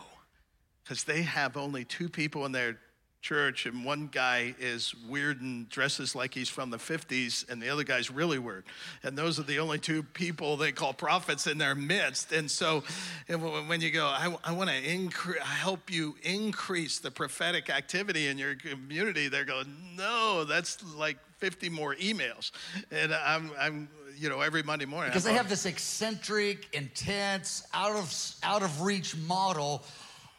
Because 0.83 1.03
they 1.03 1.23
have 1.23 1.57
only 1.57 1.83
two 1.83 2.07
people 2.07 2.45
in 2.45 2.53
their 2.53 2.79
church, 3.21 3.65
and 3.65 3.83
one 3.83 4.07
guy 4.11 4.55
is 4.59 4.93
weird 5.07 5.41
and 5.41 5.67
dresses 5.69 6.15
like 6.15 6.33
he's 6.33 6.49
from 6.49 6.69
the 6.69 6.77
50s, 6.77 7.49
and 7.49 7.61
the 7.61 7.69
other 7.69 7.83
guy's 7.83 8.09
really 8.09 8.39
weird. 8.39 8.63
And 9.03 9.17
those 9.17 9.39
are 9.39 9.43
the 9.43 9.59
only 9.59 9.79
two 9.79 10.03
people 10.03 10.57
they 10.57 10.71
call 10.71 10.93
prophets 10.93 11.47
in 11.47 11.57
their 11.57 11.75
midst. 11.75 12.31
And 12.31 12.49
so 12.49 12.83
when 13.27 13.81
you 13.81 13.91
go, 13.91 14.05
I, 14.05 14.35
I 14.43 14.51
want 14.53 14.69
to 14.69 14.81
incre- 14.81 15.39
help 15.39 15.91
you 15.91 16.15
increase 16.23 16.99
the 16.99 17.11
prophetic 17.11 17.69
activity 17.69 18.27
in 18.27 18.37
your 18.37 18.55
community, 18.55 19.27
they're 19.27 19.45
going, 19.45 19.67
no, 19.95 20.43
that's 20.43 20.83
like 20.95 21.17
50 21.39 21.69
more 21.69 21.95
emails. 21.95 22.51
And 22.91 23.13
I'm, 23.13 23.51
I'm 23.59 23.89
you 24.17 24.29
know, 24.29 24.41
every 24.41 24.63
Monday 24.63 24.85
morning. 24.85 25.11
Because 25.11 25.23
they 25.23 25.33
have 25.33 25.49
this 25.49 25.65
eccentric, 25.65 26.67
intense, 26.73 27.67
out 27.73 27.95
of, 27.95 28.35
out 28.43 28.63
of 28.63 28.81
reach 28.81 29.15
model 29.15 29.83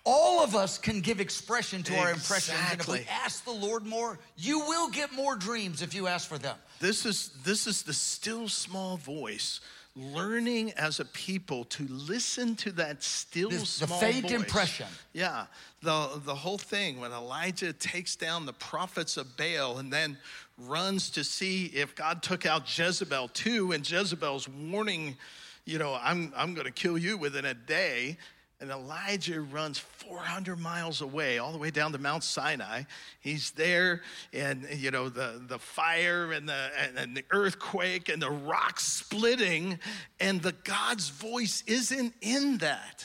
all 0.09 0.43
of 0.43 0.57
us 0.57 0.79
can 0.79 1.01
give 1.01 1.21
expression 1.21 1.83
to 1.83 1.93
exactly. 1.93 2.07
our 2.07 2.15
impressions. 2.15 2.59
And 2.71 2.81
if 2.81 2.89
we 2.89 3.07
ask 3.11 3.45
the 3.45 3.53
Lord 3.53 3.85
more, 3.85 4.19
you 4.39 4.61
will 4.61 4.89
get 4.89 5.13
more 5.13 5.37
dreams 5.37 5.83
if 5.83 5.93
you 5.93 6.07
ask 6.07 6.27
for 6.27 6.39
them. 6.39 6.57
This 6.81 7.05
is 7.05 7.31
this 7.45 7.67
is 7.67 7.83
the 7.83 7.93
still 7.93 8.49
small 8.49 8.97
voice 8.97 9.61
learning 9.95 10.73
as 10.75 11.01
a 11.01 11.05
people 11.07 11.65
to 11.65 11.87
listen 11.89 12.55
to 12.55 12.71
that 12.71 13.03
still 13.03 13.51
this, 13.51 13.69
small 13.69 13.99
the 13.99 14.07
faint 14.07 14.23
voice. 14.23 14.33
impression. 14.33 14.87
Yeah, 15.13 15.47
the 15.83 16.21
the 16.25 16.35
whole 16.35 16.59
thing 16.59 17.01
when 17.01 17.13
Elijah 17.13 17.73
takes 17.73 18.17
down 18.17 18.47
the 18.47 18.53
prophets 18.55 19.17
of 19.17 19.37
Baal 19.37 19.79
and 19.79 19.93
then 19.93 20.17
runs 20.57 21.11
to 21.11 21.25
see 21.25 21.67
if 21.67 21.95
God 21.95 22.23
took 22.23 22.47
out 22.47 22.79
Jezebel 22.79 23.29
too, 23.29 23.73
and 23.73 23.89
Jezebel's 23.89 24.49
warning, 24.49 25.17
you 25.65 25.79
know, 25.79 25.99
I'm 26.01 26.33
I'm 26.37 26.55
going 26.55 26.67
to 26.67 26.73
kill 26.73 26.97
you 26.97 27.19
within 27.19 27.45
a 27.45 27.55
day. 27.55 28.17
And 28.61 28.71
Elijah 28.71 29.41
runs 29.41 29.79
400 29.79 30.59
miles 30.59 31.01
away, 31.01 31.39
all 31.39 31.53
the 31.53 31.59
way 31.59 31.71
down 31.71 31.93
to 31.93 31.99
Mount 31.99 32.25
Sinai. 32.25 32.83
He's 33.21 33.53
there, 33.53 34.03
and 34.33 34.67
you 34.75 34.91
know 34.91 35.09
the, 35.09 35.41
the 35.47 35.61
fire 35.61 36.33
and 36.33 36.49
the 36.49 36.71
and, 36.77 36.99
and 36.99 37.17
the 37.17 37.25
earthquake 37.31 38.09
and 38.09 38.21
the 38.21 38.31
rocks 38.31 38.85
splitting, 38.85 39.79
and 40.19 40.43
the 40.43 40.53
God's 40.65 41.09
voice 41.09 41.63
isn't 41.69 42.15
in 42.21 42.59
that. 42.59 43.05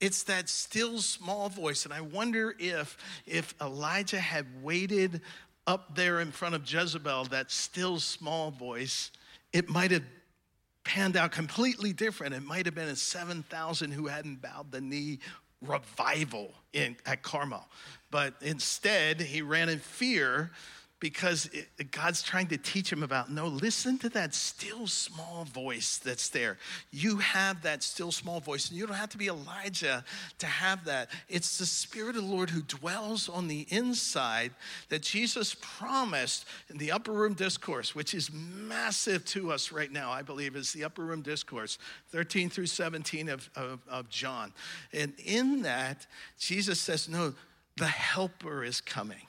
It's 0.00 0.24
that 0.24 0.48
still 0.48 0.98
small 0.98 1.48
voice. 1.48 1.84
And 1.84 1.94
I 1.94 2.00
wonder 2.00 2.56
if 2.58 2.96
if 3.26 3.54
Elijah 3.60 4.20
had 4.20 4.46
waited 4.60 5.20
up 5.68 5.94
there 5.94 6.18
in 6.20 6.32
front 6.32 6.56
of 6.56 6.70
Jezebel, 6.70 7.26
that 7.26 7.52
still 7.52 8.00
small 8.00 8.50
voice, 8.50 9.12
it 9.52 9.68
might 9.68 9.92
have 9.92 10.02
panned 10.88 11.18
out 11.18 11.32
completely 11.32 11.92
different. 11.92 12.34
It 12.34 12.42
might 12.42 12.64
have 12.64 12.74
been 12.74 12.88
a 12.88 12.96
7,000 12.96 13.90
who 13.90 14.06
hadn't 14.06 14.40
bowed 14.40 14.72
the 14.72 14.80
knee 14.80 15.18
revival 15.60 16.54
in, 16.72 16.96
at 17.04 17.22
Carmel. 17.22 17.68
But 18.10 18.32
instead, 18.40 19.20
he 19.20 19.42
ran 19.42 19.68
in 19.68 19.80
fear 19.80 20.50
because 21.00 21.46
it, 21.52 21.90
God's 21.92 22.22
trying 22.22 22.48
to 22.48 22.56
teach 22.56 22.92
him 22.92 23.02
about 23.02 23.30
no, 23.30 23.46
listen 23.46 23.98
to 23.98 24.08
that 24.10 24.34
still 24.34 24.86
small 24.86 25.44
voice 25.44 25.98
that's 25.98 26.28
there. 26.28 26.58
You 26.90 27.18
have 27.18 27.62
that 27.62 27.82
still 27.82 28.10
small 28.10 28.40
voice, 28.40 28.68
and 28.68 28.78
you 28.78 28.86
don't 28.86 28.96
have 28.96 29.10
to 29.10 29.18
be 29.18 29.28
Elijah 29.28 30.04
to 30.38 30.46
have 30.46 30.84
that. 30.86 31.10
It's 31.28 31.58
the 31.58 31.66
Spirit 31.66 32.16
of 32.16 32.22
the 32.22 32.28
Lord 32.28 32.50
who 32.50 32.62
dwells 32.62 33.28
on 33.28 33.46
the 33.46 33.66
inside 33.70 34.52
that 34.88 35.02
Jesus 35.02 35.54
promised 35.60 36.46
in 36.68 36.78
the 36.78 36.90
upper 36.90 37.12
room 37.12 37.34
discourse, 37.34 37.94
which 37.94 38.12
is 38.12 38.30
massive 38.32 39.24
to 39.26 39.52
us 39.52 39.70
right 39.70 39.92
now, 39.92 40.10
I 40.10 40.22
believe, 40.22 40.56
is 40.56 40.72
the 40.72 40.84
upper 40.84 41.02
room 41.02 41.22
discourse, 41.22 41.78
13 42.10 42.50
through 42.50 42.66
17 42.66 43.28
of, 43.28 43.48
of, 43.54 43.80
of 43.88 44.08
John. 44.08 44.52
And 44.92 45.12
in 45.24 45.62
that, 45.62 46.06
Jesus 46.40 46.80
says, 46.80 47.08
No, 47.08 47.34
the 47.76 47.86
helper 47.86 48.64
is 48.64 48.80
coming 48.80 49.27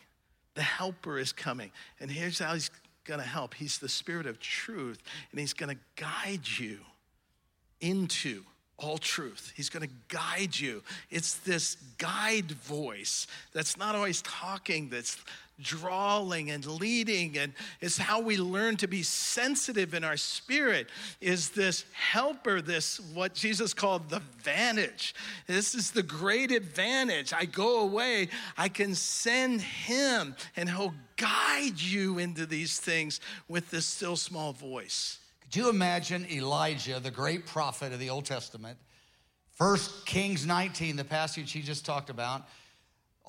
the 0.60 0.64
helper 0.64 1.18
is 1.18 1.32
coming. 1.32 1.72
And 2.02 2.12
here's 2.12 2.40
how 2.40 2.54
he's 2.54 2.70
going 3.06 3.22
to 3.22 3.26
help 3.26 3.54
He's 3.54 3.78
the 3.78 3.88
spirit 3.88 4.26
of 4.26 4.42
truth, 4.42 5.00
and 5.32 5.40
he's 5.40 5.54
going 5.54 5.74
to 5.74 5.82
guide 5.96 6.46
you 6.46 6.80
into 7.80 8.44
all 8.80 8.98
truth. 8.98 9.52
He's 9.56 9.70
going 9.70 9.88
to 9.88 9.94
guide 10.08 10.58
you. 10.58 10.82
It's 11.10 11.36
this 11.36 11.76
guide 11.98 12.52
voice 12.52 13.28
that's 13.54 13.78
not 13.78 13.96
always 13.96 14.22
talking, 14.22 14.90
that's 14.90 15.18
drawling 15.62 16.52
and 16.52 16.66
leading 16.66 17.38
and 17.38 17.54
it's 17.82 17.98
how 17.98 18.22
we 18.22 18.38
learn 18.38 18.78
to 18.78 18.88
be 18.88 19.04
sensitive 19.04 19.94
in 19.94 20.06
our 20.06 20.16
spirit 20.16 20.88
is 21.20 21.50
this 21.50 21.84
helper 21.94 22.62
this 22.62 23.00
what 23.14 23.34
jesus 23.34 23.74
called 23.74 24.10
the 24.10 24.22
vantage 24.42 25.14
this 25.48 25.76
is 25.76 25.92
the 25.92 26.04
great 26.04 26.52
advantage 26.52 27.34
i 27.34 27.44
go 27.44 27.82
away 27.82 28.30
i 28.58 28.70
can 28.70 28.96
send 28.96 29.62
him 29.62 30.34
and 30.56 30.70
he'll 30.70 30.94
guide 31.18 31.78
you 31.78 32.20
into 32.20 32.46
these 32.46 32.80
things 32.80 33.20
with 33.50 33.70
this 33.70 33.86
still 33.86 34.16
small 34.16 34.54
voice 34.54 35.19
could 35.52 35.56
you 35.56 35.70
imagine 35.70 36.26
elijah 36.32 37.00
the 37.00 37.12
great 37.12 37.46
prophet 37.46 37.92
of 37.92 38.00
the 38.00 38.10
old 38.10 38.26
testament 38.26 38.78
first 39.52 40.06
kings 40.06 40.46
19 40.46 40.96
the 40.96 41.04
passage 41.04 41.52
he 41.52 41.62
just 41.62 41.86
talked 41.86 42.10
about 42.10 42.44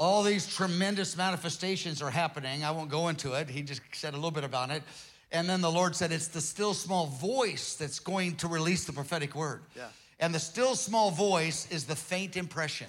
all 0.00 0.22
these 0.22 0.46
tremendous 0.46 1.14
manifestations 1.14 2.00
are 2.00 2.10
happening. 2.10 2.64
I 2.64 2.70
won't 2.70 2.88
go 2.88 3.08
into 3.08 3.34
it. 3.34 3.50
He 3.50 3.60
just 3.60 3.82
said 3.92 4.14
a 4.14 4.16
little 4.16 4.30
bit 4.30 4.44
about 4.44 4.70
it. 4.70 4.82
And 5.30 5.46
then 5.46 5.60
the 5.60 5.70
Lord 5.70 5.94
said, 5.94 6.10
It's 6.10 6.28
the 6.28 6.40
still 6.40 6.72
small 6.72 7.06
voice 7.06 7.74
that's 7.74 7.98
going 7.98 8.36
to 8.36 8.48
release 8.48 8.86
the 8.86 8.94
prophetic 8.94 9.34
word. 9.34 9.60
Yeah. 9.76 9.88
And 10.18 10.34
the 10.34 10.38
still 10.38 10.74
small 10.74 11.10
voice 11.10 11.70
is 11.70 11.84
the 11.84 11.94
faint 11.94 12.38
impression. 12.38 12.86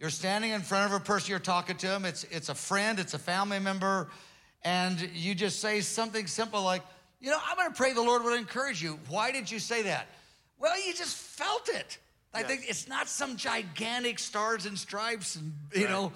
You're 0.00 0.10
standing 0.10 0.50
in 0.50 0.62
front 0.62 0.92
of 0.92 1.00
a 1.00 1.04
person, 1.04 1.30
you're 1.30 1.38
talking 1.38 1.76
to 1.76 1.86
them, 1.86 2.04
it's, 2.04 2.24
it's 2.24 2.48
a 2.48 2.54
friend, 2.54 2.98
it's 2.98 3.14
a 3.14 3.18
family 3.18 3.58
member, 3.58 4.08
and 4.62 4.98
you 5.12 5.34
just 5.34 5.60
say 5.60 5.82
something 5.82 6.26
simple 6.26 6.62
like, 6.62 6.82
You 7.20 7.30
know, 7.30 7.38
I'm 7.46 7.56
gonna 7.56 7.70
pray 7.74 7.92
the 7.92 8.02
Lord 8.02 8.24
would 8.24 8.38
encourage 8.38 8.82
you. 8.82 8.98
Why 9.08 9.30
did 9.30 9.50
you 9.50 9.58
say 9.58 9.82
that? 9.82 10.06
Well, 10.58 10.74
you 10.84 10.94
just 10.94 11.16
felt 11.16 11.68
it. 11.68 11.98
I 12.32 12.42
think 12.42 12.64
it's 12.68 12.86
not 12.86 13.08
some 13.08 13.36
gigantic 13.36 14.18
stars 14.18 14.66
and 14.66 14.78
stripes 14.78 15.34
and, 15.36 15.52
you 15.74 15.82
right. 15.82 15.90
know, 15.90 16.12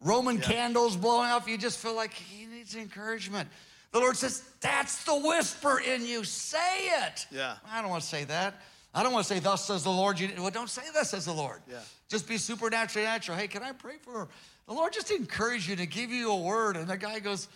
Roman 0.00 0.36
yeah. 0.36 0.42
candles 0.42 0.96
blowing 0.96 1.30
off. 1.30 1.48
You 1.48 1.56
just 1.56 1.78
feel 1.78 1.94
like 1.94 2.12
he 2.12 2.46
needs 2.46 2.74
encouragement. 2.74 3.48
The 3.92 4.00
Lord 4.00 4.16
says, 4.16 4.42
That's 4.60 5.04
the 5.04 5.14
whisper 5.14 5.80
in 5.80 6.04
you. 6.04 6.24
Say 6.24 6.88
it. 7.04 7.26
Yeah. 7.30 7.56
I 7.70 7.80
don't 7.80 7.90
want 7.90 8.02
to 8.02 8.08
say 8.08 8.24
that. 8.24 8.54
I 8.94 9.02
don't 9.02 9.12
want 9.12 9.26
to 9.26 9.32
say, 9.32 9.38
Thus 9.38 9.64
says 9.64 9.84
the 9.84 9.90
Lord. 9.90 10.18
You, 10.18 10.30
well, 10.38 10.50
don't 10.50 10.68
say 10.68 10.82
thus 10.92 11.10
says 11.10 11.26
the 11.26 11.32
Lord. 11.32 11.60
Yeah. 11.70 11.76
Just 12.08 12.28
be 12.28 12.38
supernaturally 12.38 13.06
natural. 13.06 13.36
Hey, 13.36 13.46
can 13.46 13.62
I 13.62 13.72
pray 13.72 13.96
for 14.02 14.12
her? 14.12 14.28
The 14.66 14.74
Lord 14.74 14.92
just 14.92 15.10
encourage 15.10 15.68
you 15.68 15.76
to 15.76 15.86
give 15.86 16.10
you 16.10 16.30
a 16.30 16.36
word. 16.36 16.76
And 16.76 16.88
the 16.88 16.96
guy 16.96 17.20
goes, 17.20 17.48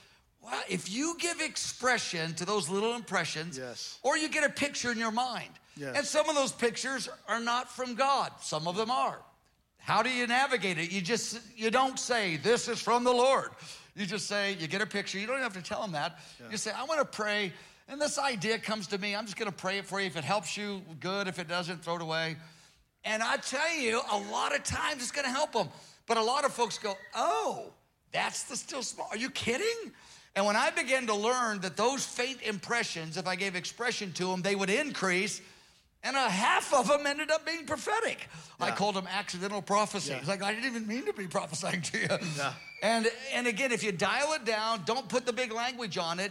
Well, 0.46 0.62
if 0.68 0.88
you 0.88 1.16
give 1.18 1.40
expression 1.40 2.34
to 2.34 2.44
those 2.44 2.68
little 2.68 2.94
impressions, 2.94 3.58
yes. 3.58 3.98
or 4.04 4.16
you 4.16 4.28
get 4.28 4.44
a 4.44 4.48
picture 4.48 4.92
in 4.92 4.98
your 4.98 5.10
mind, 5.10 5.50
yes. 5.76 5.96
and 5.96 6.06
some 6.06 6.28
of 6.28 6.36
those 6.36 6.52
pictures 6.52 7.08
are 7.26 7.40
not 7.40 7.68
from 7.68 7.96
God, 7.96 8.30
some 8.40 8.68
of 8.68 8.76
them 8.76 8.88
are. 8.88 9.18
How 9.78 10.04
do 10.04 10.10
you 10.10 10.26
navigate 10.26 10.78
it? 10.78 10.92
You 10.92 11.00
just 11.00 11.40
you 11.56 11.70
don't 11.70 11.98
say 11.98 12.36
this 12.36 12.68
is 12.68 12.80
from 12.80 13.02
the 13.02 13.12
Lord. 13.12 13.50
You 13.96 14.06
just 14.06 14.26
say 14.26 14.54
you 14.58 14.68
get 14.68 14.82
a 14.82 14.86
picture. 14.86 15.18
You 15.18 15.26
don't 15.26 15.40
have 15.40 15.54
to 15.54 15.62
tell 15.62 15.80
them 15.80 15.92
that. 15.92 16.18
Yeah. 16.40 16.50
You 16.50 16.56
say 16.56 16.70
I 16.70 16.84
want 16.84 17.00
to 17.00 17.04
pray, 17.04 17.52
and 17.88 18.00
this 18.00 18.18
idea 18.18 18.58
comes 18.58 18.86
to 18.88 18.98
me. 18.98 19.16
I'm 19.16 19.24
just 19.24 19.36
going 19.36 19.50
to 19.50 19.56
pray 19.56 19.78
it 19.78 19.84
for 19.84 20.00
you. 20.00 20.06
If 20.06 20.16
it 20.16 20.24
helps 20.24 20.56
you, 20.56 20.82
good. 21.00 21.28
If 21.28 21.38
it 21.38 21.48
doesn't, 21.48 21.84
throw 21.84 21.96
it 21.96 22.02
away. 22.02 22.36
And 23.04 23.22
I 23.22 23.36
tell 23.36 23.74
you, 23.76 24.00
a 24.10 24.18
lot 24.32 24.54
of 24.54 24.64
times 24.64 25.02
it's 25.02 25.12
going 25.12 25.24
to 25.24 25.32
help 25.32 25.52
them. 25.52 25.68
But 26.06 26.16
a 26.16 26.22
lot 26.22 26.44
of 26.44 26.52
folks 26.52 26.78
go, 26.78 26.94
"Oh, 27.14 27.72
that's 28.12 28.44
the 28.44 28.56
still 28.56 28.82
small." 28.82 29.08
Are 29.10 29.16
you 29.16 29.30
kidding? 29.30 29.92
And 30.36 30.46
when 30.46 30.54
I 30.54 30.70
began 30.70 31.06
to 31.06 31.14
learn 31.14 31.60
that 31.62 31.76
those 31.76 32.04
faint 32.04 32.42
impressions, 32.42 33.16
if 33.16 33.26
I 33.26 33.34
gave 33.34 33.56
expression 33.56 34.12
to 34.12 34.26
them, 34.26 34.42
they 34.42 34.54
would 34.54 34.70
increase 34.70 35.40
and 36.06 36.16
a 36.16 36.30
half 36.30 36.72
of 36.72 36.86
them 36.86 37.04
ended 37.04 37.32
up 37.32 37.44
being 37.44 37.66
prophetic. 37.66 38.28
Yeah. 38.60 38.66
I 38.66 38.70
called 38.70 38.94
them 38.94 39.08
accidental 39.10 39.60
prophecies. 39.60 40.10
Yeah. 40.22 40.28
Like 40.28 40.42
I 40.42 40.52
didn't 40.52 40.66
even 40.66 40.86
mean 40.86 41.04
to 41.06 41.12
be 41.12 41.26
prophesying 41.26 41.82
to 41.82 41.98
you. 41.98 42.08
Yeah. 42.36 42.52
And 42.82 43.08
and 43.32 43.46
again, 43.46 43.72
if 43.72 43.82
you 43.82 43.90
dial 43.90 44.34
it 44.34 44.44
down, 44.44 44.82
don't 44.84 45.08
put 45.08 45.24
the 45.24 45.32
big 45.32 45.50
language 45.50 45.96
on 45.96 46.20
it, 46.20 46.30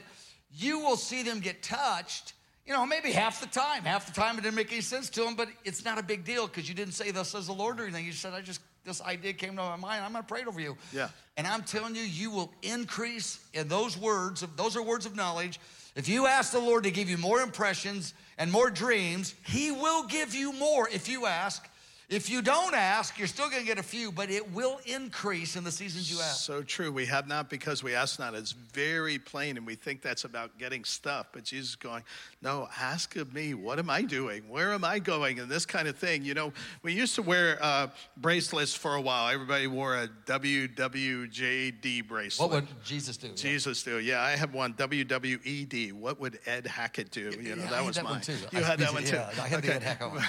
you 0.54 0.80
will 0.80 0.96
see 0.96 1.24
them 1.24 1.40
get 1.40 1.64
touched. 1.64 2.34
You 2.66 2.74
know, 2.74 2.86
maybe 2.86 3.12
half 3.12 3.42
the 3.42 3.48
time. 3.48 3.84
Half 3.84 4.08
the 4.08 4.14
time 4.14 4.38
it 4.38 4.42
didn't 4.42 4.56
make 4.56 4.72
any 4.72 4.82
sense 4.82 5.10
to 5.12 5.24
them, 5.24 5.36
but 5.36 5.50
it's 5.64 5.84
not 5.84 5.98
a 5.98 6.04
big 6.04 6.24
deal 6.24 6.48
because 6.48 6.70
you 6.70 6.76
didn't 6.76 6.94
say 6.94 7.12
thus 7.12 7.30
says 7.30 7.48
the 7.48 7.54
Lord 7.54 7.80
or 7.80 7.84
anything. 7.84 8.06
You 8.06 8.12
said, 8.12 8.34
I 8.34 8.42
just 8.42 8.62
this 8.86 9.02
idea 9.02 9.34
came 9.34 9.56
to 9.56 9.62
my 9.64 9.76
mind. 9.76 10.06
I'm 10.06 10.14
gonna 10.14 10.24
pray 10.24 10.42
it 10.42 10.48
over 10.48 10.62
you. 10.62 10.78
Yeah. 10.94 11.10
And 11.38 11.46
I'm 11.46 11.64
telling 11.64 11.96
you, 11.96 12.04
you 12.04 12.32
will 12.32 12.54
increase 12.62 13.40
in 13.54 13.68
those 13.68 13.98
words. 13.98 14.46
Those 14.56 14.78
are 14.78 14.82
words 14.82 15.06
of 15.06 15.16
knowledge. 15.16 15.60
If 15.96 16.08
you 16.08 16.28
ask 16.28 16.52
the 16.52 16.60
Lord 16.60 16.84
to 16.84 16.92
give 16.92 17.10
you 17.10 17.18
more 17.18 17.42
impressions 17.42 18.14
and 18.38 18.52
more 18.52 18.70
dreams, 18.70 19.34
He 19.46 19.72
will 19.72 20.04
give 20.04 20.36
you 20.36 20.54
more 20.54 20.88
if 20.88 21.10
you 21.10 21.26
ask. 21.26 21.68
If 22.08 22.30
you 22.30 22.44
don't 22.44 22.76
ask, 22.76 23.18
you're 23.18 23.28
still 23.28 23.50
going 23.50 23.62
to 23.62 23.68
get 23.68 23.80
a 23.80 23.84
few, 23.84 24.12
but 24.12 24.30
it 24.30 24.54
will 24.54 24.80
increase 24.86 25.56
in 25.56 25.64
the 25.64 25.72
seasons 25.72 26.12
you 26.12 26.20
ask. 26.20 26.42
So 26.42 26.62
true. 26.62 26.92
We 26.92 27.08
have 27.08 27.28
not 27.28 27.50
because 27.50 27.82
we 27.84 27.96
ask 27.96 28.20
not. 28.20 28.36
It's 28.36 28.52
very 28.52 29.18
plain, 29.18 29.58
and 29.58 29.66
we 29.66 29.74
think 29.74 30.04
that's 30.04 30.24
about 30.24 30.56
getting 30.60 30.84
stuff. 30.84 31.28
But 31.32 31.46
Jesus 31.46 31.72
is 31.72 31.76
going, 31.76 32.04
No, 32.44 32.70
ask 32.80 33.16
of 33.16 33.34
me. 33.34 33.56
What 33.56 33.80
am 33.80 33.90
I 33.90 34.04
doing? 34.04 34.48
Where 34.48 34.74
am 34.74 34.84
I 34.84 35.00
going? 35.00 35.40
And 35.40 35.50
this 35.50 35.66
kind 35.66 35.88
of 35.88 35.96
thing. 35.98 36.24
You 36.24 36.36
know, 36.36 36.54
we 36.84 36.94
used 36.94 37.16
to 37.16 37.24
wear 37.24 37.58
uh, 37.60 37.88
bracelets 38.18 38.76
for 38.76 38.94
a 38.96 39.02
while. 39.02 39.34
Everybody 39.34 39.66
wore 39.66 39.96
a 39.96 40.08
WWJD 40.28 42.08
bracelet. 42.08 42.52
What 42.52 42.62
would 42.62 42.84
Jesus 42.84 43.18
do? 43.18 43.30
Jesus 43.30 43.82
do. 43.82 44.00
Yeah, 44.00 44.22
I 44.22 44.32
have 44.32 44.54
one 44.54 44.74
WWED. 44.76 45.94
What 45.94 46.20
would 46.20 46.40
Ed 46.46 46.68
Hackett 46.68 47.10
do? 47.10 47.32
You 47.42 47.56
know, 47.56 47.64
yeah, 47.64 47.70
that 47.72 47.84
was 47.84 47.96
that 47.96 48.06
mine. 48.06 48.22
You 48.52 48.60
I, 48.60 48.62
had 48.62 48.80
that 48.80 48.94
one 48.94 49.04
too. 49.06 49.16
Yeah, 49.16 49.32
I 49.42 49.48
had 49.48 49.60
okay. 49.60 49.68
the 49.70 49.76
Ed 49.76 49.84
Hackett 49.84 50.12
one. 50.12 50.24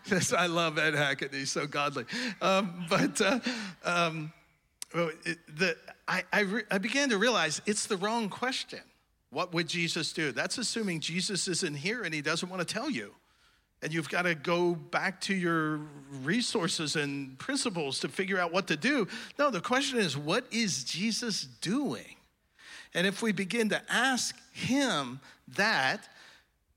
this, 0.08 0.32
I 0.32 0.46
love 0.46 0.73
love 0.74 0.84
Ed 0.84 0.96
Hackett. 0.96 1.32
He's 1.32 1.50
so 1.50 1.66
godly. 1.66 2.04
Um, 2.40 2.86
but 2.88 3.20
uh, 3.20 3.40
um, 3.84 4.32
the, 4.92 5.76
I, 6.08 6.24
I, 6.32 6.40
re, 6.40 6.62
I 6.70 6.78
began 6.78 7.10
to 7.10 7.18
realize 7.18 7.60
it's 7.66 7.86
the 7.86 7.96
wrong 7.96 8.28
question. 8.28 8.80
What 9.30 9.52
would 9.52 9.68
Jesus 9.68 10.12
do? 10.12 10.32
That's 10.32 10.58
assuming 10.58 11.00
Jesus 11.00 11.48
isn't 11.48 11.76
here 11.76 12.02
and 12.02 12.14
he 12.14 12.22
doesn't 12.22 12.48
want 12.48 12.66
to 12.66 12.72
tell 12.72 12.90
you. 12.90 13.12
And 13.82 13.92
you've 13.92 14.08
got 14.08 14.22
to 14.22 14.34
go 14.34 14.74
back 14.74 15.20
to 15.22 15.34
your 15.34 15.80
resources 16.22 16.96
and 16.96 17.38
principles 17.38 17.98
to 18.00 18.08
figure 18.08 18.38
out 18.38 18.52
what 18.52 18.66
to 18.68 18.76
do. 18.76 19.06
No, 19.38 19.50
the 19.50 19.60
question 19.60 19.98
is, 19.98 20.16
what 20.16 20.46
is 20.50 20.84
Jesus 20.84 21.42
doing? 21.60 22.16
And 22.94 23.06
if 23.06 23.20
we 23.20 23.32
begin 23.32 23.68
to 23.70 23.82
ask 23.90 24.36
him 24.52 25.20
that, 25.56 26.08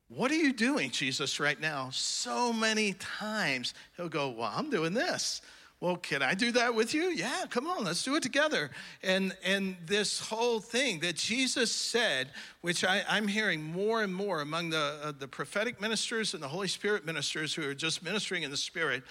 what 0.10 0.32
are 0.32 0.36
you 0.36 0.54
doing, 0.54 0.90
Jesus, 0.92 1.40
right 1.40 1.60
now? 1.60 1.90
So 1.92 2.54
many 2.54 2.94
times 2.94 3.74
he'll 3.98 4.10
go, 4.10 4.30
Well, 4.30 4.52
I'm 4.54 4.70
doing 4.70 4.94
this. 4.94 5.42
Well, 5.80 5.96
can 5.96 6.24
I 6.24 6.34
do 6.34 6.52
that 6.54 6.74
with 6.74 6.96
you? 6.96 7.04
Yeah, 7.12 7.44
come 7.52 7.68
on, 7.68 7.84
let's 7.84 8.02
do 8.02 8.16
it 8.16 8.24
together. 8.24 8.72
And 9.04 9.36
and 9.44 9.76
this 9.86 10.20
whole 10.20 10.60
thing 10.60 11.02
that 11.02 11.16
Jesus 11.18 11.72
said, 11.72 12.32
which 12.62 12.84
I, 12.84 13.04
am 13.08 13.28
hearing 13.28 13.62
more 13.62 14.02
and 14.02 14.14
more 14.14 14.42
among 14.42 14.72
the 14.72 14.98
uh, 15.04 15.12
the 15.18 15.28
prophetic 15.28 15.80
ministers 15.80 16.34
and 16.34 16.42
the 16.42 16.48
Holy 16.48 16.68
Spirit 16.68 17.06
ministers 17.06 17.54
who 17.54 17.68
are 17.70 17.76
just 17.76 18.02
ministering 18.02 18.42
in 18.42 18.50
the 18.50 18.58
Spirit, 18.58 19.04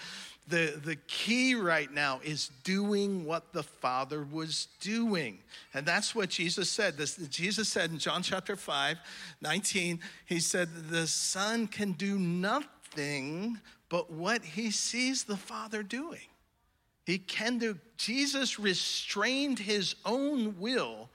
the, 0.47 0.79
the 0.83 0.95
key 1.07 1.55
right 1.55 1.91
now 1.91 2.21
is 2.23 2.49
doing 2.63 3.25
what 3.25 3.51
the 3.51 3.63
Father 3.63 4.23
was 4.23 4.67
doing. 4.79 5.39
And 5.73 5.85
that's 5.85 6.15
what 6.15 6.29
Jesus 6.29 6.69
said. 6.69 6.97
This, 6.97 7.17
Jesus 7.27 7.67
said 7.67 7.91
in 7.91 7.99
John 7.99 8.23
chapter 8.23 8.55
5, 8.55 8.97
19, 9.41 9.99
he 10.25 10.39
said, 10.39 10.69
The 10.89 11.07
Son 11.07 11.67
can 11.67 11.91
do 11.93 12.17
nothing 12.17 13.59
but 13.89 14.11
what 14.11 14.43
he 14.43 14.71
sees 14.71 15.23
the 15.23 15.37
Father 15.37 15.83
doing. 15.83 16.27
He 17.05 17.17
can 17.17 17.57
do, 17.57 17.77
Jesus 17.97 18.59
restrained 18.59 19.59
his 19.59 19.95
own 20.05 20.59
will 20.59 21.09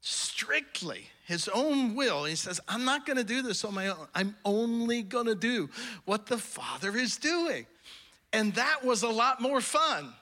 strictly 0.00 1.08
his 1.28 1.46
own 1.48 1.94
will. 1.94 2.24
He 2.24 2.36
says, 2.36 2.58
I'm 2.66 2.86
not 2.86 3.04
going 3.04 3.18
to 3.18 3.24
do 3.24 3.42
this 3.42 3.62
on 3.62 3.74
my 3.74 3.88
own. 3.88 4.08
I'm 4.14 4.34
only 4.46 5.02
going 5.02 5.26
to 5.26 5.34
do 5.34 5.68
what 6.06 6.24
the 6.24 6.38
Father 6.38 6.96
is 6.96 7.18
doing. 7.18 7.66
And 8.32 8.54
that 8.54 8.84
was 8.84 9.02
a 9.02 9.08
lot 9.08 9.40
more 9.40 9.60
fun. 9.60 10.12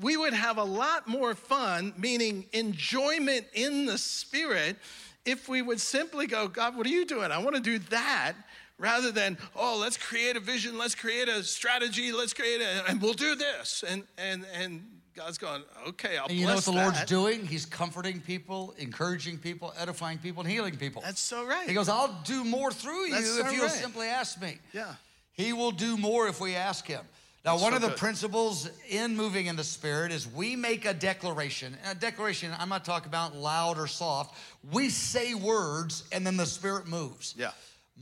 We 0.00 0.16
would 0.16 0.32
have 0.32 0.58
a 0.58 0.64
lot 0.64 1.08
more 1.08 1.34
fun, 1.34 1.92
meaning 1.96 2.46
enjoyment 2.52 3.46
in 3.52 3.86
the 3.86 3.98
Spirit, 3.98 4.76
if 5.24 5.48
we 5.48 5.60
would 5.60 5.80
simply 5.80 6.26
go, 6.26 6.46
God, 6.46 6.76
what 6.76 6.86
are 6.86 6.90
you 6.90 7.04
doing? 7.04 7.32
I 7.32 7.38
want 7.38 7.56
to 7.56 7.60
do 7.60 7.78
that 7.90 8.34
rather 8.78 9.10
than 9.10 9.36
oh 9.56 9.76
let's 9.80 9.96
create 9.96 10.36
a 10.36 10.40
vision 10.40 10.78
let's 10.78 10.94
create 10.94 11.28
a 11.28 11.42
strategy 11.42 12.12
let's 12.12 12.32
create 12.32 12.60
a 12.60 12.88
and 12.88 13.02
we'll 13.02 13.12
do 13.12 13.34
this 13.34 13.82
and 13.88 14.04
and 14.16 14.46
and 14.54 14.80
god's 15.16 15.36
going 15.36 15.64
okay 15.84 16.16
i'll 16.16 16.28
And 16.28 16.38
you 16.38 16.46
know 16.46 16.54
what 16.54 16.62
the 16.64 16.70
that. 16.70 16.82
Lord's 16.84 17.04
doing? 17.06 17.44
He's 17.44 17.66
comforting 17.66 18.20
people, 18.20 18.72
encouraging 18.78 19.38
people, 19.38 19.74
edifying 19.76 20.18
people, 20.18 20.42
and 20.44 20.50
healing 20.50 20.76
people. 20.76 21.02
that's 21.04 21.20
so 21.20 21.44
right 21.44 21.66
He 21.68 21.74
goes, 21.74 21.88
I'll 21.88 22.20
do 22.24 22.44
more 22.44 22.70
through 22.70 23.06
you 23.06 23.14
That's 23.14 23.36
if 23.38 23.46
so 23.46 23.52
you'll 23.52 23.62
right. 23.64 23.72
simply 23.72 24.06
ask 24.06 24.40
me. 24.40 24.58
yeah 24.72 24.94
He 25.32 25.52
will 25.52 25.72
do 25.72 25.96
more 25.96 26.28
if 26.28 26.40
we 26.40 26.54
ask 26.54 26.86
him. 26.86 27.04
Now, 27.44 27.54
one 27.54 27.70
so 27.70 27.76
of 27.76 27.82
the 27.82 27.88
good. 27.88 27.96
principles 27.96 28.68
in 28.88 29.16
moving 29.16 29.46
in 29.46 29.56
the 29.56 29.64
Spirit 29.64 30.12
is 30.12 30.26
we 30.26 30.56
make 30.56 30.84
a 30.84 30.92
declaration. 30.92 31.76
A 31.90 31.94
declaration, 31.94 32.52
I'm 32.58 32.68
not 32.68 32.84
talking 32.84 33.08
about 33.08 33.36
loud 33.36 33.78
or 33.78 33.86
soft. 33.86 34.36
We 34.72 34.90
say 34.90 35.34
words 35.34 36.04
and 36.12 36.26
then 36.26 36.36
the 36.36 36.46
Spirit 36.46 36.86
moves. 36.86 37.34
yeah 37.36 37.52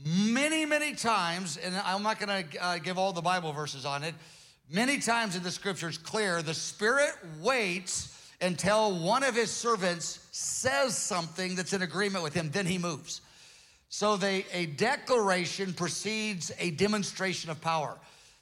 Many, 0.05 0.65
many 0.65 0.93
times, 0.93 1.57
and 1.57 1.75
I'm 1.75 2.03
not 2.03 2.19
gonna 2.19 2.43
uh, 2.59 2.77
give 2.77 2.97
all 2.97 3.13
the 3.13 3.21
Bible 3.21 3.51
verses 3.51 3.85
on 3.85 4.03
it, 4.03 4.13
many 4.69 4.99
times 4.99 5.35
in 5.35 5.43
the 5.43 5.51
scriptures 5.51 5.97
clear, 5.97 6.41
the 6.41 6.53
Spirit 6.53 7.13
waits 7.41 8.13
until 8.41 8.99
one 8.99 9.23
of 9.23 9.33
his 9.33 9.49
servants 9.49 10.27
says 10.31 10.95
something 10.95 11.55
that's 11.55 11.73
in 11.73 11.81
agreement 11.81 12.23
with 12.23 12.33
him, 12.33 12.51
then 12.51 12.65
he 12.65 12.77
moves. 12.77 13.21
So 13.89 14.17
they, 14.17 14.45
a 14.53 14.67
declaration 14.67 15.73
precedes 15.73 16.51
a 16.59 16.71
demonstration 16.71 17.49
of 17.49 17.61
power. 17.61 17.97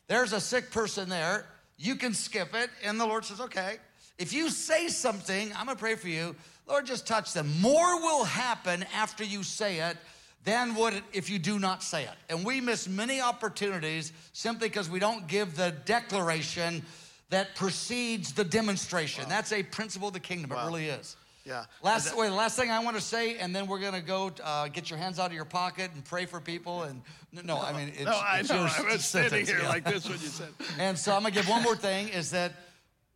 There's 0.07 0.33
a 0.33 0.39
sick 0.39 0.71
person 0.71 1.09
there. 1.09 1.45
You 1.77 1.95
can 1.95 2.13
skip 2.13 2.53
it, 2.53 2.69
and 2.83 2.99
the 2.99 3.05
Lord 3.05 3.25
says, 3.25 3.41
okay. 3.41 3.77
If 4.17 4.31
you 4.31 4.49
say 4.49 4.87
something, 4.87 5.51
I'm 5.57 5.65
gonna 5.65 5.75
pray 5.77 5.95
for 5.95 6.07
you. 6.07 6.35
Lord, 6.67 6.85
just 6.85 7.05
touch 7.05 7.33
them. 7.33 7.51
More 7.59 7.99
will 8.01 8.23
happen 8.23 8.85
after 8.95 9.23
you 9.23 9.43
say 9.43 9.79
it 9.79 9.97
than 10.45 10.75
would 10.75 10.93
it 10.93 11.03
if 11.11 11.29
you 11.29 11.37
do 11.37 11.59
not 11.59 11.83
say 11.83 12.03
it. 12.03 12.15
And 12.29 12.45
we 12.45 12.61
miss 12.61 12.87
many 12.87 13.19
opportunities 13.19 14.13
simply 14.31 14.69
because 14.69 14.89
we 14.89 14.99
don't 14.99 15.27
give 15.27 15.55
the 15.55 15.71
declaration 15.85 16.83
that 17.29 17.55
precedes 17.55 18.33
the 18.33 18.43
demonstration. 18.43 19.25
That's 19.27 19.51
a 19.51 19.63
principle 19.63 20.07
of 20.07 20.13
the 20.13 20.19
kingdom. 20.19 20.51
It 20.51 20.65
really 20.65 20.87
is. 20.87 21.17
Yeah 21.45 21.65
Last, 21.83 22.09
And 22.09 22.17
wait, 22.17 22.29
last 22.31 22.55
thing 22.57 22.71
I 22.71 22.83
want 22.83 22.97
to 22.97 23.01
say, 23.01 23.37
and 23.37 23.55
then 23.55 23.67
we're 23.67 23.79
going 23.79 23.93
to 23.93 24.01
go 24.01 24.31
uh, 24.43 24.67
get 24.67 24.89
your 24.89 24.97
hands 24.99 25.19
out 25.19 25.27
of 25.27 25.33
your 25.33 25.45
pocket 25.45 25.91
and 25.93 26.03
pray 26.03 26.25
for 26.25 26.39
people. 26.41 26.83
And 26.83 27.01
no, 27.31 27.59
I 27.61 27.71
mean, 27.73 27.89
it's, 27.89 28.05
no 28.05 28.11
i 28.11 28.39
it's 28.39 28.49
know 28.49 28.61
your 28.61 28.69
i 28.69 28.93
was 28.93 29.05
sentence, 29.05 29.49
here 29.49 29.59
yeah. 29.59 29.69
like 29.69 29.83
this 29.83 30.09
when 30.09 30.19
you 30.19 30.27
said 30.27 30.49
And 30.79 30.97
so 30.97 31.13
I'm 31.13 31.21
going 31.21 31.33
to 31.33 31.39
give 31.39 31.47
one 31.47 31.63
more 31.63 31.75
thing: 31.75 32.09
is 32.09 32.31
that 32.31 32.53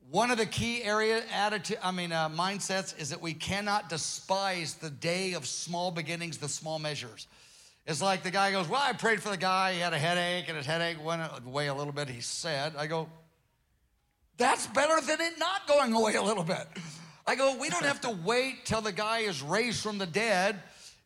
one 0.10 0.32
of 0.32 0.38
the 0.38 0.46
key 0.46 0.84
area 0.84 1.24
attitude, 1.34 1.80
I 1.84 1.92
mean, 1.92 2.12
uh, 2.12 2.30
mindsets 2.30 3.00
is 3.00 3.10
that 3.10 3.22
we 3.22 3.34
cannot 3.34 3.90
despise 3.90 4.76
the 4.76 4.90
day 4.90 5.34
of 5.34 5.46
small 5.46 5.92
beginnings, 5.92 6.38
the 6.38 6.50
small 6.50 6.80
measures. 6.80 7.28
It's 7.86 8.02
like 8.02 8.24
the 8.24 8.32
guy 8.32 8.52
goes, 8.52 8.68
"Well, 8.68 8.82
I 8.84 8.94
prayed 8.94 9.22
for 9.24 9.30
the 9.30 9.38
guy. 9.38 9.74
He 9.74 9.80
had 9.80 9.94
a 9.94 10.00
headache, 10.00 10.46
and 10.48 10.58
his 10.58 10.66
headache 10.66 11.04
went 11.04 11.24
away 11.46 11.68
a 11.68 11.74
little 11.74 11.94
bit." 11.94 12.10
He 12.10 12.22
said, 12.22 12.76
"I 12.78 12.86
go, 12.86 13.10
that's 14.40 14.68
better 14.68 15.00
than 15.06 15.20
it 15.20 15.38
not 15.38 15.68
going 15.68 15.94
away 15.94 16.16
a 16.16 16.24
little 16.24 16.46
bit. 16.46 16.66
I 17.30 17.36
go, 17.36 17.56
we 17.58 17.70
don't 17.70 17.86
have 17.86 18.02
to 18.02 18.10
wait 18.10 18.66
till 18.66 18.82
the 18.82 18.92
guy 18.92 19.20
is 19.20 19.44
raised 19.44 19.84
from 19.84 20.00
the 20.00 20.08
dead. 20.08 20.60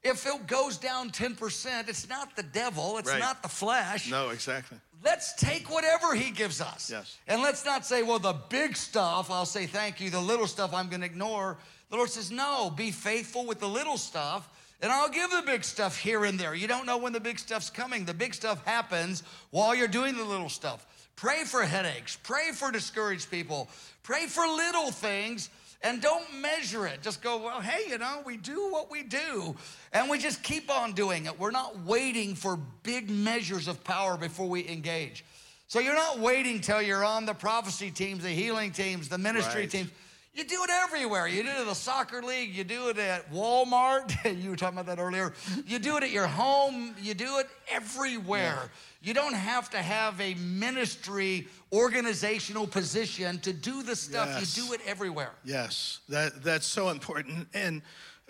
If 0.03 0.25
it 0.25 0.47
goes 0.47 0.77
down 0.77 1.09
10%, 1.09 1.89
it's 1.89 2.07
not 2.07 2.33
the 2.37 2.43
devil, 2.43 2.97
it's 2.97 3.09
Right. 3.09 3.19
not 3.19 3.43
the 3.43 3.49
flesh. 3.49 4.09
no 4.09 4.29
exactly 4.29 4.79
Let's 5.03 5.33
take 5.33 5.69
whatever 5.69 6.15
he 6.15 6.31
gives 6.31 6.61
us. 6.61 6.89
Yes. 6.89 7.17
And 7.27 7.41
let's 7.41 7.65
not 7.65 7.85
say, 7.85 8.03
well, 8.03 8.19
the 8.19 8.37
big 8.47 8.77
stuff, 8.77 9.29
I'll 9.29 9.45
say 9.45 9.65
thank 9.65 9.99
you. 9.99 10.09
The 10.09 10.21
little 10.21 10.47
stuff, 10.47 10.73
I'm 10.73 10.87
going 10.87 11.01
to 11.01 11.05
ignore. 11.05 11.57
The 11.89 11.97
Lord 11.97 12.09
says, 12.09 12.31
no, 12.31 12.69
be 12.69 12.89
faithful 12.89 13.45
with 13.45 13.59
the 13.59 13.67
little 13.67 13.97
stuff, 13.97 14.47
and 14.81 14.93
I'll 14.93 15.09
give 15.09 15.29
the 15.29 15.43
big 15.45 15.65
stuff 15.65 15.97
here 15.99 16.23
and 16.23 16.39
there. 16.39 16.55
You 16.55 16.69
don't 16.69 16.85
know 16.85 16.97
when 16.97 17.11
the 17.11 17.19
big 17.19 17.37
stuff's 17.37 17.69
coming. 17.69 18.05
The 18.05 18.13
big 18.13 18.33
stuff 18.33 18.65
happens 18.65 19.23
while 19.51 19.75
you're 19.75 19.89
doing 19.89 20.15
the 20.15 20.23
little 20.23 20.47
stuff. 20.47 20.85
Pray 21.17 21.43
for 21.43 21.63
headaches, 21.63 22.17
pray 22.23 22.51
for 22.53 22.71
discouraged 22.71 23.29
people, 23.29 23.67
pray 24.03 24.27
for 24.27 24.47
little 24.47 24.89
things. 24.89 25.49
And 25.83 26.01
don't 26.01 26.23
measure 26.39 26.87
it. 26.87 27.01
Just 27.01 27.21
go, 27.21 27.43
well, 27.43 27.59
hey, 27.59 27.89
you 27.89 27.97
know, 27.97 28.21
we 28.25 28.37
do 28.37 28.71
what 28.71 28.89
we 28.89 29.03
do. 29.03 29.53
And 29.91 30.09
we 30.09 30.17
just 30.17 30.41
keep 30.41 30.71
on 30.71 30.93
doing 30.93 31.25
it. 31.25 31.37
We're 31.37 31.51
not 31.51 31.77
waiting 31.81 32.35
for 32.35 32.57
big 32.83 33.09
measures 33.09 33.67
of 33.67 33.83
power 33.83 34.15
before 34.15 34.47
we 34.47 34.65
engage. 34.69 35.25
So 35.67 35.79
you're 35.79 35.95
not 35.95 36.19
waiting 36.19 36.61
till 36.61 36.81
you're 36.81 37.03
on 37.03 37.25
the 37.25 37.33
prophecy 37.33 37.91
teams, 37.91 38.23
the 38.23 38.29
healing 38.29 38.71
teams, 38.71 39.09
the 39.09 39.17
ministry 39.17 39.61
Right. 39.61 39.71
teams. 39.71 39.89
You 40.35 40.43
do 40.43 40.63
it 40.63 40.71
everywhere. 40.71 41.27
You 41.27 41.43
do 41.43 41.49
it 41.49 41.59
at 41.59 41.65
the 41.67 41.75
soccer 41.75 42.23
league. 42.23 42.55
You 42.55 42.63
do 42.63 42.89
it 42.89 42.97
at 42.97 43.31
Walmart. 43.31 44.15
you 44.43 44.49
were 44.49 44.55
talking 44.55 44.79
about 44.79 44.95
that 44.95 45.01
earlier. 45.01 45.33
You 45.67 45.77
do 45.77 45.95
it 45.97 46.03
at 46.03 46.09
your 46.09 46.25
home. 46.25 46.95
You 46.99 47.13
do 47.13 47.37
it 47.37 47.47
everywhere. 47.71 48.71
You 49.03 49.13
don't 49.13 49.35
have 49.35 49.69
to 49.71 49.77
have 49.77 50.19
a 50.19 50.33
ministry 50.35 51.47
organizational 51.71 52.65
position 52.65 53.37
to 53.39 53.53
do 53.53 53.83
the 53.83 53.95
stuff. 53.95 54.27
Yes. 54.27 54.57
You 54.57 54.63
do 54.63 54.73
it 54.73 54.81
everywhere. 54.87 55.33
Yes, 55.43 55.99
that 56.09 56.41
that's 56.41 56.65
so 56.65 56.89
important. 56.89 57.47
And 57.53 57.83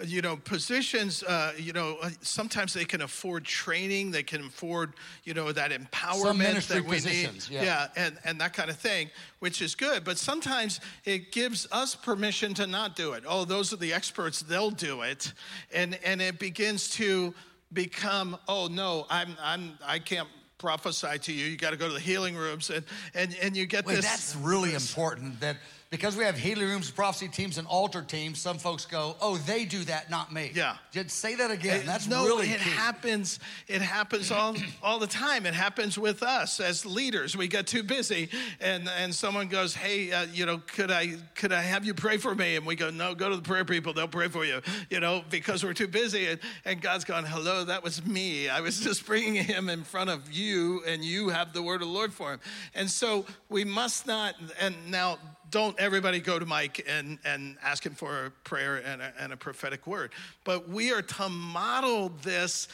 you 0.05 0.21
know, 0.21 0.35
positions. 0.37 1.23
Uh, 1.23 1.53
you 1.57 1.73
know, 1.73 1.97
uh, 2.01 2.09
sometimes 2.21 2.73
they 2.73 2.85
can 2.85 3.01
afford 3.01 3.45
training. 3.45 4.11
They 4.11 4.23
can 4.23 4.41
afford, 4.45 4.93
you 5.23 5.33
know, 5.33 5.51
that 5.51 5.71
empowerment 5.71 6.67
that 6.67 6.83
we 6.83 6.95
positions, 6.95 7.49
need. 7.49 7.61
yeah. 7.61 7.87
and 7.95 8.17
and 8.25 8.41
that 8.41 8.53
kind 8.53 8.69
of 8.69 8.77
thing, 8.77 9.09
which 9.39 9.61
is 9.61 9.75
good. 9.75 10.03
But 10.03 10.17
sometimes 10.17 10.79
it 11.05 11.31
gives 11.31 11.67
us 11.71 11.95
permission 11.95 12.53
to 12.55 12.67
not 12.67 12.95
do 12.95 13.13
it. 13.13 13.23
Oh, 13.27 13.45
those 13.45 13.71
are 13.71 13.77
the 13.77 13.93
experts; 13.93 14.41
they'll 14.41 14.71
do 14.71 15.01
it, 15.01 15.31
and 15.71 15.97
and 16.03 16.21
it 16.21 16.39
begins 16.39 16.89
to 16.91 17.33
become, 17.71 18.37
oh 18.47 18.67
no, 18.67 19.05
I'm 19.09 19.35
I'm 19.41 19.77
I 19.85 19.99
can't 19.99 20.27
prophesy 20.57 21.19
to 21.19 21.33
you. 21.33 21.45
You 21.45 21.57
got 21.57 21.71
to 21.71 21.77
go 21.77 21.87
to 21.87 21.93
the 21.93 21.99
healing 21.99 22.35
rooms, 22.35 22.69
and 22.69 22.85
and 23.13 23.35
and 23.41 23.55
you 23.55 23.65
get 23.65 23.85
Wait, 23.85 23.95
this. 23.95 24.05
that's 24.05 24.35
really 24.37 24.73
important 24.73 25.39
that 25.41 25.57
because 25.93 26.17
we 26.17 26.23
have 26.23 26.35
healing 26.35 26.67
rooms, 26.67 26.89
prophecy 26.89 27.27
teams, 27.27 27.59
and 27.59 27.67
altar 27.67 28.01
teams, 28.01 28.41
some 28.41 28.57
folks 28.57 28.83
go, 28.83 29.15
oh, 29.21 29.37
they 29.37 29.63
do 29.63 29.83
that, 29.83 30.09
not 30.09 30.33
me. 30.33 30.49
Yeah. 30.55 30.75
Just 30.91 31.11
say 31.11 31.35
that 31.35 31.51
again. 31.51 31.81
It- 31.81 31.85
That's 31.85 32.07
no, 32.07 32.25
really 32.25 32.49
it 32.49 32.59
key. 32.59 32.69
happens. 32.71 33.37
It 33.67 33.79
happens 33.83 34.31
all 34.31 34.55
all 34.81 34.97
the 34.97 35.05
time. 35.05 35.45
It 35.45 35.53
happens 35.53 35.95
with 35.95 36.23
us 36.23 36.59
as 36.59 36.83
leaders. 36.83 37.37
We 37.37 37.47
get 37.47 37.67
too 37.67 37.83
busy, 37.83 38.29
and 38.59 38.89
and 38.89 39.13
someone 39.13 39.49
goes, 39.49 39.75
"Hey, 39.75 40.11
uh, 40.11 40.25
you 40.33 40.47
know, 40.47 40.57
could 40.65 40.89
I 40.89 41.13
could 41.35 41.53
I 41.53 41.61
have 41.61 41.85
you 41.85 41.93
pray 41.93 42.17
for 42.17 42.33
me?" 42.33 42.55
And 42.55 42.65
we 42.65 42.75
go, 42.75 42.89
"No, 42.89 43.13
go 43.13 43.29
to 43.29 43.35
the 43.35 43.43
prayer 43.43 43.63
people. 43.63 43.93
They'll 43.93 44.07
pray 44.07 44.29
for 44.29 44.43
you." 44.45 44.61
You 44.89 44.99
know, 44.99 45.23
because 45.29 45.63
we're 45.63 45.73
too 45.75 45.87
busy. 45.87 46.25
And, 46.27 46.39
and 46.65 46.81
God's 46.81 47.03
gone, 47.03 47.23
"Hello, 47.23 47.65
that 47.65 47.83
was 47.83 48.03
me. 48.03 48.49
I 48.49 48.61
was 48.61 48.79
just 48.87 49.05
bringing 49.05 49.43
him 49.43 49.69
in 49.69 49.83
front 49.83 50.09
of 50.09 50.31
you, 50.31 50.81
and 50.87 51.03
you 51.05 51.29
have 51.29 51.53
the 51.53 51.61
word 51.61 51.83
of 51.83 51.87
the 51.87 51.93
Lord 51.93 52.11
for 52.13 52.33
him." 52.33 52.39
And 52.73 52.89
so 52.89 53.27
we 53.49 53.63
must 53.63 54.07
not. 54.07 54.33
And 54.59 54.75
now 54.89 55.19
don't 55.53 55.79
everybody 55.79 56.19
go 56.19 56.39
to 56.39 56.45
Mike 56.45 56.83
and, 56.89 57.19
and 57.23 57.57
ask 57.61 57.85
him 57.85 57.93
for 57.93 58.25
a 58.25 58.31
prayer 58.43 58.77
and 58.77 59.01
a, 59.01 59.13
and 59.19 59.31
a 59.31 59.37
prophetic 59.37 59.85
word. 59.85 60.11
But 60.43 60.67
we 60.67 60.91
are 60.91 61.03
to 61.03 61.29
model 61.29 62.11
this. 62.23 62.67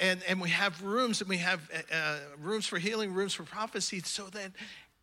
And, 0.00 0.22
and 0.26 0.40
we 0.40 0.48
have 0.50 0.82
rooms, 0.82 1.20
and 1.20 1.28
we 1.28 1.36
have 1.38 1.60
uh, 1.92 2.18
rooms 2.40 2.64
for 2.64 2.78
healing, 2.78 3.12
rooms 3.12 3.34
for 3.34 3.42
prophecy, 3.42 4.00
so 4.00 4.22
that 4.28 4.52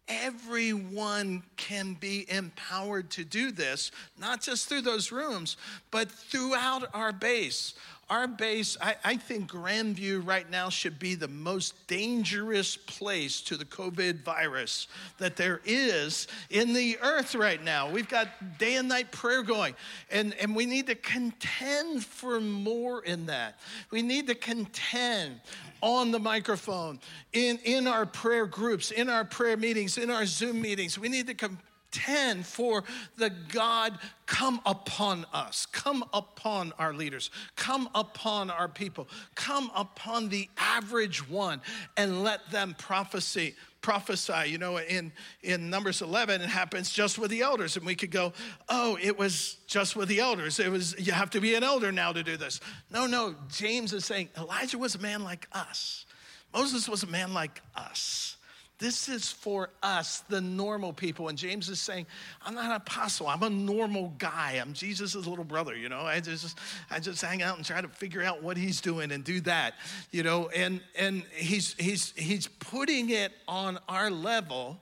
everyone 0.08 1.44
can 1.58 1.94
be 1.94 2.26
empowered 2.28 3.10
to 3.12 3.24
do 3.24 3.52
this, 3.52 3.92
not 4.20 4.42
just 4.42 4.68
through 4.68 4.82
those 4.82 5.12
rooms, 5.12 5.58
but 5.92 6.10
throughout 6.10 6.90
our 6.94 7.12
base. 7.14 7.76
Our 8.14 8.28
base, 8.28 8.78
I, 8.80 8.96
I 9.04 9.18
think 9.18 9.50
Grandview 9.50 10.24
right 10.24 10.48
now 10.48 10.70
should 10.70 11.00
be 11.00 11.16
the 11.16 11.28
most 11.28 11.88
dangerous 11.88 12.78
place 12.78 13.42
to 13.42 13.58
the 13.58 13.66
COVID 13.66 14.20
virus 14.20 14.86
that 15.18 15.36
there 15.36 15.62
is 15.66 16.28
in 16.52 16.74
the 16.74 17.00
earth 17.02 17.34
right 17.34 17.62
now. 17.64 17.90
We've 17.90 18.08
got 18.08 18.28
day 18.60 18.76
and 18.76 18.88
night 18.88 19.12
prayer 19.12 19.42
going, 19.42 19.74
and, 20.12 20.36
and 20.36 20.56
we 20.56 20.68
need 20.68 20.86
to 20.88 20.96
contend 20.96 22.06
for 22.06 22.40
more 22.40 23.04
in 23.04 23.26
that. 23.26 23.58
We 23.90 24.04
need 24.04 24.28
to 24.28 24.36
contend 24.36 25.42
on 25.82 26.12
the 26.12 26.20
microphone, 26.20 27.00
in, 27.34 27.58
in 27.64 27.88
our 27.88 28.06
prayer 28.06 28.46
groups, 28.46 28.92
in 28.92 29.10
our 29.10 29.26
prayer 29.26 29.58
meetings, 29.58 29.98
in 29.98 30.12
our 30.12 30.28
Zoom 30.28 30.62
meetings. 30.62 31.00
We 31.00 31.10
need 31.10 31.26
to 31.26 31.34
com- 31.34 31.58
10 31.94 32.44
for 32.44 32.84
the 33.16 33.30
God 33.30 33.98
come 34.26 34.60
upon 34.66 35.26
us, 35.32 35.66
come 35.68 36.04
upon 36.14 36.74
our 36.78 36.94
leaders, 36.94 37.30
come 37.56 37.88
upon 37.96 38.50
our 38.50 38.68
people, 38.68 39.08
come 39.36 39.72
upon 39.76 40.28
the 40.28 40.50
average 40.58 41.30
one 41.30 41.62
and 41.96 42.24
let 42.24 42.52
them 42.52 42.76
prophesy 42.78 43.56
prophesy. 43.84 44.50
You 44.50 44.58
know, 44.58 44.78
in, 44.78 45.12
in 45.44 45.70
Numbers 45.70 46.02
11, 46.02 46.42
it 46.42 46.50
happens 46.50 46.90
just 46.90 47.20
with 47.20 47.30
the 47.30 47.42
elders. 47.42 47.78
And 47.78 47.86
we 47.86 47.94
could 47.94 48.10
go, 48.10 48.34
oh, 48.70 48.98
it 49.00 49.20
was 49.20 49.58
just 49.68 49.96
with 49.96 50.08
the 50.08 50.22
elders. 50.22 50.60
It 50.60 50.72
was, 50.72 50.96
you 50.98 51.12
have 51.12 51.30
to 51.32 51.42
be 51.42 51.54
an 51.54 51.64
elder 51.64 51.92
now 51.92 52.12
to 52.12 52.24
do 52.24 52.38
this. 52.38 52.60
No, 52.90 53.06
no. 53.06 53.36
James 53.50 53.94
is 53.94 54.06
saying 54.06 54.30
Elijah 54.38 54.80
was 54.80 54.96
a 54.96 55.00
man 55.00 55.24
like 55.24 55.48
us, 55.52 56.06
Moses 56.52 56.90
was 56.90 57.04
a 57.04 57.08
man 57.08 57.34
like 57.34 57.62
us. 57.76 58.38
This 58.84 59.08
is 59.08 59.32
for 59.32 59.70
us, 59.82 60.26
the 60.28 60.42
normal 60.42 60.92
people. 60.92 61.30
And 61.30 61.38
James 61.38 61.70
is 61.70 61.80
saying, 61.80 62.06
I'm 62.46 62.54
not 62.54 62.66
an 62.66 62.72
apostle. 62.72 63.30
I'm 63.30 63.42
a 63.42 63.50
normal 63.50 64.14
guy. 64.18 64.60
I'm 64.62 64.74
Jesus' 64.74 65.16
little 65.16 65.46
brother, 65.46 65.74
you 65.74 65.88
know. 65.88 66.02
I 66.02 66.20
just 66.20 66.60
I 66.92 67.00
just 67.00 67.22
hang 67.22 67.42
out 67.42 67.56
and 67.56 67.66
try 67.66 67.80
to 67.80 67.88
figure 67.88 68.22
out 68.22 68.44
what 68.44 68.58
he's 68.58 68.82
doing 68.82 69.14
and 69.14 69.24
do 69.24 69.40
that, 69.42 69.76
you 70.12 70.22
know. 70.22 70.50
And 70.54 70.82
and 71.00 71.24
he's 71.34 71.76
he's 71.76 72.12
he's 72.18 72.48
putting 72.48 73.10
it 73.10 73.32
on 73.48 73.80
our 73.88 74.12
level 74.12 74.82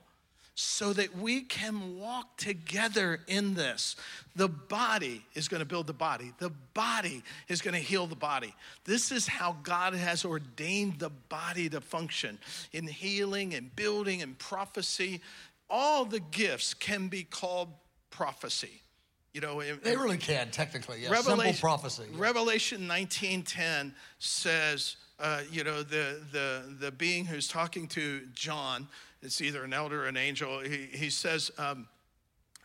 so 0.54 0.92
that 0.92 1.16
we 1.16 1.42
can 1.42 1.98
walk 1.98 2.36
together 2.36 3.20
in 3.26 3.54
this. 3.54 3.96
The 4.36 4.48
body 4.48 5.24
is 5.34 5.48
going 5.48 5.60
to 5.60 5.66
build 5.66 5.86
the 5.86 5.92
body, 5.94 6.32
the 6.38 6.52
body 6.74 7.22
is 7.48 7.62
going 7.62 7.74
to 7.74 7.80
heal 7.80 8.06
the 8.06 8.16
body. 8.16 8.54
This 8.84 9.10
is 9.10 9.26
how 9.26 9.56
God 9.62 9.94
has 9.94 10.24
ordained 10.24 10.98
the 10.98 11.10
body 11.10 11.68
to 11.70 11.80
function 11.80 12.38
in 12.72 12.86
healing 12.86 13.54
and 13.54 13.74
building 13.74 14.22
and 14.22 14.38
prophecy. 14.38 15.20
All 15.70 16.04
the 16.04 16.20
gifts 16.20 16.74
can 16.74 17.08
be 17.08 17.24
called 17.24 17.68
prophecy. 18.10 18.82
You 19.32 19.40
know, 19.40 19.62
they 19.62 19.96
really 19.96 20.18
can 20.18 20.50
technically. 20.50 21.00
Yeah. 21.02 21.10
Revelation, 21.10 21.54
Simple 21.54 21.60
prophecy. 21.60 22.02
Yeah. 22.12 22.20
Revelation 22.20 22.86
19:10 22.86 23.94
says, 24.18 24.96
uh, 25.18 25.40
you 25.50 25.64
know, 25.64 25.82
the 25.82 26.20
the 26.30 26.76
the 26.78 26.92
being 26.92 27.24
who's 27.24 27.48
talking 27.48 27.88
to 27.88 28.26
John 28.34 28.88
it's 29.22 29.40
either 29.40 29.64
an 29.64 29.72
elder 29.72 30.04
or 30.04 30.08
an 30.08 30.16
angel. 30.16 30.60
He, 30.60 30.88
he 30.92 31.10
says, 31.10 31.50
um, 31.58 31.86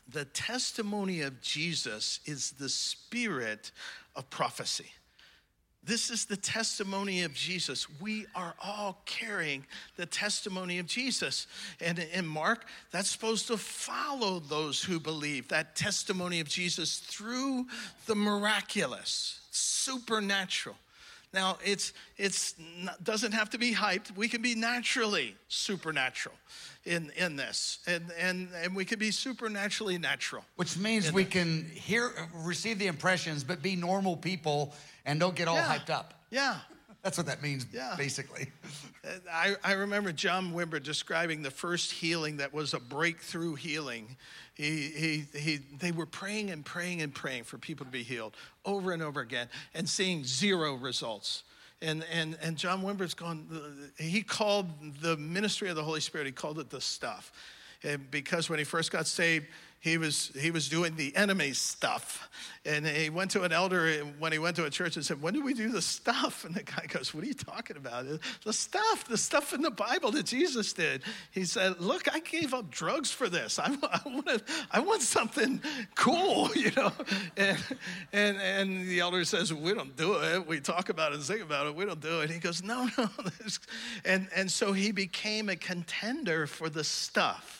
the 0.09 0.25
testimony 0.25 1.21
of 1.21 1.41
Jesus 1.41 2.19
is 2.25 2.51
the 2.51 2.69
spirit 2.69 3.71
of 4.15 4.29
prophecy. 4.29 4.91
This 5.83 6.09
is 6.09 6.25
the 6.25 6.35
testimony 6.35 7.23
of 7.23 7.33
Jesus. 7.33 7.87
We 8.01 8.25
are 8.35 8.55
all 8.61 9.01
carrying 9.05 9.65
the 9.95 10.05
testimony 10.05 10.79
of 10.79 10.85
Jesus. 10.85 11.47
And 11.79 11.99
in 11.99 12.27
Mark, 12.27 12.65
that's 12.91 13.09
supposed 13.09 13.47
to 13.47 13.57
follow 13.57 14.39
those 14.39 14.83
who 14.83 14.99
believe 14.99 15.47
that 15.47 15.77
testimony 15.77 16.41
of 16.41 16.49
Jesus 16.49 16.99
through 16.99 17.67
the 18.05 18.15
miraculous, 18.15 19.39
supernatural. 19.51 20.75
Now, 21.33 21.57
it's 21.63 21.93
it's 22.17 22.55
doesn't 23.03 23.33
have 23.33 23.49
to 23.51 23.57
be 23.57 23.73
hyped. 23.73 24.15
We 24.15 24.27
can 24.27 24.41
be 24.41 24.55
naturally 24.55 25.35
supernatural 25.49 26.35
in 26.85 27.11
in 27.17 27.35
this, 27.35 27.79
and 27.85 28.11
and 28.17 28.49
and 28.55 28.75
we 28.75 28.85
can 28.85 28.97
be 28.97 29.11
supernaturally 29.11 29.97
natural. 29.97 30.43
Which 30.55 30.77
means 30.77 31.11
we 31.11 31.25
can 31.25 31.65
hear, 31.73 32.11
receive 32.33 32.79
the 32.79 32.87
impressions, 32.87 33.43
but 33.43 33.61
be 33.61 33.75
normal 33.75 34.15
people 34.15 34.73
and 35.05 35.19
don't 35.19 35.35
get 35.35 35.47
all 35.47 35.55
yeah. 35.55 35.77
hyped 35.77 35.89
up. 35.89 36.13
Yeah. 36.31 36.57
That's 37.03 37.17
what 37.17 37.27
that 37.27 37.41
means, 37.41 37.65
yeah. 37.71 37.95
basically. 37.97 38.49
I, 39.31 39.55
I 39.63 39.73
remember 39.73 40.11
John 40.11 40.51
Wimber 40.51 40.81
describing 40.83 41.41
the 41.41 41.51
first 41.51 41.91
healing 41.91 42.37
that 42.37 42.53
was 42.53 42.73
a 42.73 42.79
breakthrough 42.79 43.55
healing 43.55 44.17
he, 44.57 44.87
he, 44.87 45.39
he, 45.39 45.59
they 45.77 45.91
were 45.91 46.07
praying 46.07 46.49
and 46.49 46.65
praying 46.65 47.03
and 47.03 47.13
praying 47.13 47.43
for 47.43 47.59
people 47.59 47.85
to 47.85 47.91
be 47.91 48.01
healed 48.01 48.35
over 48.65 48.91
and 48.91 49.03
over 49.03 49.21
again 49.21 49.47
and 49.75 49.87
seeing 49.87 50.23
zero 50.23 50.73
results. 50.73 51.43
And, 51.79 52.03
and, 52.11 52.35
and 52.41 52.57
John 52.57 52.81
Wimber's 52.81 53.13
gone, 53.13 53.47
he 53.99 54.23
called 54.23 54.67
the 55.01 55.15
ministry 55.15 55.69
of 55.69 55.75
the 55.75 55.83
Holy 55.83 55.99
Spirit, 55.99 56.25
he 56.25 56.33
called 56.33 56.57
it 56.57 56.71
the 56.71 56.81
stuff. 56.81 57.31
And 57.83 58.09
because 58.09 58.49
when 58.49 58.57
he 58.57 58.65
first 58.65 58.91
got 58.91 59.05
saved, 59.05 59.45
he 59.79 59.97
was 59.97 60.31
he 60.39 60.51
was 60.51 60.69
doing 60.69 60.95
the 60.95 61.15
enemy 61.15 61.53
stuff. 61.53 62.29
And 62.65 62.85
he 62.85 63.09
went 63.09 63.31
to 63.31 63.43
an 63.43 63.51
elder 63.51 63.99
when 64.19 64.31
he 64.31 64.39
went 64.39 64.55
to 64.57 64.65
a 64.65 64.69
church 64.69 64.95
and 64.95 65.05
said 65.05 65.21
when 65.21 65.33
do 65.33 65.43
we 65.43 65.53
do 65.53 65.69
the 65.69 65.81
stuff? 65.81 66.45
And 66.45 66.55
the 66.55 66.63
guy 66.63 66.85
goes 66.87 67.13
what 67.13 67.23
are 67.23 67.27
you 67.27 67.33
talking 67.33 67.77
about? 67.77 68.05
The 68.43 68.53
stuff 68.53 69.07
the 69.07 69.17
stuff 69.17 69.53
in 69.53 69.61
the 69.61 69.71
bible 69.71 70.11
that 70.11 70.25
jesus 70.25 70.73
did. 70.73 71.03
He 71.31 71.45
said 71.45 71.79
look 71.79 72.13
i 72.13 72.19
gave 72.19 72.53
up 72.53 72.71
drugs 72.71 73.11
for 73.11 73.29
this. 73.29 73.59
I, 73.59 73.75
I 73.83 74.01
want 74.05 74.43
i 74.71 74.79
want 74.79 75.01
something 75.03 75.61
cool 75.95 76.49
you 76.55 76.71
know? 76.75 76.91
And, 77.37 77.57
and 78.13 78.37
and 78.37 78.87
the 78.87 78.99
elder 78.99 79.23
says 79.25 79.53
we 79.53 79.73
don't 79.73 79.95
do 79.95 80.15
it. 80.15 80.47
We 80.47 80.59
talk 80.59 80.89
about 80.89 81.11
it 81.11 81.15
and 81.15 81.23
sing 81.23 81.41
about 81.41 81.67
it. 81.67 81.75
We 81.75 81.85
don't 81.85 82.01
do 82.01 82.21
it. 82.21 82.31
He 82.31 82.39
goes 82.39 82.63
no 82.63 82.89
no. 82.97 83.09
And 84.05 84.27
and 84.35 84.51
so 84.51 84.73
he 84.73 84.91
became 84.91 85.49
a 85.49 85.55
contender 85.55 86.47
for 86.47 86.69
the 86.69 86.83
stuff 86.83 87.56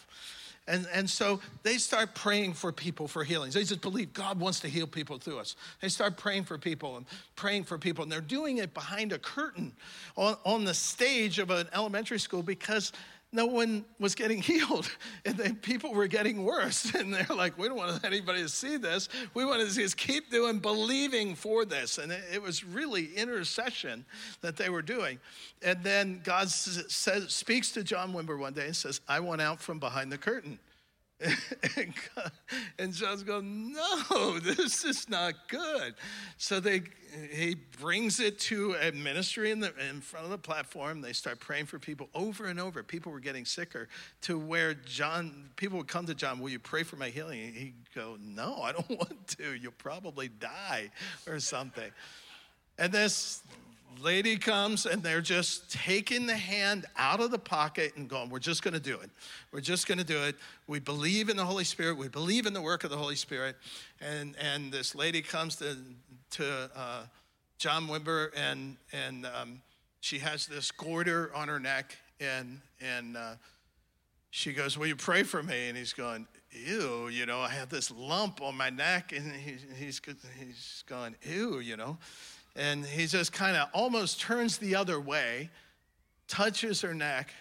and, 0.68 0.86
and 0.94 1.10
so 1.10 1.40
they 1.64 1.78
start 1.78 2.14
praying 2.14 2.54
for 2.54 2.72
people 2.74 3.08
for 3.08 3.24
healings. 3.24 3.54
They 3.54 3.64
just 3.64 3.82
believe 3.82 4.12
God 4.14 4.40
wants 4.40 4.60
to 4.62 4.68
heal 4.68 4.86
people 4.86 5.18
through 5.18 5.40
us. 5.40 5.56
They 5.82 5.88
start 5.88 6.18
praying 6.18 6.44
for 6.44 6.58
people 6.58 6.98
and 6.98 7.06
praying 7.36 7.64
for 7.64 7.78
people. 7.78 8.04
And 8.04 8.12
they're 8.12 8.20
doing 8.20 8.58
it 8.58 8.74
behind 8.74 9.14
a 9.14 9.20
curtain 9.20 9.72
on, 10.18 10.36
on 10.46 10.66
the 10.66 10.74
stage 10.74 11.40
of 11.40 11.52
an 11.52 11.68
elementary 11.74 12.20
school 12.20 12.44
because 12.44 12.92
no 13.32 13.46
one 13.46 13.86
was 14.00 14.16
getting 14.16 14.42
healed 14.42 14.90
and 15.26 15.36
then 15.36 15.56
people 15.56 15.94
were 15.94 16.08
getting 16.08 16.44
worse 16.44 16.94
and 16.96 17.14
they're 17.14 17.36
like 17.36 17.58
we 17.58 17.68
don't 17.68 17.78
want 17.78 18.04
anybody 18.04 18.42
to 18.42 18.50
see 18.50 18.78
this. 18.78 19.10
We 19.34 19.46
want 19.46 19.68
to 19.68 19.74
just 19.74 19.98
keep 19.98 20.30
doing 20.30 20.60
believing 20.60 21.36
for 21.36 21.66
this. 21.66 21.98
And 21.98 22.12
it, 22.12 22.42
was 22.42 22.64
really 22.64 23.14
intercession 23.16 24.06
that 24.42 24.56
they 24.56 24.70
were 24.70 24.82
doing. 24.82 25.20
And 25.62 25.84
then 25.84 26.22
god 26.24 26.50
says, 26.50 27.34
speaks 27.34 27.72
to 27.72 27.84
john 27.84 28.14
wimber 28.14 28.38
one 28.38 28.54
day 28.54 28.68
and 28.68 28.76
says 28.76 29.02
i 29.08 29.20
went 29.20 29.42
out 29.42 29.60
from 29.60 29.80
behind 29.80 30.12
the 30.12 30.18
curtain 30.18 30.60
and, 31.20 31.94
and 32.80 32.94
John's 32.94 33.24
going, 33.24 33.74
no, 33.74 34.40
this 34.40 34.84
is 34.84 35.10
not 35.10 35.34
good. 35.48 35.96
So 36.38 36.60
they, 36.60 36.84
he 37.32 37.56
brings 37.80 38.20
it 38.20 38.40
to 38.40 38.76
a 38.76 38.92
ministry 38.92 39.52
in, 39.52 39.60
the, 39.60 39.74
in 39.90 40.02
front 40.02 40.26
of 40.26 40.32
the 40.32 40.38
platform. 40.38 41.02
They 41.02 41.14
start 41.14 41.40
praying 41.40 41.66
for 41.66 41.80
people 41.80 42.10
over 42.14 42.46
and 42.46 42.60
over. 42.60 42.84
People 42.84 43.12
were 43.12 43.20
getting 43.20 43.46
sicker 43.46 43.88
to 44.22 44.38
where 44.38 44.74
John, 44.74 45.50
people 45.56 45.78
would 45.78 45.88
come 45.88 46.06
to 46.06 46.16
John, 46.16 46.40
will 46.40 46.50
you 46.50 46.60
pray 46.60 46.84
for 46.84 46.98
my 46.98 47.10
healing? 47.10 47.54
He'd 47.54 47.74
go, 47.96 48.18
no, 48.20 48.62
I 48.62 48.72
don't 48.72 48.90
want 48.90 49.28
to. 49.40 49.54
You'll 49.56 49.72
probably 49.74 50.28
die 50.28 50.92
or 51.28 51.40
something. 51.40 51.92
And 52.78 52.92
this 52.92 53.42
lady 54.02 54.38
comes 54.38 54.86
and 54.86 55.04
they're 55.04 55.22
just 55.22 55.72
taking 55.72 56.26
the 56.26 56.36
hand 56.36 56.86
out 56.98 57.20
of 57.20 57.32
the 57.32 57.40
pocket 57.40 57.94
and 57.96 58.10
going, 58.10 58.30
We're 58.30 58.40
just 58.40 58.64
going 58.64 58.74
to 58.74 58.80
do 58.80 58.96
it. 59.00 59.10
We're 59.52 59.62
just 59.62 59.88
going 59.88 59.98
to 59.98 60.04
do 60.04 60.24
it. 60.24 60.36
We 60.68 60.80
believe 60.80 61.30
in 61.30 61.38
the 61.38 61.46
Holy 61.46 61.64
Spirit. 61.64 61.98
We 61.98 62.08
believe 62.08 62.46
in 62.46 62.54
the 62.54 62.62
work 62.62 62.84
of 62.84 62.90
the 62.90 62.98
Holy 62.98 63.16
Spirit. 63.16 63.56
And, 64.02 64.36
and 64.38 64.72
this 64.72 64.96
lady 64.96 65.22
comes 65.22 65.56
to, 65.58 65.78
to 66.32 66.70
uh, 66.76 67.04
John 67.58 67.88
Wimber 67.88 68.30
and, 68.36 68.78
and 68.94 69.26
um, 69.26 69.62
she 70.00 70.20
has 70.20 70.48
this 70.48 70.72
goiter 70.72 71.32
on 71.36 71.48
her 71.48 71.60
neck. 71.60 71.98
And, 72.20 72.62
and 72.82 73.18
uh, 73.18 73.34
she 74.30 74.54
goes, 74.54 74.78
Will 74.78 74.88
you 74.88 74.96
pray 74.96 75.24
for 75.24 75.44
me? 75.44 75.70
And 75.70 75.78
he's 75.78 75.94
going, 75.94 76.28
Ew, 76.52 77.10
you 77.10 77.26
know, 77.26 77.40
I 77.42 77.50
have 77.50 77.70
this 77.70 77.92
lump 77.92 78.42
on 78.42 78.56
my 78.56 78.70
neck. 78.70 79.12
And 79.12 79.32
he, 79.34 79.58
he's, 79.76 80.02
he's 80.40 80.84
going, 80.88 81.16
Ew, 81.24 81.60
you 81.60 81.78
know 81.78 81.98
and 82.58 82.86
he 82.86 83.06
just 83.06 83.32
kind 83.32 83.56
of 83.56 83.70
almost 83.74 84.20
turns 84.20 84.58
the 84.58 84.76
other 84.76 85.00
way, 85.00 85.50
touches 86.28 86.82
her 86.82 86.94
neck, 86.94 87.32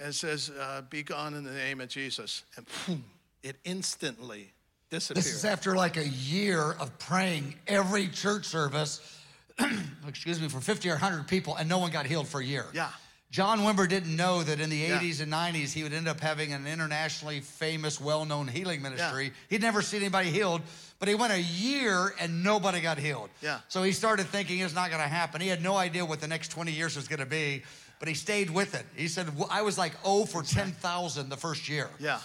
and 0.00 0.14
says, 0.14 0.50
uh, 0.50 0.82
Be 0.88 1.02
gone 1.02 1.34
in 1.34 1.44
the 1.44 1.52
name 1.52 1.80
of 1.80 1.88
Jesus. 1.88 2.42
And 2.56 2.66
boom, 2.86 3.04
it 3.42 3.56
instantly 3.64 4.52
disappears. 4.90 5.26
This 5.26 5.34
is 5.34 5.44
after 5.44 5.76
like 5.76 5.96
a 5.96 6.08
year 6.08 6.72
of 6.80 6.98
praying 6.98 7.54
every 7.66 8.08
church 8.08 8.46
service, 8.46 9.20
excuse 10.08 10.40
me, 10.40 10.48
for 10.48 10.60
50 10.60 10.88
or 10.88 10.92
100 10.92 11.28
people, 11.28 11.56
and 11.56 11.68
no 11.68 11.78
one 11.78 11.90
got 11.90 12.06
healed 12.06 12.26
for 12.26 12.40
a 12.40 12.44
year. 12.44 12.64
Yeah. 12.72 12.90
John 13.30 13.60
Wimber 13.60 13.88
didn't 13.88 14.14
know 14.14 14.44
that 14.44 14.60
in 14.60 14.70
the 14.70 14.76
yeah. 14.76 15.00
80s 15.00 15.20
and 15.20 15.32
90s 15.32 15.72
he 15.72 15.82
would 15.82 15.92
end 15.92 16.06
up 16.06 16.20
having 16.20 16.52
an 16.52 16.68
internationally 16.68 17.40
famous, 17.40 18.00
well 18.00 18.24
known 18.24 18.46
healing 18.46 18.80
ministry. 18.80 19.24
Yeah. 19.24 19.30
He'd 19.50 19.60
never 19.60 19.82
seen 19.82 20.02
anybody 20.02 20.30
healed, 20.30 20.62
but 21.04 21.10
he 21.10 21.14
went 21.14 21.34
a 21.34 21.42
year 21.42 22.14
and 22.18 22.42
nobody 22.42 22.80
got 22.80 22.96
healed. 22.96 23.28
Yeah. 23.42 23.58
So 23.68 23.82
he 23.82 23.92
started 23.92 24.24
thinking 24.24 24.60
it's 24.60 24.74
not 24.74 24.88
going 24.88 25.02
to 25.02 25.06
happen. 25.08 25.42
He 25.42 25.48
had 25.48 25.62
no 25.62 25.76
idea 25.76 26.02
what 26.02 26.22
the 26.22 26.26
next 26.26 26.48
20 26.48 26.72
years 26.72 26.96
was 26.96 27.08
going 27.08 27.20
to 27.20 27.26
be, 27.26 27.62
but 27.98 28.08
he 28.08 28.14
stayed 28.14 28.48
with 28.48 28.74
it. 28.74 28.86
He 28.96 29.08
said, 29.08 29.28
I 29.50 29.60
was 29.60 29.76
like 29.76 30.02
0 30.02 30.24
for 30.24 30.42
10,000 30.42 31.28
the 31.28 31.36
first 31.36 31.68
year. 31.68 31.90
Yeah. 32.00 32.20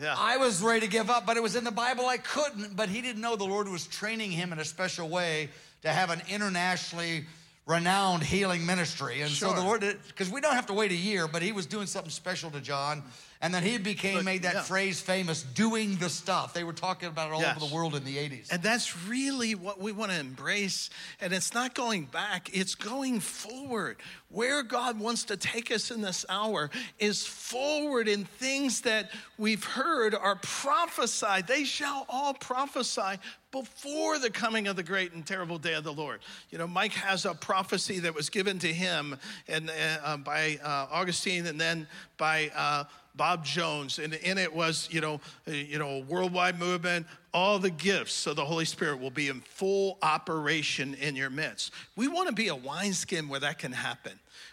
Yeah. 0.00 0.14
I 0.16 0.38
was 0.38 0.62
ready 0.62 0.80
to 0.80 0.86
give 0.86 1.10
up, 1.10 1.26
but 1.26 1.36
it 1.36 1.42
was 1.42 1.54
in 1.54 1.64
the 1.64 1.70
Bible. 1.70 2.06
I 2.06 2.16
couldn't. 2.16 2.74
But 2.74 2.88
he 2.88 3.02
didn't 3.02 3.20
know 3.20 3.36
the 3.36 3.44
Lord 3.44 3.68
was 3.68 3.86
training 3.86 4.30
him 4.30 4.54
in 4.54 4.58
a 4.58 4.64
special 4.64 5.10
way 5.10 5.50
to 5.82 5.90
have 5.90 6.08
an 6.08 6.22
internationally 6.30 7.26
renowned 7.66 8.22
healing 8.22 8.64
ministry. 8.64 9.20
And 9.20 9.30
so 9.30 9.52
the 9.52 9.60
Lord, 9.60 9.84
because 10.08 10.30
we 10.30 10.40
don't 10.40 10.54
have 10.54 10.66
to 10.68 10.72
wait 10.72 10.92
a 10.92 10.96
year, 10.96 11.28
but 11.28 11.42
he 11.42 11.52
was 11.52 11.66
doing 11.66 11.86
something 11.86 12.10
special 12.10 12.50
to 12.52 12.60
John. 12.62 13.02
And 13.44 13.52
then 13.52 13.62
he 13.62 13.76
became, 13.76 14.14
But, 14.16 14.24
made 14.24 14.42
that 14.44 14.54
yeah. 14.54 14.62
phrase 14.62 15.02
famous, 15.02 15.42
doing 15.42 15.96
the 15.96 16.08
stuff. 16.08 16.54
They 16.54 16.64
were 16.64 16.72
talking 16.72 17.10
about 17.10 17.28
it 17.28 17.34
all 17.34 17.42
Yes. 17.42 17.54
over 17.58 17.66
the 17.68 17.74
world 17.74 17.94
in 17.94 18.02
the 18.02 18.16
80s. 18.16 18.50
And 18.50 18.62
that's 18.62 18.96
really 19.06 19.54
what 19.54 19.78
we 19.78 19.92
want 19.92 20.12
to 20.12 20.18
embrace. 20.18 20.88
And 21.20 21.30
it's 21.34 21.52
not 21.52 21.74
going 21.74 22.06
back, 22.06 22.48
it's 22.54 22.74
going 22.74 23.20
forward. 23.20 23.98
Where 24.30 24.62
God 24.62 24.98
wants 24.98 25.24
to 25.24 25.36
take 25.36 25.70
us 25.70 25.90
in 25.90 26.00
this 26.00 26.24
hour 26.30 26.70
is 26.98 27.26
forward 27.26 28.08
in 28.08 28.24
things 28.24 28.80
that 28.80 29.10
we've 29.36 29.62
heard 29.62 30.14
are 30.14 30.36
prophesied. 30.36 31.46
They 31.46 31.64
shall 31.64 32.06
all 32.08 32.32
prophesy 32.32 33.20
before 33.52 34.18
the 34.18 34.30
coming 34.30 34.66
of 34.68 34.74
the 34.74 34.82
great 34.82 35.12
and 35.12 35.24
terrible 35.24 35.58
day 35.58 35.74
of 35.74 35.84
the 35.84 35.92
Lord. 35.92 36.20
You 36.50 36.56
know, 36.58 36.66
Mike 36.66 36.92
has 36.94 37.26
a 37.26 37.34
prophecy 37.34 38.00
that 38.00 38.14
was 38.14 38.30
given 38.30 38.58
to 38.60 38.72
him 38.72 39.16
and 39.46 39.70
uh, 40.02 40.16
by 40.16 40.58
uh, 40.64 40.86
Augustine 40.90 41.46
and 41.46 41.60
then 41.60 41.86
by 42.16 42.50
uh, 42.56 42.84
Bob 43.16 43.44
Jones, 43.44 43.98
and 43.98 44.14
in 44.14 44.38
it 44.38 44.52
was, 44.52 44.88
you 44.90 45.00
know, 45.00 45.20
you 45.46 45.78
know, 45.78 45.88
a 45.88 46.00
worldwide 46.00 46.58
movement. 46.58 47.06
All 47.32 47.58
the 47.58 47.70
gifts 47.70 48.26
of 48.26 48.36
the 48.36 48.44
Holy 48.44 48.64
Spirit 48.64 49.00
will 49.00 49.10
be 49.10 49.28
in 49.28 49.40
full 49.40 49.98
operation 50.02 50.94
in 50.94 51.16
your 51.16 51.30
midst. 51.30 51.72
We 51.96 52.08
want 52.08 52.28
to 52.28 52.34
be 52.34 52.48
a 52.48 52.54
wineskin 52.54 53.28
where 53.28 53.40
that 53.40 53.58
can 53.58 53.72
happen. 53.72 54.12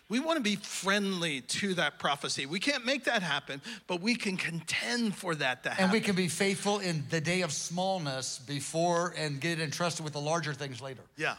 We 0.09 0.19
want 0.19 0.37
to 0.37 0.43
be 0.43 0.57
friendly 0.57 1.41
to 1.41 1.73
that 1.75 1.97
prophecy. 1.97 2.45
We 2.45 2.59
can't 2.59 2.85
make 2.85 3.05
that 3.05 3.23
happen, 3.23 3.61
but 3.87 4.01
we 4.01 4.15
can 4.15 4.35
contend 4.35 5.15
for 5.15 5.35
that 5.35 5.63
to 5.63 5.69
happen. 5.69 5.85
And 5.85 5.93
we 5.93 6.01
can 6.01 6.15
be 6.15 6.27
faithful 6.27 6.79
in 6.79 7.05
the 7.09 7.21
day 7.21 7.41
of 7.41 7.53
smallness 7.53 8.39
before 8.39 9.13
and 9.17 9.39
get 9.39 9.59
entrusted 9.59 10.03
with 10.03 10.13
the 10.13 10.19
larger 10.19 10.53
things 10.53 10.81
later. 10.81 11.01
Yeah. 11.15 11.35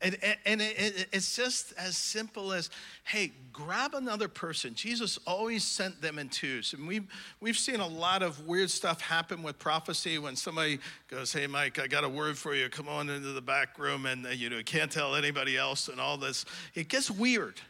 And, 0.00 0.18
and, 0.44 0.60
it, 0.60 0.78
it- 0.78 1.08
it's 1.12 1.34
just 1.36 1.72
as 1.78 1.96
simple 1.96 2.52
as, 2.52 2.68
hey, 3.04 3.32
grab 3.52 3.94
another 3.94 4.28
person. 4.28 4.74
Jesus 4.74 5.18
always 5.26 5.64
sent 5.64 6.02
them 6.02 6.18
in 6.18 6.28
twos. 6.28 6.74
And 6.74 6.86
we've, 6.86 7.06
we've 7.40 7.56
seen 7.56 7.80
a 7.80 7.86
lot 7.86 8.22
of 8.22 8.46
weird 8.46 8.70
stuff 8.70 9.00
happen 9.00 9.42
with 9.42 9.58
prophecy 9.58 10.18
when 10.18 10.36
somebody 10.36 10.78
goes, 11.08 11.32
hey, 11.32 11.46
Mike, 11.46 11.78
I 11.78 11.86
got 11.86 12.04
a 12.04 12.08
word 12.08 12.36
for 12.36 12.54
you. 12.54 12.68
Come 12.68 12.88
on 12.88 13.08
into 13.08 13.28
the 13.32 13.40
back 13.40 13.78
room 13.78 14.04
and, 14.06 14.26
uh, 14.26 14.30
you 14.30 14.50
know, 14.50 14.60
can't 14.64 14.90
tell 14.90 15.14
anybody 15.14 15.56
else 15.56 15.88
and 15.88 16.00
all 16.00 16.16
this. 16.18 16.44
It 16.74 16.88
gets 16.88 17.10
weird. 17.10 17.60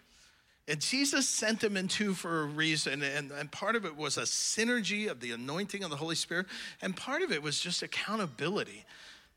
And 0.66 0.80
Jesus 0.80 1.28
sent 1.28 1.60
them 1.60 1.76
in 1.76 1.88
two 1.88 2.14
for 2.14 2.40
a 2.40 2.46
reason. 2.46 3.02
And, 3.02 3.30
and 3.30 3.52
part 3.52 3.76
of 3.76 3.84
it 3.84 3.94
was 3.96 4.16
a 4.16 4.22
synergy 4.22 5.10
of 5.10 5.20
the 5.20 5.32
anointing 5.32 5.84
of 5.84 5.90
the 5.90 5.96
Holy 5.96 6.14
Spirit. 6.16 6.46
And 6.80 6.96
part 6.96 7.20
of 7.20 7.30
it 7.30 7.42
was 7.42 7.60
just 7.60 7.82
accountability. 7.82 8.86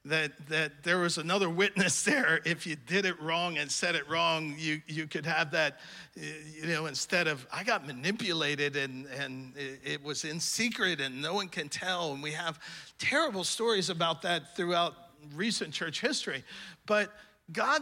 That, 0.07 0.47
that 0.47 0.83
there 0.83 0.99
was 0.99 1.17
another 1.17 1.49
witness 1.49 2.03
there. 2.05 2.39
If 2.45 2.65
you 2.65 2.75
did 2.75 3.05
it 3.05 3.21
wrong 3.21 3.57
and 3.57 3.69
said 3.69 3.95
it 3.95 4.07
wrong, 4.09 4.55
you, 4.57 4.81
you 4.87 5.07
could 5.07 5.25
have 5.25 5.51
that, 5.51 5.79
you 6.15 6.67
know, 6.67 6.85
instead 6.85 7.27
of, 7.27 7.45
I 7.51 7.63
got 7.63 7.85
manipulated 7.85 8.75
and, 8.75 9.05
and 9.07 9.55
it, 9.57 9.79
it 9.83 10.03
was 10.03 10.23
in 10.23 10.39
secret 10.39 11.01
and 11.01 11.21
no 11.21 11.33
one 11.33 11.49
can 11.49 11.69
tell. 11.69 12.13
And 12.13 12.23
we 12.23 12.31
have 12.31 12.59
terrible 12.99 13.43
stories 13.43 13.89
about 13.89 14.21
that 14.21 14.55
throughout 14.55 14.93
recent 15.35 15.73
church 15.73 16.01
history. 16.01 16.43
But 16.85 17.11
God, 17.51 17.81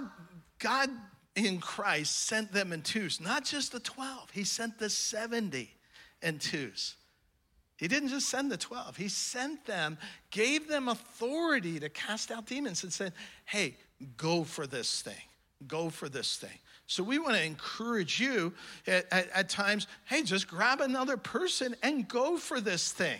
God 0.59 0.89
in 1.35 1.59
Christ 1.59 2.25
sent 2.25 2.51
them 2.51 2.71
in 2.71 2.81
twos, 2.81 3.19
not 3.19 3.45
just 3.45 3.71
the 3.71 3.79
12, 3.79 4.31
He 4.31 4.43
sent 4.43 4.79
the 4.79 4.89
70 4.89 5.69
in 6.21 6.39
twos. 6.39 6.95
He 7.77 7.87
didn't 7.87 8.09
just 8.09 8.29
send 8.29 8.51
the 8.51 8.57
12, 8.57 8.97
He 8.97 9.07
sent 9.09 9.65
them, 9.65 9.97
gave 10.31 10.67
them 10.67 10.87
authority 10.87 11.79
to 11.79 11.89
cast 11.89 12.31
out 12.31 12.45
demons, 12.45 12.83
and 12.83 12.93
said, 12.93 13.13
Hey, 13.45 13.75
go 14.17 14.43
for 14.43 14.65
this 14.65 15.01
thing. 15.01 15.13
Go 15.67 15.89
for 15.89 16.09
this 16.09 16.37
thing. 16.37 16.57
So 16.87 17.03
we 17.03 17.17
want 17.17 17.35
to 17.35 17.43
encourage 17.43 18.19
you 18.19 18.53
at, 18.85 19.05
at, 19.11 19.29
at 19.31 19.49
times, 19.49 19.87
hey, 20.05 20.21
just 20.23 20.47
grab 20.47 20.81
another 20.81 21.17
person 21.17 21.75
and 21.81 22.07
go 22.07 22.37
for 22.37 22.61
this 22.61 22.91
thing. 22.91 23.19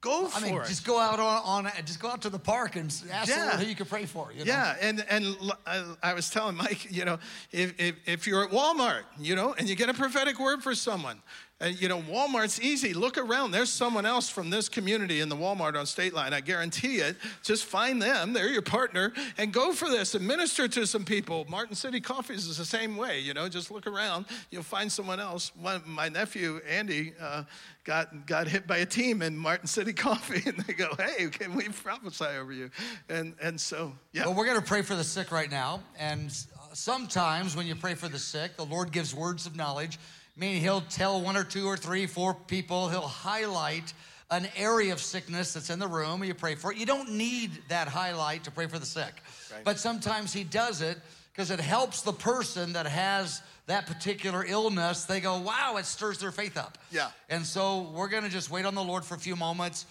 Go 0.00 0.26
I 0.26 0.28
for 0.28 0.44
mean, 0.44 0.54
it. 0.56 0.66
just 0.66 0.84
go 0.84 0.98
out 0.98 1.18
on, 1.18 1.66
on 1.66 1.72
just 1.86 1.98
go 1.98 2.10
out 2.10 2.20
to 2.22 2.28
the 2.28 2.38
park 2.38 2.76
and 2.76 2.94
ask 3.10 3.28
Yeah. 3.28 3.56
Who 3.56 3.64
you 3.64 3.74
can 3.74 3.86
pray 3.86 4.04
for. 4.04 4.30
You 4.32 4.40
know? 4.40 4.52
Yeah, 4.52 4.76
and 4.82 5.02
and 5.08 5.34
I, 5.66 5.94
I 6.02 6.12
was 6.12 6.28
telling 6.28 6.56
Mike, 6.56 6.92
you 6.92 7.06
know, 7.06 7.18
if, 7.52 7.72
if 7.80 7.94
if 8.04 8.26
you're 8.26 8.44
at 8.44 8.50
Walmart, 8.50 9.04
you 9.18 9.34
know, 9.34 9.54
and 9.56 9.66
you 9.66 9.74
get 9.74 9.88
a 9.88 9.94
prophetic 9.94 10.38
word 10.38 10.62
for 10.62 10.74
someone, 10.74 11.22
you 11.68 11.88
know, 11.88 12.00
Walmart's 12.02 12.60
easy. 12.60 12.94
Look 12.94 13.18
around. 13.18 13.50
There's 13.50 13.70
someone 13.70 14.06
else 14.06 14.28
from 14.28 14.50
this 14.50 14.68
community 14.68 15.20
in 15.20 15.28
the 15.28 15.36
Walmart 15.36 15.76
on 15.78 15.86
State 15.86 16.14
Line. 16.14 16.32
I 16.32 16.40
guarantee 16.40 16.96
it. 16.96 17.16
Just 17.42 17.64
find 17.64 18.00
them. 18.00 18.32
They're 18.32 18.48
your 18.48 18.62
partner, 18.62 19.12
and 19.38 19.52
go 19.52 19.72
for 19.72 19.88
this 19.88 20.14
and 20.14 20.26
minister 20.26 20.68
to 20.68 20.86
some 20.86 21.04
people. 21.04 21.46
Martin 21.48 21.74
City 21.74 22.00
Coffees 22.00 22.46
is 22.46 22.58
the 22.58 22.64
same 22.64 22.96
way. 22.96 23.20
You 23.20 23.34
know, 23.34 23.48
just 23.48 23.70
look 23.70 23.86
around. 23.86 24.26
You'll 24.50 24.62
find 24.62 24.90
someone 24.90 25.20
else. 25.20 25.52
One, 25.60 25.82
my 25.86 26.08
nephew 26.08 26.60
Andy. 26.68 27.12
Uh, 27.20 27.44
Got, 27.84 28.24
got 28.24 28.48
hit 28.48 28.66
by 28.66 28.78
a 28.78 28.86
team 28.86 29.20
in 29.20 29.36
Martin 29.36 29.66
City 29.66 29.92
Coffee, 30.08 30.42
and 30.48 30.56
they 30.60 30.72
go, 30.72 30.88
"Hey, 30.96 31.26
can 31.28 31.54
we 31.54 31.68
prophesy 31.68 32.24
over 32.24 32.50
you?" 32.50 32.70
And 33.10 33.34
and 33.42 33.60
so, 33.60 33.92
yeah, 34.12 34.24
Well, 34.24 34.32
we're 34.32 34.46
going 34.46 34.58
to 34.58 34.66
pray 34.66 34.80
for 34.80 34.94
the 34.94 35.04
sick 35.04 35.30
right 35.30 35.50
now. 35.50 35.82
And 35.98 36.30
uh, 36.30 36.72
sometimes 36.72 37.54
when 37.54 37.66
you 37.66 37.74
pray 37.74 37.92
for 37.92 38.08
the 38.08 38.18
sick, 38.18 38.56
the 38.56 38.64
Lord 38.64 38.90
gives 38.90 39.14
words 39.14 39.44
of 39.44 39.54
knowledge, 39.54 39.98
meaning 40.36 40.60
He'll 40.60 40.82
tell 40.82 41.20
one 41.20 41.36
or 41.36 41.44
two 41.44 41.66
or 41.66 41.76
three, 41.76 42.06
four 42.06 42.34
people, 42.34 42.88
He'll 42.88 43.02
highlight 43.02 43.92
an 44.30 44.48
area 44.56 44.92
of 44.92 45.00
sickness 45.00 45.52
that's 45.52 45.70
in 45.70 45.78
the 45.78 45.88
room, 45.88 46.22
and 46.22 46.26
you 46.26 46.34
pray 46.34 46.54
for 46.54 46.72
it. 46.72 46.78
You 46.78 46.86
don't 46.86 47.12
need 47.12 47.50
that 47.68 47.88
highlight 47.88 48.44
to 48.44 48.50
pray 48.50 48.66
for 48.66 48.78
the 48.78 48.86
sick. 48.86 49.22
But 49.64 49.78
sometimes 49.78 50.32
He 50.32 50.44
does 50.44 50.80
it 50.80 50.98
because 51.32 51.50
it 51.50 51.60
helps 51.60 52.02
the 52.02 52.12
person 52.12 52.72
that 52.74 52.86
has 52.86 53.42
that 53.66 53.86
particular 53.86 54.44
illness. 54.46 55.04
They 55.04 55.20
go, 55.20 55.38
wow, 55.38 55.76
it 55.78 55.84
stirs 55.84 56.18
their 56.18 56.30
faith 56.30 56.56
up. 56.56 56.78
Yeah. 56.90 57.10
And 57.28 57.44
so 57.44 57.90
we're 57.94 58.08
going 58.08 58.24
to 58.24 58.28
just 58.28 58.50
wait 58.50 58.64
on 58.64 58.74
the 58.74 58.82
Lord 58.82 59.04
for 59.04 59.14
a 59.14 59.18
few 59.18 59.36
moments. 59.36 59.86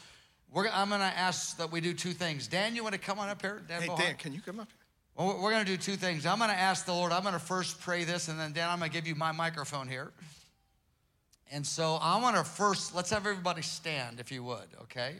We're, 0.54 0.68
I'm 0.70 0.90
going 0.90 1.02
to 1.02 1.06
ask 1.06 1.58
that 1.58 1.72
we 1.72 1.82
do 1.82 1.94
two 1.94 2.12
things. 2.12 2.48
Dan, 2.48 2.76
you 2.76 2.84
want 2.84 2.94
to 2.94 3.02
come 3.02 3.20
on 3.20 3.30
up 3.30 3.42
here? 3.42 3.62
Dan 3.68 3.82
Hey, 3.82 3.88
Bohi? 3.88 3.98
Dan, 3.98 4.16
can 4.16 4.34
you 4.34 4.42
come 4.42 4.60
up? 4.60 4.70
Well, 5.16 5.40
we're 5.42 5.52
going 5.52 5.64
to 5.64 5.72
do 5.72 5.78
two 5.78 5.96
things. 5.96 6.26
I'm 6.26 6.40
going 6.40 6.50
to 6.50 6.56
ask 6.56 6.86
the 6.86 6.94
Lord, 6.94 7.12
I'm 7.12 7.22
going 7.22 7.34
to 7.34 7.40
first 7.40 7.80
pray 7.80 8.04
this, 8.04 8.30
and 8.30 8.40
then, 8.40 8.52
Dan, 8.52 8.70
I'm 8.70 8.80
going 8.80 8.90
to 8.90 8.98
give 8.98 9.08
you 9.08 9.14
my 9.14 9.32
microphone 9.32 9.88
here. 9.88 10.12
And 11.52 11.68
so 11.68 12.00
I 12.02 12.20
want 12.20 12.36
to 12.36 12.44
first, 12.44 12.96
let's 12.96 13.12
have 13.12 13.28
everybody 13.28 13.62
stand, 13.62 14.20
if 14.20 14.32
you 14.32 14.44
would, 14.44 14.66
okay? 14.82 15.14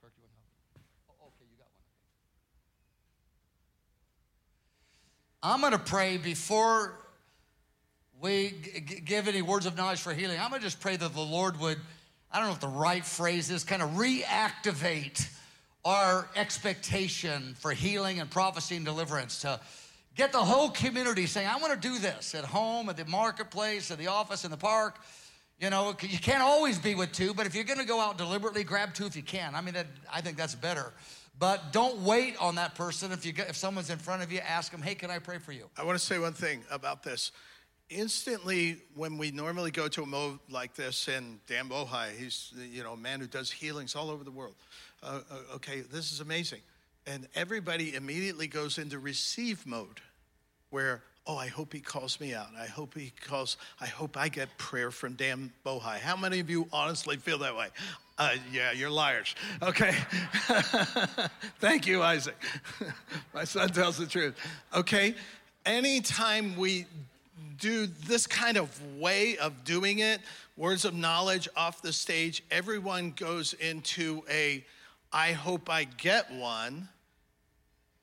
Kirk, 0.00 0.12
you 0.16 0.24
want 0.24 0.32
help? 0.72 1.20
Oh, 1.20 1.26
okay, 1.26 1.44
you 1.50 1.58
got 1.58 1.68
one. 5.42 5.52
I'm 5.52 5.60
going 5.60 5.72
to 5.72 5.78
pray 5.78 6.16
before 6.16 6.98
we 8.18 8.54
g- 8.62 9.00
give 9.04 9.28
any 9.28 9.42
words 9.42 9.66
of 9.66 9.76
knowledge 9.76 10.00
for 10.00 10.14
healing. 10.14 10.40
I'm 10.40 10.48
going 10.48 10.62
to 10.62 10.66
just 10.66 10.80
pray 10.80 10.96
that 10.96 11.12
the 11.12 11.20
Lord 11.20 11.60
would, 11.60 11.76
I 12.32 12.38
don't 12.38 12.46
know 12.46 12.52
what 12.52 12.62
the 12.62 12.68
right 12.68 13.04
phrase 13.04 13.50
is, 13.50 13.64
kind 13.64 13.82
of 13.82 13.90
reactivate 13.90 15.28
our 15.86 16.28
expectation 16.34 17.54
for 17.60 17.70
healing 17.70 18.18
and 18.18 18.28
prophecy 18.28 18.74
and 18.74 18.84
deliverance 18.84 19.42
to 19.42 19.60
get 20.16 20.32
the 20.32 20.38
whole 20.38 20.68
community 20.68 21.26
saying, 21.26 21.46
I 21.46 21.58
want 21.58 21.80
to 21.80 21.88
do 21.88 21.98
this 21.98 22.34
at 22.34 22.44
home, 22.44 22.88
at 22.88 22.96
the 22.96 23.04
marketplace, 23.04 23.92
at 23.92 23.98
the 23.98 24.08
office, 24.08 24.44
in 24.44 24.50
the 24.50 24.56
park. 24.56 24.98
You 25.60 25.70
know, 25.70 25.94
you 26.00 26.18
can't 26.18 26.42
always 26.42 26.76
be 26.76 26.96
with 26.96 27.12
two, 27.12 27.32
but 27.32 27.46
if 27.46 27.54
you're 27.54 27.64
going 27.64 27.78
to 27.78 27.86
go 27.86 28.00
out 28.00 28.18
deliberately, 28.18 28.64
grab 28.64 28.94
two 28.94 29.06
if 29.06 29.14
you 29.14 29.22
can. 29.22 29.54
I 29.54 29.60
mean, 29.60 29.74
that, 29.74 29.86
I 30.12 30.20
think 30.20 30.36
that's 30.36 30.56
better. 30.56 30.92
But 31.38 31.72
don't 31.72 32.00
wait 32.00 32.36
on 32.40 32.56
that 32.56 32.74
person. 32.74 33.12
If 33.12 33.24
you 33.24 33.32
get, 33.32 33.48
if 33.48 33.56
someone's 33.56 33.90
in 33.90 33.98
front 33.98 34.24
of 34.24 34.32
you, 34.32 34.40
ask 34.40 34.72
them, 34.72 34.82
"Hey, 34.82 34.94
can 34.94 35.10
I 35.10 35.18
pray 35.18 35.38
for 35.38 35.52
you?" 35.52 35.68
I 35.76 35.84
want 35.84 35.98
to 35.98 36.04
say 36.04 36.18
one 36.18 36.32
thing 36.32 36.64
about 36.70 37.02
this. 37.02 37.30
Instantly, 37.90 38.78
when 38.94 39.18
we 39.18 39.30
normally 39.30 39.70
go 39.70 39.86
to 39.86 40.02
a 40.02 40.06
mode 40.06 40.38
like 40.48 40.74
this, 40.74 41.08
and 41.08 41.38
Dan 41.46 41.68
Bohi, 41.68 42.16
he's 42.18 42.54
you 42.56 42.82
know 42.82 42.94
a 42.94 42.96
man 42.96 43.20
who 43.20 43.26
does 43.26 43.50
healings 43.50 43.94
all 43.94 44.08
over 44.08 44.24
the 44.24 44.30
world. 44.30 44.54
Uh, 45.02 45.20
uh, 45.30 45.54
okay, 45.54 45.80
this 45.80 46.12
is 46.12 46.20
amazing, 46.20 46.60
and 47.06 47.28
everybody 47.34 47.94
immediately 47.94 48.46
goes 48.46 48.78
into 48.78 48.98
receive 48.98 49.66
mode, 49.66 50.00
where 50.70 51.02
oh, 51.26 51.36
I 51.36 51.48
hope 51.48 51.72
he 51.72 51.80
calls 51.80 52.20
me 52.20 52.34
out. 52.34 52.48
I 52.58 52.66
hope 52.66 52.94
he 52.94 53.12
calls. 53.26 53.56
I 53.80 53.86
hope 53.86 54.16
I 54.16 54.28
get 54.28 54.56
prayer 54.58 54.90
from 54.90 55.14
Dan 55.14 55.52
Bohi. 55.64 55.98
How 55.98 56.16
many 56.16 56.40
of 56.40 56.48
you 56.48 56.68
honestly 56.72 57.16
feel 57.16 57.38
that 57.38 57.56
way? 57.56 57.68
Uh, 58.18 58.36
yeah, 58.52 58.72
you're 58.72 58.90
liars. 58.90 59.34
Okay. 59.62 59.92
Thank 61.58 61.86
you, 61.86 62.02
Isaac. 62.02 62.36
My 63.34 63.44
son 63.44 63.68
tells 63.70 63.98
the 63.98 64.06
truth. 64.06 64.36
Okay. 64.74 65.14
Anytime 65.64 66.56
we 66.56 66.86
do 67.58 67.86
this 67.86 68.26
kind 68.26 68.56
of 68.56 68.98
way 68.98 69.36
of 69.38 69.64
doing 69.64 69.98
it, 69.98 70.20
words 70.56 70.84
of 70.84 70.94
knowledge 70.94 71.48
off 71.56 71.82
the 71.82 71.92
stage, 71.92 72.42
everyone 72.50 73.12
goes 73.16 73.52
into 73.54 74.22
a 74.30 74.64
I 75.12 75.32
hope 75.32 75.70
I 75.70 75.84
get 75.84 76.32
one. 76.32 76.88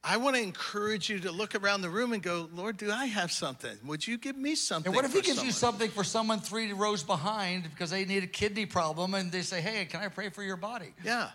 I 0.06 0.18
want 0.18 0.36
to 0.36 0.42
encourage 0.42 1.10
you 1.10 1.20
to 1.20 1.32
look 1.32 1.56
around 1.56 1.82
the 1.82 1.90
room 1.90 2.12
and 2.12 2.22
go, 2.22 2.50
Lord, 2.54 2.76
do 2.76 2.92
I 2.92 3.06
have 3.06 3.32
something? 3.32 3.78
Would 3.86 4.06
you 4.06 4.18
give 4.18 4.36
me 4.36 4.56
something? 4.56 4.88
And 4.90 4.96
what 4.96 5.06
if 5.06 5.14
he 5.14 5.22
gives 5.22 5.42
you 5.42 5.52
something 5.52 5.90
for 5.90 6.04
someone 6.04 6.42
three 6.42 6.74
rows 6.74 7.04
behind 7.04 7.64
because 7.70 7.92
they 7.92 8.04
need 8.04 8.24
a 8.24 8.28
kidney 8.28 8.66
problem 8.66 9.14
and 9.14 9.32
they 9.32 9.44
say, 9.44 9.62
hey, 9.62 9.86
can 9.86 10.02
I 10.02 10.10
pray 10.10 10.28
for 10.30 10.44
your 10.44 10.58
body? 10.58 10.94
Yeah, 11.06 11.30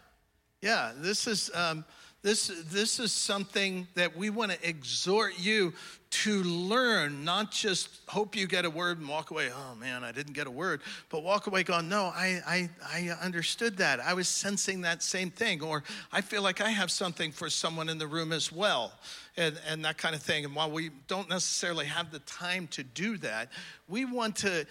yeah. 0.61 0.93
This 0.97 1.27
is 1.27 1.51
um, 1.55 1.87
this, 2.23 2.51
this 2.67 2.99
is 2.99 3.13
something 3.13 3.87
that 3.95 4.17
we 4.17 4.29
want 4.29 4.51
to 4.51 4.69
exhort 4.69 5.39
you 5.39 5.73
to 6.11 6.43
learn, 6.43 7.25
not 7.25 7.53
just 7.53 8.01
hope 8.09 8.35
you 8.35 8.47
get 8.47 8.65
a 8.65 8.71
word 8.71 8.99
and 8.99 9.09
walk 9.09 9.31
away, 9.31 9.51
oh 9.55 9.75
man, 9.77 10.03
I 10.03 10.11
didn't 10.11 10.33
get 10.33 10.47
a 10.47 10.51
word, 10.51 10.81
but 11.11 11.23
walk 11.23 11.47
away 11.47 11.63
going, 11.63 11.89
no, 11.89 12.05
I, 12.05 12.41
I, 12.47 12.71
I 12.83 13.11
understood 13.23 13.77
that. 13.77 14.01
I 14.01 14.15
was 14.15 14.27
sensing 14.27 14.81
that 14.81 15.03
same 15.03 15.31
thing. 15.31 15.63
Or 15.63 15.85
I 16.11 16.23
feel 16.23 16.43
like 16.43 16.61
I 16.61 16.71
have 16.71 16.91
something 16.91 17.31
for 17.31 17.51
someone 17.51 17.89
in 17.89 17.99
the 17.99 18.07
room 18.07 18.33
as 18.33 18.51
well, 18.51 18.93
and, 19.37 19.61
and 19.69 19.85
that 19.85 19.99
kind 19.99 20.15
of 20.15 20.23
thing. 20.23 20.45
And 20.45 20.55
while 20.55 20.71
we 20.71 20.91
don't 21.09 21.29
necessarily 21.29 21.87
have 21.87 22.11
the 22.11 22.21
time 22.21 22.69
to 22.69 22.83
do 22.83 23.19
that, 23.19 23.51
we 23.87 24.05
want 24.07 24.37
to 24.37 24.67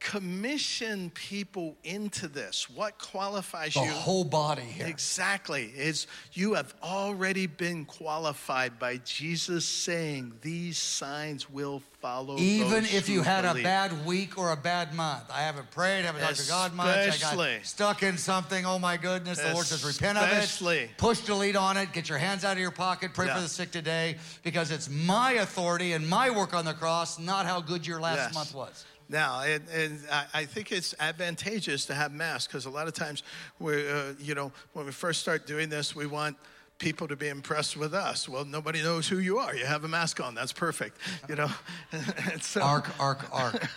commission 0.00 1.10
people 1.10 1.76
into 1.82 2.28
this. 2.28 2.70
What 2.70 2.98
qualifies 2.98 3.74
The 3.74 3.80
you? 3.80 3.86
The 3.86 3.92
whole 3.92 4.24
body 4.24 4.62
here. 4.62 4.86
Exactly. 4.86 5.72
Is 5.76 6.06
you 6.32 6.54
have 6.54 6.74
already 6.82 7.46
been 7.46 7.84
qualified 7.84 8.78
by 8.78 8.98
Jesus 8.98 9.64
saying 9.64 10.32
these 10.40 10.78
signs 10.78 11.50
will 11.50 11.82
follow. 12.00 12.36
You. 12.36 12.64
Even 12.64 12.84
if 12.84 13.08
you 13.08 13.22
had 13.22 13.44
a 13.44 13.54
bad 13.60 14.06
week 14.06 14.38
or 14.38 14.52
a 14.52 14.56
bad 14.56 14.94
month. 14.94 15.24
I 15.32 15.42
haven't 15.42 15.70
prayed, 15.72 16.00
I 16.00 16.06
haven't 16.06 16.22
talked 16.22 16.36
to 16.36 16.48
God 16.48 16.74
much. 16.74 16.86
I 16.86 17.36
got 17.36 17.66
stuck 17.66 18.02
in 18.02 18.16
something. 18.16 18.64
Oh 18.64 18.78
my 18.78 18.96
goodness. 18.96 19.40
The 19.40 19.52
Lord 19.52 19.66
says, 19.66 19.84
repent 19.84 20.16
of 20.18 20.28
it. 20.30 20.90
Push 20.96 21.20
delete 21.22 21.56
on 21.56 21.76
it. 21.76 21.92
Get 21.92 22.08
your 22.08 22.18
hands 22.18 22.44
out 22.44 22.52
of 22.52 22.60
your 22.60 22.70
pocket. 22.70 23.14
Pray 23.14 23.28
for 23.28 23.40
the 23.40 23.48
sick 23.48 23.72
today 23.72 24.16
because 24.44 24.70
it's 24.70 24.88
my 24.88 25.32
authority 25.32 25.92
and 25.92 26.08
my 26.08 26.30
work 26.30 26.54
on 26.54 26.64
the 26.64 26.74
cross, 26.74 27.18
not 27.18 27.46
how 27.46 27.60
good 27.60 27.86
your 27.86 28.00
last 28.00 28.18
Yes. 28.18 28.34
month 28.34 28.54
was. 28.54 28.84
Now, 29.08 29.40
and, 29.40 29.64
and 29.74 30.00
I, 30.12 30.24
I 30.34 30.44
think 30.44 30.70
it's 30.70 30.94
advantageous 31.00 31.86
to 31.86 31.94
have 31.94 32.12
masks 32.12 32.46
because 32.46 32.66
a 32.66 32.70
lot 32.70 32.88
of 32.88 32.94
times, 32.94 33.22
we, 33.58 33.88
uh, 33.88 34.12
you 34.20 34.34
know, 34.34 34.52
when 34.74 34.84
we 34.86 34.92
first 34.92 35.20
start 35.20 35.46
doing 35.46 35.68
this, 35.68 35.96
we 35.96 36.06
want 36.06 36.36
people 36.78 37.08
to 37.08 37.16
be 37.16 37.28
impressed 37.28 37.76
with 37.76 37.94
us. 37.94 38.28
Well, 38.28 38.44
nobody 38.44 38.82
knows 38.82 39.08
who 39.08 39.18
you 39.18 39.38
are. 39.38 39.54
You 39.54 39.64
have 39.64 39.84
a 39.84 39.88
mask 39.88 40.20
on. 40.20 40.34
That's 40.34 40.52
perfect. 40.52 40.98
You 41.28 41.36
know, 41.36 41.50
and 42.32 42.42
so, 42.42 42.62
Ark, 42.62 42.88
ark, 43.00 43.26
ark. 43.32 43.68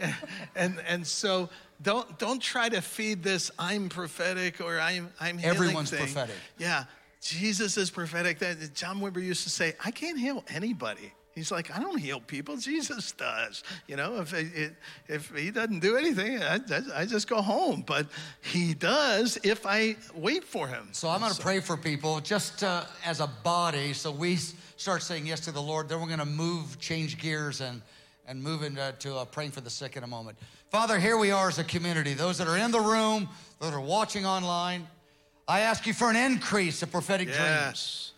and 0.56 0.80
and 0.86 1.06
so 1.06 1.50
don't 1.82 2.18
don't 2.18 2.40
try 2.40 2.68
to 2.68 2.80
feed 2.80 3.22
this 3.22 3.50
I'm 3.58 3.88
prophetic 3.88 4.60
or 4.60 4.80
I'm 4.80 5.10
I'm 5.20 5.38
healing 5.38 5.56
Everyone's 5.56 5.90
thing. 5.90 6.00
prophetic. 6.00 6.36
Yeah, 6.58 6.84
Jesus 7.20 7.76
is 7.76 7.90
prophetic. 7.90 8.38
That 8.38 8.74
John 8.74 9.00
Wimber 9.00 9.22
used 9.22 9.44
to 9.44 9.50
say, 9.50 9.74
I 9.84 9.90
can't 9.90 10.18
heal 10.18 10.44
anybody. 10.48 11.12
He's 11.40 11.50
like, 11.50 11.74
I 11.74 11.80
don't 11.80 11.98
heal 11.98 12.20
people. 12.20 12.56
Jesus 12.70 13.12
does. 13.12 13.64
You 13.86 13.96
know, 13.96 14.20
if 14.20 14.34
it, 14.34 14.74
if 15.08 15.34
he 15.34 15.50
doesn't 15.50 15.80
do 15.80 15.96
anything, 15.96 16.42
I, 16.42 16.60
I 16.94 17.06
just 17.06 17.30
go 17.30 17.40
home. 17.40 17.82
But 17.86 18.08
he 18.42 18.74
does 18.74 19.38
if 19.42 19.64
I 19.64 19.96
wait 20.14 20.44
for 20.44 20.68
him. 20.68 20.90
So 20.92 21.08
I'm 21.08 21.20
going 21.20 21.32
to 21.32 21.40
pray 21.40 21.60
for 21.60 21.78
people 21.78 22.20
just 22.20 22.62
uh, 22.62 22.84
as 23.06 23.20
a 23.20 23.26
body. 23.42 23.94
So 23.94 24.12
we 24.12 24.36
start 24.36 25.02
saying 25.02 25.26
yes 25.26 25.40
to 25.40 25.50
the 25.50 25.62
Lord. 25.62 25.88
Then 25.88 25.98
we're 26.02 26.08
going 26.08 26.18
to 26.18 26.26
move, 26.26 26.78
change 26.78 27.16
gears, 27.16 27.62
and 27.62 27.80
and 28.26 28.40
move 28.40 28.62
into 28.62 28.94
to, 28.98 29.16
uh, 29.16 29.24
praying 29.24 29.50
for 29.50 29.62
the 29.62 29.70
sick 29.70 29.96
in 29.96 30.04
a 30.04 30.06
moment. 30.06 30.38
Father, 30.68 31.00
here 31.00 31.16
we 31.16 31.30
are 31.30 31.48
as 31.48 31.58
a 31.58 31.64
community. 31.64 32.12
Those 32.12 32.36
that 32.36 32.48
are 32.48 32.58
in 32.58 32.70
the 32.70 32.80
room, 32.80 33.28
those 33.58 33.70
that 33.70 33.76
are 33.76 33.80
watching 33.80 34.26
online, 34.26 34.86
I 35.48 35.60
ask 35.60 35.86
you 35.86 35.94
for 35.94 36.10
an 36.10 36.16
increase 36.16 36.82
of 36.82 36.92
prophetic 36.92 37.28
dreams. 37.28 38.09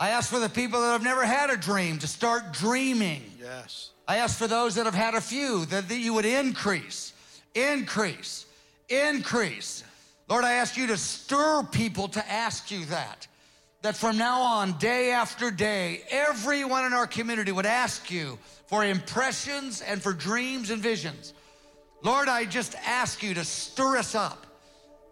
I 0.00 0.10
ask 0.10 0.30
for 0.30 0.38
the 0.38 0.48
people 0.48 0.80
that 0.80 0.92
have 0.92 1.02
never 1.02 1.24
had 1.24 1.50
a 1.50 1.56
dream 1.56 1.98
to 1.98 2.06
start 2.06 2.52
dreaming. 2.52 3.22
Yes. 3.40 3.90
I 4.06 4.18
ask 4.18 4.38
for 4.38 4.46
those 4.46 4.76
that 4.76 4.86
have 4.86 4.94
had 4.94 5.14
a 5.14 5.20
few 5.20 5.66
that, 5.66 5.88
that 5.88 5.98
you 5.98 6.14
would 6.14 6.24
increase, 6.24 7.12
increase, 7.54 8.46
increase. 8.88 9.82
Lord, 10.28 10.44
I 10.44 10.52
ask 10.54 10.76
you 10.76 10.86
to 10.88 10.96
stir 10.96 11.64
people 11.64 12.08
to 12.08 12.30
ask 12.30 12.70
you 12.70 12.84
that. 12.86 13.26
That 13.82 13.96
from 13.96 14.18
now 14.18 14.40
on, 14.40 14.76
day 14.78 15.12
after 15.12 15.50
day, 15.50 16.02
everyone 16.10 16.84
in 16.84 16.92
our 16.92 17.06
community 17.06 17.52
would 17.52 17.66
ask 17.66 18.10
you 18.10 18.38
for 18.66 18.84
impressions 18.84 19.82
and 19.82 20.02
for 20.02 20.12
dreams 20.12 20.70
and 20.70 20.82
visions. 20.82 21.32
Lord, 22.02 22.28
I 22.28 22.44
just 22.44 22.74
ask 22.86 23.22
you 23.22 23.34
to 23.34 23.44
stir 23.44 23.98
us 23.98 24.14
up. 24.14 24.47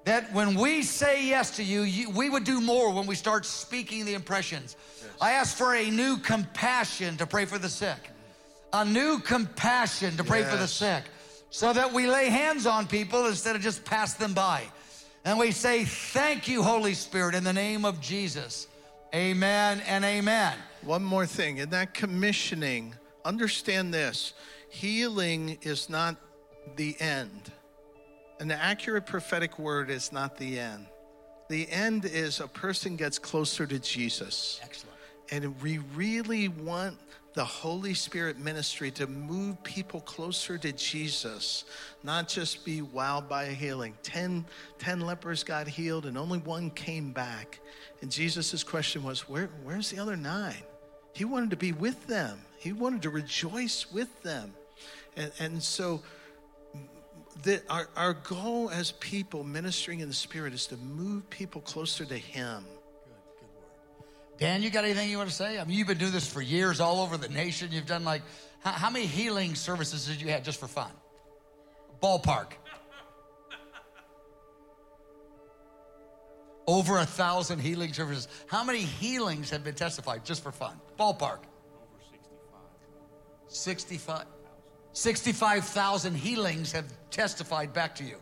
That 0.06 0.32
when 0.32 0.54
we 0.54 0.82
say 0.82 1.26
yes 1.26 1.56
to 1.56 1.64
you, 1.64 1.82
you 1.82 2.10
we 2.10 2.30
would 2.30 2.44
do 2.44 2.60
more 2.60 2.92
when 2.92 3.08
we 3.08 3.16
start 3.16 3.44
speaking 3.44 4.04
the 4.04 4.14
impressions. 4.14 4.76
I 5.20 5.32
ask 5.32 5.56
for 5.56 5.74
a 5.74 5.90
new 5.90 6.16
compassion 6.18 7.16
to 7.16 7.26
pray 7.26 7.44
for 7.44 7.58
the 7.58 7.68
sick, 7.68 7.98
a 8.72 8.84
new 8.84 9.18
compassion 9.18 10.16
to 10.16 10.22
pray 10.22 10.44
for 10.44 10.56
the 10.56 10.68
sick, 10.68 11.02
so 11.50 11.72
that 11.72 11.92
we 11.92 12.06
lay 12.06 12.28
hands 12.28 12.66
on 12.66 12.86
people 12.86 13.26
instead 13.26 13.56
of 13.56 13.62
just 13.62 13.84
pass 13.84 14.14
them 14.14 14.32
by. 14.32 14.62
And 15.24 15.40
we 15.40 15.50
say, 15.50 15.84
Thank 15.84 16.46
you, 16.46 16.62
Holy 16.62 16.94
Spirit, 16.94 17.34
in 17.34 17.42
the 17.42 17.52
name 17.52 17.84
of 17.84 18.00
Jesus. 18.00 18.68
Amen 19.12 19.82
and 19.88 20.04
amen. 20.04 20.56
One 20.82 21.02
more 21.02 21.26
thing. 21.26 21.58
In 21.58 21.70
that 21.70 21.94
commissioning, 21.94 22.94
understand 23.24 23.92
this 23.92 24.34
healing 24.70 25.58
is 25.62 25.90
not 25.90 26.14
the 26.76 26.94
end. 27.00 27.50
An 28.38 28.50
accurate 28.50 29.06
prophetic 29.06 29.58
word 29.58 29.90
is 29.90 30.12
not 30.12 30.36
the 30.36 30.58
end. 30.58 30.86
The 31.48 31.70
end 31.70 32.04
is 32.04 32.40
a 32.40 32.48
person 32.48 32.96
gets 32.96 33.18
closer 33.18 33.66
to 33.66 33.78
Jesus. 33.78 34.60
Excellent. 34.62 34.96
And 35.30 35.60
we 35.62 35.78
really 35.94 36.48
want 36.48 36.98
the 37.34 37.44
Holy 37.44 37.94
Spirit 37.94 38.38
ministry 38.38 38.90
to 38.90 39.06
move 39.06 39.62
people 39.62 40.00
closer 40.00 40.56
to 40.56 40.72
Jesus, 40.72 41.64
not 42.02 42.28
just 42.28 42.64
be 42.64 42.80
wowed 42.80 43.28
by 43.28 43.44
a 43.44 43.52
healing. 43.52 43.94
Ten, 44.02 44.44
ten 44.78 45.00
lepers 45.00 45.44
got 45.44 45.68
healed 45.68 46.06
and 46.06 46.16
only 46.16 46.38
one 46.38 46.70
came 46.70 47.12
back. 47.12 47.60
And 48.00 48.10
Jesus' 48.10 48.64
question 48.64 49.02
was, 49.02 49.28
Where, 49.28 49.50
Where's 49.62 49.90
the 49.90 49.98
other 49.98 50.16
nine? 50.16 50.62
He 51.12 51.24
wanted 51.24 51.50
to 51.50 51.56
be 51.56 51.72
with 51.72 52.06
them, 52.06 52.38
he 52.58 52.72
wanted 52.72 53.02
to 53.02 53.10
rejoice 53.10 53.90
with 53.92 54.22
them. 54.22 54.52
And, 55.16 55.32
and 55.38 55.62
so, 55.62 56.02
the, 57.42 57.62
our, 57.68 57.88
our 57.96 58.14
goal 58.14 58.70
as 58.70 58.92
people 58.92 59.44
ministering 59.44 60.00
in 60.00 60.08
the 60.08 60.14
Spirit 60.14 60.54
is 60.54 60.66
to 60.68 60.76
move 60.76 61.28
people 61.30 61.60
closer 61.60 62.04
to 62.04 62.16
Him. 62.16 62.64
Dan, 64.38 64.62
you 64.62 64.70
got 64.70 64.84
anything 64.84 65.10
you 65.10 65.16
want 65.16 65.30
to 65.30 65.34
say? 65.34 65.58
I 65.58 65.64
mean, 65.64 65.78
you've 65.78 65.86
been 65.86 65.98
doing 65.98 66.12
this 66.12 66.30
for 66.30 66.42
years 66.42 66.80
all 66.80 67.00
over 67.00 67.16
the 67.16 67.28
nation. 67.28 67.70
You've 67.72 67.86
done 67.86 68.04
like, 68.04 68.22
how, 68.60 68.72
how 68.72 68.90
many 68.90 69.06
healing 69.06 69.54
services 69.54 70.06
did 70.06 70.20
you 70.20 70.28
have 70.28 70.42
just 70.42 70.60
for 70.60 70.66
fun? 70.66 70.90
Ballpark. 72.02 72.52
Over 76.66 76.98
a 76.98 77.06
thousand 77.06 77.60
healing 77.60 77.92
services. 77.92 78.28
How 78.46 78.64
many 78.64 78.80
healings 78.80 79.50
have 79.50 79.64
been 79.64 79.74
testified 79.74 80.24
just 80.24 80.42
for 80.42 80.52
fun? 80.52 80.78
Ballpark. 80.98 81.38
Over 81.38 82.02
65. 82.10 82.60
65. 83.48 84.26
65,000 84.96 86.14
healings 86.14 86.72
have 86.72 86.86
testified 87.10 87.74
back 87.74 87.94
to 87.96 88.02
you. 88.02 88.16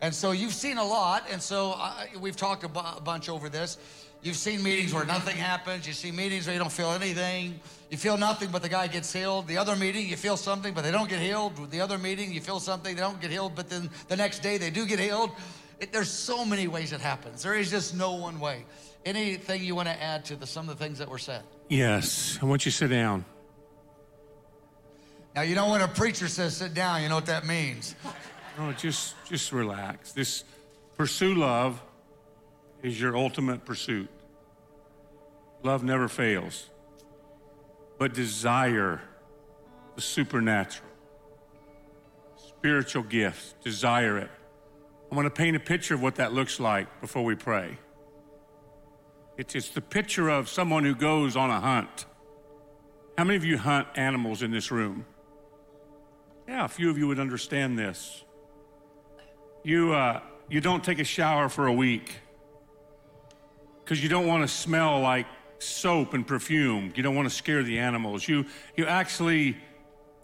And 0.00 0.14
so 0.14 0.30
you've 0.30 0.54
seen 0.54 0.78
a 0.78 0.84
lot, 0.84 1.24
and 1.30 1.42
so 1.42 1.72
uh, 1.76 2.06
we've 2.18 2.36
talked 2.36 2.64
a, 2.64 2.68
bunch 2.68 3.28
over 3.28 3.50
this. 3.50 3.76
You've 4.22 4.38
seen 4.38 4.62
meetings 4.62 4.94
where 4.94 5.04
nothing 5.04 5.36
happens. 5.36 5.86
You 5.86 5.92
see 5.92 6.10
meetings 6.10 6.46
where 6.46 6.54
you 6.54 6.58
don't 6.58 6.72
feel 6.72 6.92
anything. 6.92 7.60
You 7.90 7.98
feel 7.98 8.16
nothing, 8.16 8.48
but 8.50 8.62
the 8.62 8.68
guy 8.70 8.86
gets 8.86 9.12
healed. 9.12 9.46
The 9.46 9.58
other 9.58 9.76
meeting, 9.76 10.08
you 10.08 10.16
feel 10.16 10.38
something, 10.38 10.72
but 10.72 10.84
they 10.84 10.90
don't 10.90 11.08
get 11.10 11.20
healed. 11.20 11.70
The 11.70 11.82
other 11.82 11.98
meeting, 11.98 12.32
you 12.32 12.40
feel 12.40 12.60
something, 12.60 12.94
they 12.94 13.02
don't 13.02 13.20
get 13.20 13.30
healed, 13.30 13.54
but 13.54 13.68
then 13.68 13.90
the 14.08 14.16
next 14.16 14.38
day 14.38 14.56
they 14.56 14.70
do 14.70 14.86
get 14.86 15.00
healed. 15.00 15.32
It, 15.80 15.92
there's 15.92 16.10
so 16.10 16.46
many 16.46 16.66
ways 16.66 16.94
it 16.94 17.02
happens. 17.02 17.42
There 17.42 17.54
is 17.54 17.70
just 17.70 17.94
no 17.94 18.14
one 18.14 18.40
way. 18.40 18.64
Anything 19.04 19.62
you 19.62 19.74
want 19.74 19.88
to 19.88 20.02
add 20.02 20.24
to 20.26 20.36
the, 20.36 20.46
some 20.46 20.66
of 20.70 20.78
the 20.78 20.82
things 20.82 20.96
that 20.98 21.10
were 21.10 21.18
said? 21.18 21.42
Yes, 21.68 22.38
I 22.40 22.46
want 22.46 22.64
you 22.64 22.72
to 22.72 22.76
sit 22.76 22.88
down. 22.88 23.26
Now, 25.34 25.42
you 25.42 25.54
know 25.54 25.70
when 25.70 25.80
a 25.80 25.88
preacher 25.88 26.28
says 26.28 26.56
sit 26.56 26.74
down, 26.74 27.02
you 27.02 27.08
know 27.08 27.14
what 27.14 27.26
that 27.26 27.46
means. 27.46 27.94
No, 28.58 28.72
just 28.72 29.14
just 29.26 29.52
relax. 29.52 30.12
This 30.12 30.44
pursue 30.96 31.34
love 31.34 31.80
is 32.82 33.00
your 33.00 33.16
ultimate 33.16 33.64
pursuit. 33.64 34.08
Love 35.62 35.84
never 35.84 36.08
fails. 36.08 36.68
But 37.98 38.14
desire 38.14 39.00
the 39.94 40.00
supernatural. 40.00 40.88
Spiritual 42.36 43.02
gifts, 43.04 43.54
desire 43.62 44.18
it. 44.18 44.30
I 45.10 45.14
want 45.14 45.26
to 45.26 45.30
paint 45.30 45.56
a 45.56 45.60
picture 45.60 45.94
of 45.94 46.02
what 46.02 46.16
that 46.16 46.32
looks 46.32 46.60
like 46.60 47.00
before 47.00 47.24
we 47.24 47.34
pray. 47.34 47.78
It's, 49.36 49.54
it's 49.54 49.70
the 49.70 49.80
picture 49.80 50.28
of 50.28 50.48
someone 50.48 50.84
who 50.84 50.94
goes 50.94 51.36
on 51.36 51.50
a 51.50 51.60
hunt. 51.60 52.06
How 53.16 53.24
many 53.24 53.36
of 53.36 53.44
you 53.44 53.58
hunt 53.58 53.88
animals 53.96 54.42
in 54.42 54.50
this 54.50 54.70
room? 54.70 55.04
Yeah, 56.50 56.64
a 56.64 56.68
few 56.68 56.90
of 56.90 56.98
you 56.98 57.06
would 57.06 57.20
understand 57.20 57.78
this. 57.78 58.24
You, 59.62 59.92
uh, 59.92 60.20
you 60.48 60.60
don't 60.60 60.82
take 60.82 60.98
a 60.98 61.04
shower 61.04 61.48
for 61.48 61.68
a 61.68 61.72
week 61.72 62.16
because 63.84 64.02
you 64.02 64.08
don't 64.08 64.26
want 64.26 64.42
to 64.42 64.48
smell 64.48 64.98
like 64.98 65.28
soap 65.60 66.12
and 66.12 66.26
perfume. 66.26 66.92
You 66.96 67.04
don't 67.04 67.14
want 67.14 67.28
to 67.28 67.34
scare 67.34 67.62
the 67.62 67.78
animals. 67.78 68.26
You, 68.26 68.46
you 68.76 68.86
actually 68.86 69.58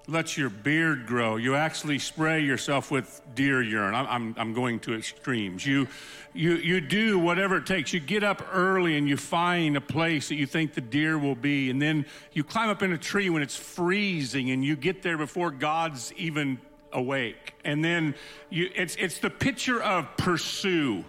lets 0.09 0.37
your 0.37 0.51
beard 0.51 1.07
grow. 1.07 1.37
You 1.37 1.57
actually 1.57 1.99
spray 1.99 2.41
yourself 2.41 2.91
with 2.91 3.21
deer 3.35 3.63
urine. 3.63 3.95
I'm, 3.95 4.07
I'm, 4.07 4.35
I'm, 4.39 4.55
going 4.55 4.79
to 4.81 4.95
extremes. 4.95 5.67
You, 5.67 5.89
you, 6.33 6.55
you 6.55 6.81
do 6.81 7.19
whatever 7.19 7.57
it 7.57 7.67
takes. 7.67 7.93
You 7.93 8.01
get 8.01 8.23
up 8.23 8.43
early 8.53 8.97
and 8.97 9.09
you 9.09 9.17
find 9.17 9.77
a 9.77 9.81
place 9.81 10.29
that 10.29 10.37
you 10.37 10.47
think 10.47 10.75
the 10.75 10.81
deer 10.81 11.19
will 11.19 11.35
be. 11.35 11.71
And 11.71 11.83
then 11.83 12.07
you 12.33 12.45
climb 12.45 12.69
up 12.69 12.83
in 12.83 12.93
a 12.93 12.99
tree 12.99 13.31
when 13.31 13.43
it's 13.43 13.57
freezing 13.57 14.51
and 14.51 14.65
you 14.65 14.77
get 14.77 15.03
there 15.03 15.19
before 15.19 15.51
God's 15.51 16.13
even 16.17 16.61
awake. 16.93 17.55
And 17.65 17.85
then 17.85 18.15
you, 18.49 18.71
it's, 18.75 18.95
it's 18.97 19.19
the 19.19 19.31
picture 19.31 19.83
of 19.83 20.17
pursue. 20.17 21.05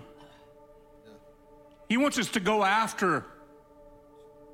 He 1.88 1.98
wants 1.98 2.18
us 2.18 2.30
to 2.30 2.40
go 2.40 2.64
after 2.64 3.26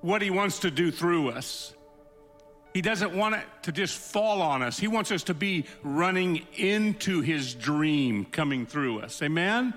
what 0.01 0.21
he 0.21 0.29
wants 0.29 0.59
to 0.59 0.69
do 0.69 0.91
through 0.91 1.29
us. 1.29 1.73
He 2.73 2.81
doesn't 2.81 3.15
want 3.15 3.35
it 3.35 3.45
to 3.63 3.71
just 3.71 3.97
fall 3.97 4.41
on 4.41 4.63
us. 4.63 4.79
He 4.79 4.87
wants 4.87 5.11
us 5.11 5.23
to 5.23 5.33
be 5.33 5.65
running 5.83 6.47
into 6.55 7.21
his 7.21 7.53
dream 7.53 8.25
coming 8.25 8.65
through 8.65 9.01
us. 9.01 9.21
Amen? 9.21 9.73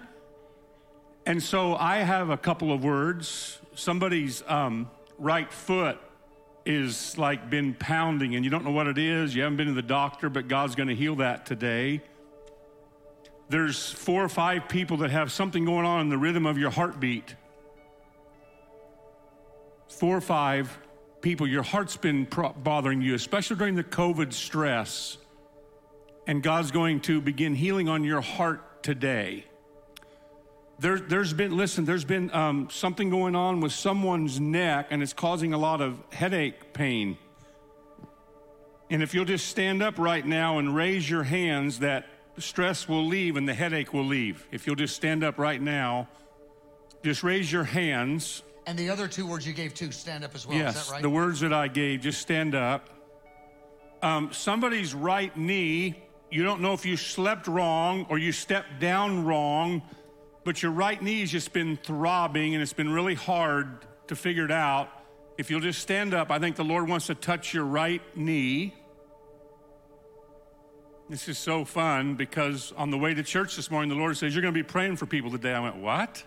And 1.26 1.42
so 1.42 1.74
I 1.74 1.98
have 1.98 2.30
a 2.30 2.36
couple 2.36 2.72
of 2.72 2.82
words. 2.82 3.58
Somebody's 3.74 4.42
um, 4.46 4.90
right 5.18 5.52
foot 5.52 5.98
is 6.64 7.16
like 7.18 7.50
been 7.50 7.74
pounding 7.74 8.34
and 8.34 8.44
you 8.44 8.50
don't 8.50 8.64
know 8.64 8.70
what 8.70 8.86
it 8.86 8.98
is. 8.98 9.34
You 9.34 9.42
haven't 9.42 9.56
been 9.58 9.68
to 9.68 9.74
the 9.74 9.82
doctor, 9.82 10.30
but 10.30 10.48
God's 10.48 10.74
going 10.74 10.88
to 10.88 10.94
heal 10.94 11.16
that 11.16 11.46
today. 11.46 12.00
There's 13.48 13.90
four 13.90 14.24
or 14.24 14.28
five 14.28 14.68
people 14.68 14.96
that 14.98 15.10
have 15.10 15.30
something 15.30 15.64
going 15.64 15.86
on 15.86 16.00
in 16.00 16.08
the 16.08 16.18
rhythm 16.18 16.46
of 16.46 16.58
your 16.58 16.70
heartbeat 16.70 17.36
four 19.88 20.16
or 20.16 20.20
five 20.20 20.78
people, 21.26 21.48
your 21.48 21.64
heart's 21.64 21.96
been 21.96 22.24
pro- 22.24 22.52
bothering 22.52 23.02
you, 23.02 23.12
especially 23.12 23.56
during 23.56 23.74
the 23.74 23.82
COVID 23.82 24.32
stress, 24.32 25.18
and 26.24 26.40
God's 26.40 26.70
going 26.70 27.00
to 27.00 27.20
begin 27.20 27.56
healing 27.56 27.88
on 27.88 28.04
your 28.04 28.20
heart 28.20 28.84
today. 28.84 29.44
There, 30.78 31.00
there's 31.00 31.32
been, 31.32 31.56
listen, 31.56 31.84
there's 31.84 32.04
been 32.04 32.32
um, 32.32 32.68
something 32.70 33.10
going 33.10 33.34
on 33.34 33.60
with 33.60 33.72
someone's 33.72 34.38
neck, 34.38 34.86
and 34.90 35.02
it's 35.02 35.12
causing 35.12 35.52
a 35.52 35.58
lot 35.58 35.80
of 35.80 36.00
headache 36.12 36.72
pain. 36.72 37.18
And 38.88 39.02
if 39.02 39.12
you'll 39.12 39.24
just 39.24 39.48
stand 39.48 39.82
up 39.82 39.98
right 39.98 40.24
now 40.24 40.60
and 40.60 40.76
raise 40.76 41.10
your 41.10 41.24
hands, 41.24 41.80
that 41.80 42.06
stress 42.38 42.88
will 42.88 43.04
leave 43.04 43.36
and 43.36 43.48
the 43.48 43.54
headache 43.54 43.92
will 43.92 44.04
leave. 44.06 44.46
If 44.52 44.64
you'll 44.64 44.76
just 44.76 44.94
stand 44.94 45.24
up 45.24 45.38
right 45.40 45.60
now, 45.60 46.06
just 47.02 47.24
raise 47.24 47.50
your 47.50 47.64
hands. 47.64 48.44
And 48.66 48.76
the 48.76 48.90
other 48.90 49.06
two 49.06 49.26
words 49.26 49.46
you 49.46 49.52
gave 49.52 49.74
too, 49.74 49.92
stand 49.92 50.24
up 50.24 50.34
as 50.34 50.46
well. 50.46 50.56
Yes, 50.56 50.90
right? 50.90 51.00
the 51.00 51.10
words 51.10 51.40
that 51.40 51.52
I 51.52 51.68
gave, 51.68 52.00
just 52.00 52.20
stand 52.20 52.54
up. 52.54 52.90
Um, 54.02 54.32
somebody's 54.32 54.92
right 54.94 55.34
knee, 55.36 56.02
you 56.30 56.42
don't 56.42 56.60
know 56.60 56.72
if 56.72 56.84
you 56.84 56.96
slept 56.96 57.46
wrong 57.46 58.06
or 58.08 58.18
you 58.18 58.32
stepped 58.32 58.80
down 58.80 59.24
wrong, 59.24 59.82
but 60.44 60.62
your 60.62 60.72
right 60.72 61.00
knee's 61.00 61.30
just 61.30 61.52
been 61.52 61.76
throbbing 61.76 62.54
and 62.54 62.62
it's 62.62 62.72
been 62.72 62.90
really 62.90 63.14
hard 63.14 63.86
to 64.08 64.16
figure 64.16 64.44
it 64.44 64.50
out. 64.50 64.88
If 65.38 65.50
you'll 65.50 65.60
just 65.60 65.80
stand 65.80 66.14
up, 66.14 66.30
I 66.30 66.38
think 66.38 66.56
the 66.56 66.64
Lord 66.64 66.88
wants 66.88 67.06
to 67.06 67.14
touch 67.14 67.54
your 67.54 67.64
right 67.64 68.02
knee. 68.16 68.74
This 71.08 71.28
is 71.28 71.38
so 71.38 71.64
fun 71.64 72.16
because 72.16 72.72
on 72.76 72.90
the 72.90 72.98
way 72.98 73.14
to 73.14 73.22
church 73.22 73.54
this 73.54 73.70
morning, 73.70 73.90
the 73.90 73.96
Lord 73.96 74.16
says, 74.16 74.34
You're 74.34 74.42
going 74.42 74.54
to 74.54 74.58
be 74.58 74.66
praying 74.66 74.96
for 74.96 75.06
people 75.06 75.30
today. 75.30 75.52
I 75.52 75.60
went, 75.60 75.76
What? 75.76 76.24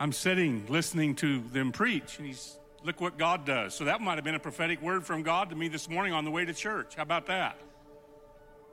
I'm 0.00 0.12
sitting 0.12 0.64
listening 0.68 1.16
to 1.16 1.40
them 1.40 1.72
preach, 1.72 2.18
and 2.18 2.26
he's, 2.26 2.56
look 2.84 3.00
what 3.00 3.18
God 3.18 3.44
does. 3.44 3.74
So 3.74 3.84
that 3.84 4.00
might 4.00 4.14
have 4.14 4.24
been 4.24 4.36
a 4.36 4.40
prophetic 4.40 4.80
word 4.80 5.04
from 5.04 5.22
God 5.22 5.50
to 5.50 5.56
me 5.56 5.66
this 5.66 5.88
morning 5.88 6.12
on 6.12 6.24
the 6.24 6.30
way 6.30 6.44
to 6.44 6.54
church. 6.54 6.94
How 6.94 7.02
about 7.02 7.26
that? 7.26 7.58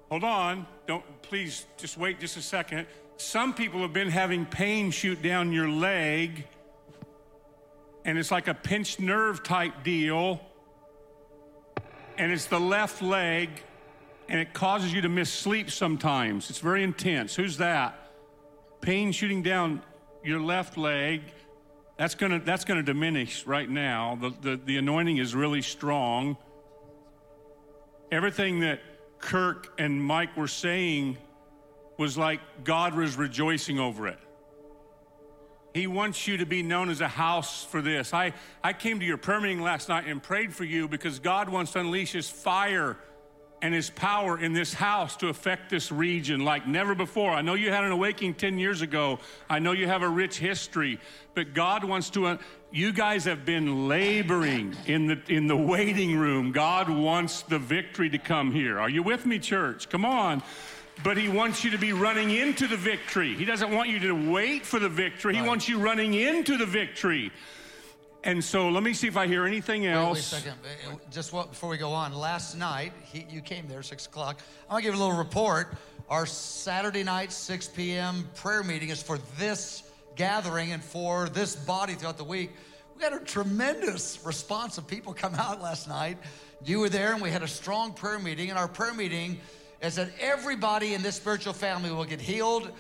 Hold 0.10 0.24
on. 0.24 0.68
Don't, 0.86 1.04
please 1.24 1.66
just 1.78 1.98
wait 1.98 2.20
just 2.20 2.38
a 2.38 2.42
second. 2.42 2.86
Some 3.18 3.54
people 3.56 3.82
have 3.82 3.94
been 3.94 4.10
having 4.10 4.46
pain 4.46 4.92
shoot 4.92 5.22
down 5.24 5.52
your 5.52 5.68
leg, 5.68 6.46
and 8.04 8.20
it's 8.20 8.30
like 8.30 8.48
a 8.48 8.54
pinched 8.54 9.00
nerve 9.00 9.42
type 9.42 9.84
deal, 9.84 10.40
and 12.20 12.32
it's 12.32 12.46
the 12.46 12.60
left 12.60 13.02
leg, 13.02 13.50
and 14.30 14.40
it 14.40 14.54
causes 14.54 14.94
you 14.94 15.02
to 15.02 15.10
miss 15.10 15.32
sleep 15.32 15.72
sometimes. 15.72 16.52
It's 16.52 16.60
very 16.60 16.84
intense. 16.84 17.36
Who's 17.36 17.58
that? 17.58 18.12
Pain 18.82 19.12
shooting 19.12 19.42
down 19.42 19.82
your 20.26 20.40
left 20.40 20.78
leg, 20.78 21.22
that's 21.98 22.16
gonna 22.16 22.40
that's 22.40 22.66
gonna 22.66 22.84
diminish 22.84 23.46
right 23.46 23.70
now. 23.70 24.18
The, 24.20 24.34
the 24.42 24.62
the 24.66 24.78
anointing 24.78 25.18
is 25.18 25.34
really 25.34 25.62
strong. 25.62 26.38
Everything 28.12 28.60
that 28.62 28.82
Kirk 29.20 29.74
and 29.78 30.04
Mike 30.04 30.36
were 30.36 30.48
saying 30.48 31.18
was 31.98 32.18
like 32.18 32.42
God 32.64 32.96
was 32.96 33.16
rejoicing 33.16 33.80
over 33.80 34.08
it. 34.08 34.20
He 35.74 35.88
wants 35.88 36.26
you 36.26 36.38
to 36.38 36.46
be 36.46 36.64
known 36.64 36.90
as 36.90 37.02
a 37.02 37.08
house 37.08 37.64
for 37.66 37.82
this. 37.82 38.14
I, 38.14 38.34
I 38.64 38.72
came 38.72 39.02
to 39.02 39.06
your 39.06 39.18
prayer 39.18 39.42
meeting 39.42 39.62
last 39.62 39.90
night 39.90 40.06
and 40.08 40.24
prayed 40.24 40.54
for 40.54 40.64
you 40.64 40.88
because 40.88 41.20
God 41.20 41.50
wants 41.50 41.74
to 41.74 41.80
unleash 41.80 42.14
his 42.14 42.30
fire 42.30 42.98
and 43.66 43.74
his 43.74 43.90
power 43.90 44.38
in 44.38 44.54
this 44.54 44.76
house 44.76 45.18
to 45.18 45.30
affect 45.30 45.72
this 45.72 45.92
region 45.92 46.46
like 46.46 46.68
never 46.68 46.94
before. 46.94 47.32
I 47.32 47.42
know 47.42 47.56
you 47.56 47.72
had 47.72 47.84
an 47.84 47.92
awakening 47.92 48.36
10 48.36 48.60
years 48.60 48.84
ago. 48.84 49.18
I 49.50 49.58
know 49.58 49.72
you 49.72 49.88
have 49.88 50.04
a 50.04 50.08
rich 50.08 50.38
history, 50.38 51.00
but 51.34 51.56
God 51.56 51.84
wants 51.84 52.12
to 52.12 52.28
uh, 52.28 52.38
you 52.72 52.94
guys 52.94 53.26
have 53.26 53.44
been 53.44 53.88
laboring 53.88 54.76
in 54.86 55.08
the 55.08 55.20
in 55.30 55.48
the 55.48 55.58
waiting 55.58 56.16
room. 56.16 56.52
God 56.52 56.90
wants 56.90 57.42
the 57.42 57.58
victory 57.58 58.08
to 58.12 58.20
come 58.20 58.52
here. 58.52 58.80
Are 58.80 58.90
you 58.90 59.02
with 59.02 59.26
me 59.26 59.40
church? 59.40 59.90
Come 59.90 60.06
on. 60.06 60.44
But 61.04 61.18
he 61.18 61.28
wants 61.28 61.64
you 61.64 61.72
to 61.72 61.80
be 61.80 61.92
running 61.92 62.30
into 62.30 62.68
the 62.68 62.78
victory. 62.78 63.34
He 63.34 63.46
doesn't 63.46 63.72
want 63.72 63.90
you 63.90 64.00
to 64.02 64.32
wait 64.32 64.64
for 64.64 64.80
the 64.80 64.90
victory. 64.90 65.34
Right. 65.34 65.42
He 65.42 65.48
wants 65.48 65.68
you 65.68 65.80
running 65.80 66.14
into 66.14 66.56
the 66.56 66.68
victory. 66.68 67.32
And 68.26 68.44
so 68.44 68.70
let 68.70 68.82
me 68.82 68.94
see 68.94 69.06
if 69.06 69.18
I 69.18 69.28
hear 69.28 69.46
anything 69.46 69.86
else. 69.86 70.34
Wait, 70.34 70.44
wait 70.44 70.56
a 70.56 70.58
second. 70.58 71.00
Just 71.12 71.32
before 71.32 71.70
we 71.70 71.78
go 71.78 71.92
on, 71.92 72.12
last 72.12 72.56
night, 72.58 72.92
he, 73.04 73.24
you 73.30 73.40
came 73.40 73.68
there, 73.68 73.84
6 73.84 74.08
o'clock. 74.08 74.40
I'm 74.64 74.72
going 74.72 74.84
to 74.84 74.90
give 74.90 74.96
a 74.96 74.98
little 74.98 75.16
report. 75.16 75.76
Our 76.10 76.26
Saturday 76.26 77.04
night, 77.04 77.32
6 77.32 77.68
p.m. 77.70 78.28
prayer 78.34 78.64
meeting 78.64 78.90
is 78.90 79.02
for 79.02 79.20
this 79.38 79.84
gathering 80.16 80.72
and 80.72 80.84
for 80.84 81.30
this 81.30 81.56
body 81.56 81.94
throughout 81.94 82.18
the 82.18 82.24
week. 82.24 82.50
We 82.98 83.04
had 83.04 83.14
a 83.14 83.20
tremendous 83.20 84.20
response 84.26 84.80
of 84.80 84.88
people 84.88 85.14
come 85.14 85.36
out 85.36 85.62
last 85.62 85.88
night. 85.88 86.18
You 86.64 86.80
were 86.80 86.90
there, 86.90 87.14
and 87.14 87.22
we 87.22 87.30
had 87.30 87.44
a 87.44 87.48
strong 87.48 87.94
prayer 87.94 88.18
meeting. 88.18 88.50
And 88.50 88.58
our 88.58 88.68
prayer 88.68 88.96
meeting 88.96 89.40
is 89.84 89.96
that 89.96 90.10
everybody 90.20 90.96
in 90.96 91.04
this 91.04 91.16
spiritual 91.16 91.54
family 91.54 91.92
will 91.92 92.06
get 92.06 92.22
healed 92.22 92.72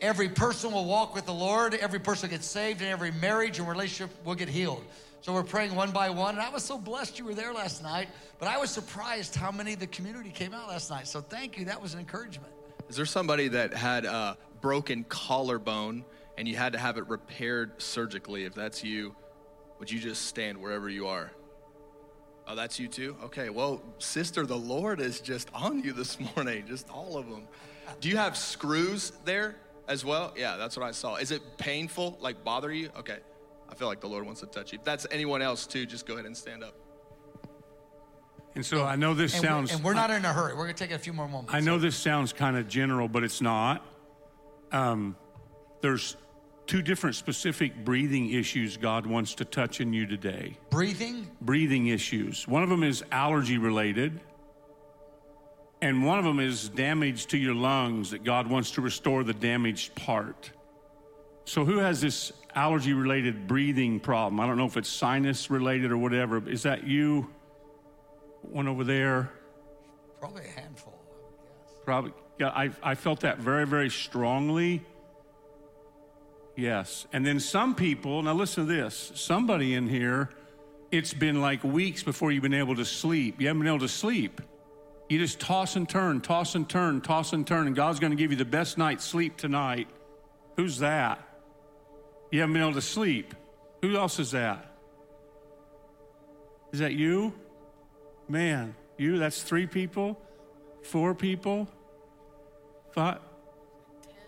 Every 0.00 0.28
person 0.28 0.72
will 0.72 0.84
walk 0.84 1.14
with 1.14 1.26
the 1.26 1.34
Lord. 1.34 1.74
Every 1.74 1.98
person 1.98 2.30
gets 2.30 2.46
saved, 2.46 2.80
and 2.80 2.90
every 2.90 3.10
marriage 3.10 3.58
and 3.58 3.68
relationship 3.68 4.14
will 4.24 4.34
get 4.34 4.48
healed. 4.48 4.84
So 5.20 5.32
we're 5.32 5.42
praying 5.42 5.74
one 5.74 5.90
by 5.90 6.10
one. 6.10 6.34
And 6.34 6.42
I 6.42 6.48
was 6.50 6.62
so 6.62 6.78
blessed 6.78 7.18
you 7.18 7.24
were 7.24 7.34
there 7.34 7.52
last 7.52 7.82
night, 7.82 8.08
but 8.38 8.48
I 8.48 8.58
was 8.58 8.70
surprised 8.70 9.34
how 9.34 9.50
many 9.50 9.72
of 9.72 9.80
the 9.80 9.88
community 9.88 10.30
came 10.30 10.54
out 10.54 10.68
last 10.68 10.90
night. 10.90 11.08
So 11.08 11.20
thank 11.20 11.58
you. 11.58 11.64
That 11.64 11.82
was 11.82 11.94
an 11.94 12.00
encouragement. 12.00 12.52
Is 12.88 12.96
there 12.96 13.06
somebody 13.06 13.48
that 13.48 13.74
had 13.74 14.04
a 14.04 14.38
broken 14.60 15.04
collarbone 15.04 16.04
and 16.36 16.46
you 16.46 16.56
had 16.56 16.72
to 16.72 16.78
have 16.78 16.96
it 16.96 17.08
repaired 17.08 17.82
surgically? 17.82 18.44
If 18.44 18.54
that's 18.54 18.84
you, 18.84 19.14
would 19.80 19.90
you 19.90 19.98
just 19.98 20.26
stand 20.26 20.58
wherever 20.58 20.88
you 20.88 21.08
are? 21.08 21.32
Oh, 22.46 22.54
that's 22.54 22.78
you 22.78 22.88
too? 22.88 23.16
Okay, 23.24 23.50
well, 23.50 23.82
sister, 23.98 24.46
the 24.46 24.56
Lord 24.56 25.00
is 25.00 25.20
just 25.20 25.50
on 25.52 25.82
you 25.82 25.92
this 25.92 26.16
morning, 26.36 26.64
just 26.66 26.88
all 26.88 27.18
of 27.18 27.28
them. 27.28 27.46
Do 28.00 28.08
you 28.08 28.16
have 28.16 28.36
screws 28.36 29.12
there? 29.24 29.56
As 29.88 30.04
well? 30.04 30.32
Yeah, 30.36 30.56
that's 30.56 30.76
what 30.76 30.86
I 30.86 30.92
saw. 30.92 31.16
Is 31.16 31.30
it 31.30 31.58
painful, 31.58 32.18
like 32.20 32.44
bother 32.44 32.72
you? 32.72 32.90
Okay. 32.98 33.18
I 33.70 33.74
feel 33.74 33.88
like 33.88 34.00
the 34.00 34.08
Lord 34.08 34.24
wants 34.24 34.40
to 34.40 34.46
touch 34.46 34.72
you. 34.72 34.78
If 34.78 34.84
that's 34.84 35.06
anyone 35.10 35.42
else 35.42 35.66
too, 35.66 35.86
just 35.86 36.06
go 36.06 36.14
ahead 36.14 36.26
and 36.26 36.36
stand 36.36 36.62
up. 36.62 36.74
And 38.54 38.64
so 38.64 38.84
I 38.84 38.96
know 38.96 39.14
this 39.14 39.34
and 39.34 39.42
sounds. 39.42 39.70
We're, 39.70 39.76
and 39.76 39.84
we're 39.84 39.94
not 39.94 40.10
in 40.10 40.24
a 40.24 40.32
hurry. 40.32 40.52
We're 40.52 40.64
going 40.64 40.74
to 40.74 40.84
take 40.86 40.94
a 40.94 40.98
few 40.98 41.12
more 41.12 41.28
moments. 41.28 41.54
I 41.54 41.60
know 41.60 41.78
this 41.78 41.96
sounds 41.96 42.32
kind 42.32 42.56
of 42.56 42.66
general, 42.66 43.08
but 43.08 43.22
it's 43.22 43.40
not. 43.40 43.84
Um, 44.72 45.16
there's 45.80 46.16
two 46.66 46.82
different 46.82 47.16
specific 47.16 47.84
breathing 47.84 48.32
issues 48.32 48.76
God 48.76 49.06
wants 49.06 49.34
to 49.36 49.44
touch 49.44 49.80
in 49.80 49.92
you 49.92 50.06
today. 50.06 50.56
Breathing? 50.70 51.28
Breathing 51.40 51.88
issues. 51.88 52.48
One 52.48 52.62
of 52.62 52.68
them 52.68 52.82
is 52.82 53.04
allergy 53.12 53.58
related 53.58 54.20
and 55.80 56.04
one 56.04 56.18
of 56.18 56.24
them 56.24 56.40
is 56.40 56.68
damage 56.68 57.26
to 57.28 57.38
your 57.38 57.54
lungs 57.54 58.10
that 58.10 58.24
God 58.24 58.48
wants 58.48 58.72
to 58.72 58.80
restore 58.80 59.22
the 59.22 59.32
damaged 59.32 59.94
part. 59.94 60.50
So, 61.44 61.64
who 61.64 61.78
has 61.78 62.00
this 62.00 62.32
allergy 62.54 62.92
related 62.92 63.46
breathing 63.46 64.00
problem? 64.00 64.40
I 64.40 64.46
don't 64.46 64.58
know 64.58 64.66
if 64.66 64.76
it's 64.76 64.88
sinus 64.88 65.50
related 65.50 65.92
or 65.92 65.98
whatever. 65.98 66.46
Is 66.48 66.64
that 66.64 66.86
you? 66.86 67.30
One 68.42 68.68
over 68.68 68.84
there? 68.84 69.30
Probably 70.20 70.44
a 70.44 70.60
handful, 70.60 70.94
I 70.94 71.14
would 71.16 71.46
guess. 71.46 71.74
Probably. 71.84 72.12
Yeah, 72.38 72.48
I, 72.48 72.70
I 72.82 72.94
felt 72.94 73.20
that 73.20 73.38
very, 73.38 73.66
very 73.66 73.90
strongly. 73.90 74.84
Yes. 76.54 77.06
And 77.12 77.24
then 77.24 77.40
some 77.40 77.74
people, 77.74 78.22
now 78.22 78.34
listen 78.34 78.66
to 78.66 78.72
this 78.72 79.12
somebody 79.14 79.74
in 79.74 79.88
here, 79.88 80.30
it's 80.90 81.14
been 81.14 81.40
like 81.40 81.62
weeks 81.62 82.02
before 82.02 82.32
you've 82.32 82.42
been 82.42 82.54
able 82.54 82.76
to 82.76 82.84
sleep. 82.84 83.40
You 83.40 83.46
haven't 83.46 83.60
been 83.60 83.68
able 83.68 83.80
to 83.80 83.88
sleep. 83.88 84.40
You 85.08 85.18
just 85.18 85.40
toss 85.40 85.76
and 85.76 85.88
turn, 85.88 86.20
toss 86.20 86.54
and 86.54 86.68
turn, 86.68 87.00
toss 87.00 87.32
and 87.32 87.46
turn, 87.46 87.66
and 87.66 87.74
God's 87.74 87.98
going 87.98 88.10
to 88.10 88.16
give 88.16 88.30
you 88.30 88.36
the 88.36 88.44
best 88.44 88.76
night's 88.76 89.04
sleep 89.04 89.36
tonight. 89.36 89.88
Who's 90.56 90.78
that? 90.78 91.26
You 92.30 92.40
haven't 92.40 92.52
been 92.52 92.62
able 92.62 92.74
to 92.74 92.82
sleep. 92.82 93.34
Who 93.80 93.96
else 93.96 94.18
is 94.18 94.32
that? 94.32 94.66
Is 96.72 96.80
that 96.80 96.92
you? 96.92 97.32
Man, 98.28 98.74
you, 98.98 99.18
that's 99.18 99.42
three 99.42 99.66
people, 99.66 100.20
four 100.82 101.14
people, 101.14 101.68
five. 102.92 103.20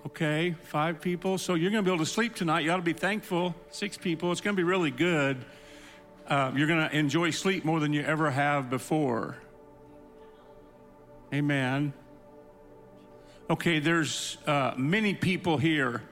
Okay, 0.06 0.54
five 0.64 1.02
people. 1.02 1.36
So 1.36 1.52
you're 1.52 1.70
going 1.70 1.84
to 1.84 1.88
be 1.90 1.94
able 1.94 2.02
to 2.02 2.10
sleep 2.10 2.34
tonight. 2.34 2.60
You 2.60 2.70
ought 2.70 2.76
to 2.76 2.82
be 2.82 2.94
thankful. 2.94 3.54
Six 3.70 3.98
people. 3.98 4.32
It's 4.32 4.40
going 4.40 4.56
to 4.56 4.60
be 4.60 4.64
really 4.64 4.90
good. 4.90 5.44
Uh, 6.26 6.52
you're 6.56 6.68
going 6.68 6.88
to 6.88 6.96
enjoy 6.96 7.30
sleep 7.32 7.66
more 7.66 7.80
than 7.80 7.92
you 7.92 8.00
ever 8.02 8.30
have 8.30 8.70
before. 8.70 9.36
Amen. 11.32 11.92
Okay, 13.48 13.78
there's 13.78 14.38
uh, 14.46 14.74
many 14.76 15.14
people 15.14 15.56
here 15.56 16.02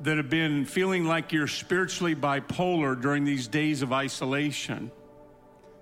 that 0.00 0.16
have 0.16 0.30
been 0.30 0.64
feeling 0.64 1.06
like 1.06 1.32
you're 1.32 1.46
spiritually 1.46 2.14
bipolar 2.14 3.00
during 3.00 3.24
these 3.24 3.46
days 3.46 3.82
of 3.82 3.92
isolation. 3.92 4.90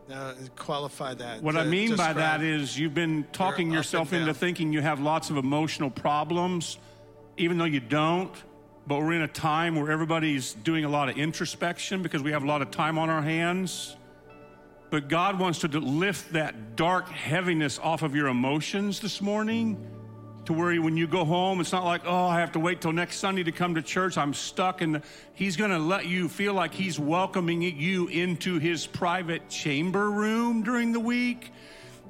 Now, 0.08 0.34
qualify 0.56 1.14
that. 1.14 1.42
What 1.42 1.56
I 1.56 1.64
mean 1.64 1.96
by 1.96 2.12
that 2.12 2.42
is 2.42 2.78
you've 2.78 2.94
been 2.94 3.24
talking 3.32 3.70
yourself 3.70 4.12
into 4.12 4.34
thinking 4.34 4.72
you 4.72 4.80
have 4.80 5.00
lots 5.00 5.30
of 5.30 5.36
emotional 5.36 5.88
problems, 5.88 6.78
even 7.36 7.58
though 7.58 7.64
you 7.64 7.80
don't. 7.80 8.32
But 8.86 8.98
we're 8.98 9.12
in 9.12 9.22
a 9.22 9.28
time 9.28 9.76
where 9.76 9.90
everybody's 9.90 10.52
doing 10.52 10.84
a 10.84 10.88
lot 10.88 11.08
of 11.08 11.16
introspection 11.16 12.02
because 12.02 12.22
we 12.22 12.32
have 12.32 12.42
a 12.42 12.46
lot 12.46 12.60
of 12.60 12.70
time 12.70 12.98
on 12.98 13.08
our 13.08 13.22
hands. 13.22 13.96
But 14.90 15.06
God 15.06 15.38
wants 15.38 15.60
to 15.60 15.68
lift 15.68 16.32
that 16.32 16.74
dark 16.74 17.08
heaviness 17.08 17.78
off 17.78 18.02
of 18.02 18.16
your 18.16 18.26
emotions 18.26 18.98
this 18.98 19.20
morning 19.20 19.86
to 20.46 20.52
where 20.52 20.82
when 20.82 20.96
you 20.96 21.06
go 21.06 21.24
home, 21.24 21.60
it's 21.60 21.70
not 21.70 21.84
like, 21.84 22.02
oh, 22.04 22.26
I 22.26 22.40
have 22.40 22.50
to 22.52 22.58
wait 22.58 22.80
till 22.80 22.92
next 22.92 23.18
Sunday 23.18 23.44
to 23.44 23.52
come 23.52 23.76
to 23.76 23.82
church. 23.82 24.18
I'm 24.18 24.34
stuck. 24.34 24.80
And 24.80 25.02
He's 25.32 25.56
going 25.56 25.70
to 25.70 25.78
let 25.78 26.06
you 26.06 26.28
feel 26.28 26.54
like 26.54 26.74
He's 26.74 26.98
welcoming 26.98 27.62
you 27.62 28.08
into 28.08 28.58
His 28.58 28.84
private 28.84 29.48
chamber 29.48 30.10
room 30.10 30.64
during 30.64 30.90
the 30.90 30.98
week. 30.98 31.52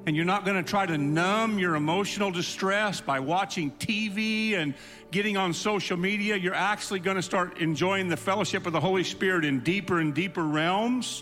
And 0.07 0.15
you're 0.15 0.25
not 0.25 0.43
going 0.43 0.57
to 0.57 0.67
try 0.67 0.87
to 0.87 0.97
numb 0.97 1.59
your 1.59 1.75
emotional 1.75 2.31
distress 2.31 2.99
by 2.99 3.19
watching 3.19 3.69
TV 3.73 4.53
and 4.55 4.73
getting 5.11 5.37
on 5.37 5.53
social 5.53 5.97
media. 5.97 6.35
You're 6.35 6.55
actually 6.55 7.01
going 7.01 7.17
to 7.17 7.21
start 7.21 7.59
enjoying 7.59 8.07
the 8.07 8.17
fellowship 8.17 8.65
of 8.65 8.73
the 8.73 8.79
Holy 8.79 9.03
Spirit 9.03 9.45
in 9.45 9.59
deeper 9.59 9.99
and 9.99 10.15
deeper 10.15 10.43
realms 10.43 11.21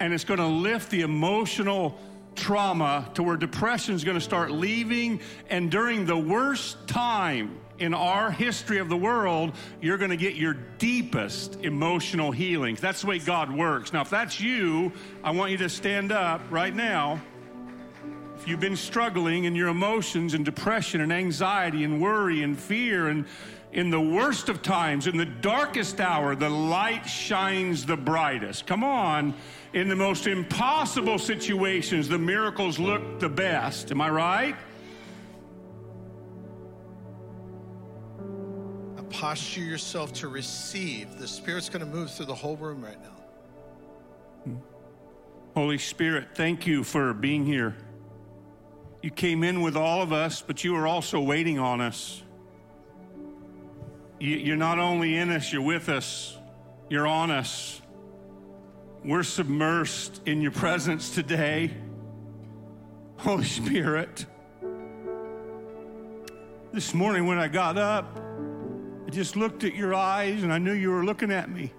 and 0.00 0.12
it's 0.12 0.24
going 0.24 0.40
to 0.40 0.46
lift 0.46 0.90
the 0.90 1.02
emotional 1.02 1.98
trauma 2.34 3.10
to 3.14 3.22
where 3.22 3.36
depression 3.36 3.94
is 3.94 4.04
going 4.04 4.16
to 4.16 4.22
start 4.22 4.50
leaving. 4.50 5.20
And 5.50 5.70
during 5.70 6.06
the 6.06 6.16
worst 6.16 6.86
time 6.86 7.58
in 7.78 7.94
our 7.94 8.30
history 8.30 8.78
of 8.78 8.88
the 8.88 8.96
world, 8.96 9.52
you're 9.80 9.98
going 9.98 10.10
to 10.10 10.16
get 10.16 10.34
your 10.34 10.54
deepest 10.78 11.56
emotional 11.62 12.30
healing. 12.30 12.76
That's 12.80 13.02
the 13.02 13.06
way 13.08 13.18
God 13.18 13.50
works. 13.52 13.92
Now, 13.92 14.02
if 14.02 14.10
that's 14.10 14.40
you, 14.40 14.92
I 15.22 15.30
want 15.32 15.52
you 15.52 15.58
to 15.58 15.68
stand 15.68 16.12
up 16.12 16.40
right 16.50 16.74
now. 16.74 17.20
If 18.36 18.46
you've 18.46 18.60
been 18.60 18.76
struggling 18.76 19.44
in 19.44 19.56
your 19.56 19.68
emotions 19.68 20.34
and 20.34 20.44
depression 20.44 21.00
and 21.00 21.12
anxiety 21.12 21.82
and 21.82 22.00
worry 22.00 22.44
and 22.44 22.56
fear 22.58 23.08
and 23.08 23.26
in 23.72 23.90
the 23.90 24.00
worst 24.00 24.48
of 24.48 24.62
times, 24.62 25.06
in 25.06 25.16
the 25.16 25.26
darkest 25.26 26.00
hour, 26.00 26.34
the 26.34 26.48
light 26.48 27.04
shines 27.04 27.84
the 27.84 27.96
brightest. 27.96 28.66
Come 28.66 28.82
on. 28.82 29.34
In 29.78 29.86
the 29.86 29.94
most 29.94 30.26
impossible 30.26 31.20
situations, 31.20 32.08
the 32.08 32.18
miracles 32.18 32.80
look 32.80 33.20
the 33.20 33.28
best. 33.28 33.92
Am 33.92 34.00
I 34.00 34.10
right? 34.10 34.56
Posture 39.08 39.60
yourself 39.60 40.12
to 40.14 40.26
receive. 40.26 41.16
The 41.18 41.28
Spirit's 41.28 41.68
going 41.68 41.80
to 41.80 41.86
move 41.86 42.10
through 42.10 42.26
the 42.26 42.34
whole 42.34 42.56
room 42.56 42.84
right 42.84 43.00
now. 43.00 43.16
Hmm. 44.44 44.56
Holy 45.54 45.78
Spirit, 45.78 46.30
thank 46.34 46.66
you 46.66 46.82
for 46.82 47.14
being 47.14 47.46
here. 47.46 47.76
You 49.00 49.12
came 49.12 49.44
in 49.44 49.62
with 49.62 49.76
all 49.76 50.02
of 50.02 50.12
us, 50.12 50.42
but 50.42 50.64
you 50.64 50.74
are 50.74 50.88
also 50.88 51.20
waiting 51.20 51.60
on 51.60 51.80
us. 51.80 52.22
You're 54.18 54.56
not 54.56 54.80
only 54.80 55.16
in 55.16 55.30
us, 55.30 55.52
you're 55.52 55.62
with 55.62 55.88
us, 55.88 56.36
you're 56.88 57.06
on 57.06 57.30
us. 57.30 57.80
We're 59.04 59.20
submersed 59.20 60.26
in 60.26 60.42
your 60.42 60.50
presence 60.50 61.14
today. 61.14 61.70
Holy 63.18 63.44
Spirit. 63.44 64.26
This 66.72 66.92
morning 66.92 67.26
when 67.26 67.38
I 67.38 67.46
got 67.46 67.78
up, 67.78 68.20
I 69.06 69.10
just 69.10 69.36
looked 69.36 69.62
at 69.62 69.74
your 69.74 69.94
eyes 69.94 70.42
and 70.42 70.52
I 70.52 70.58
knew 70.58 70.72
you 70.72 70.90
were 70.90 71.04
looking 71.04 71.30
at 71.30 71.48
me. 71.48 71.72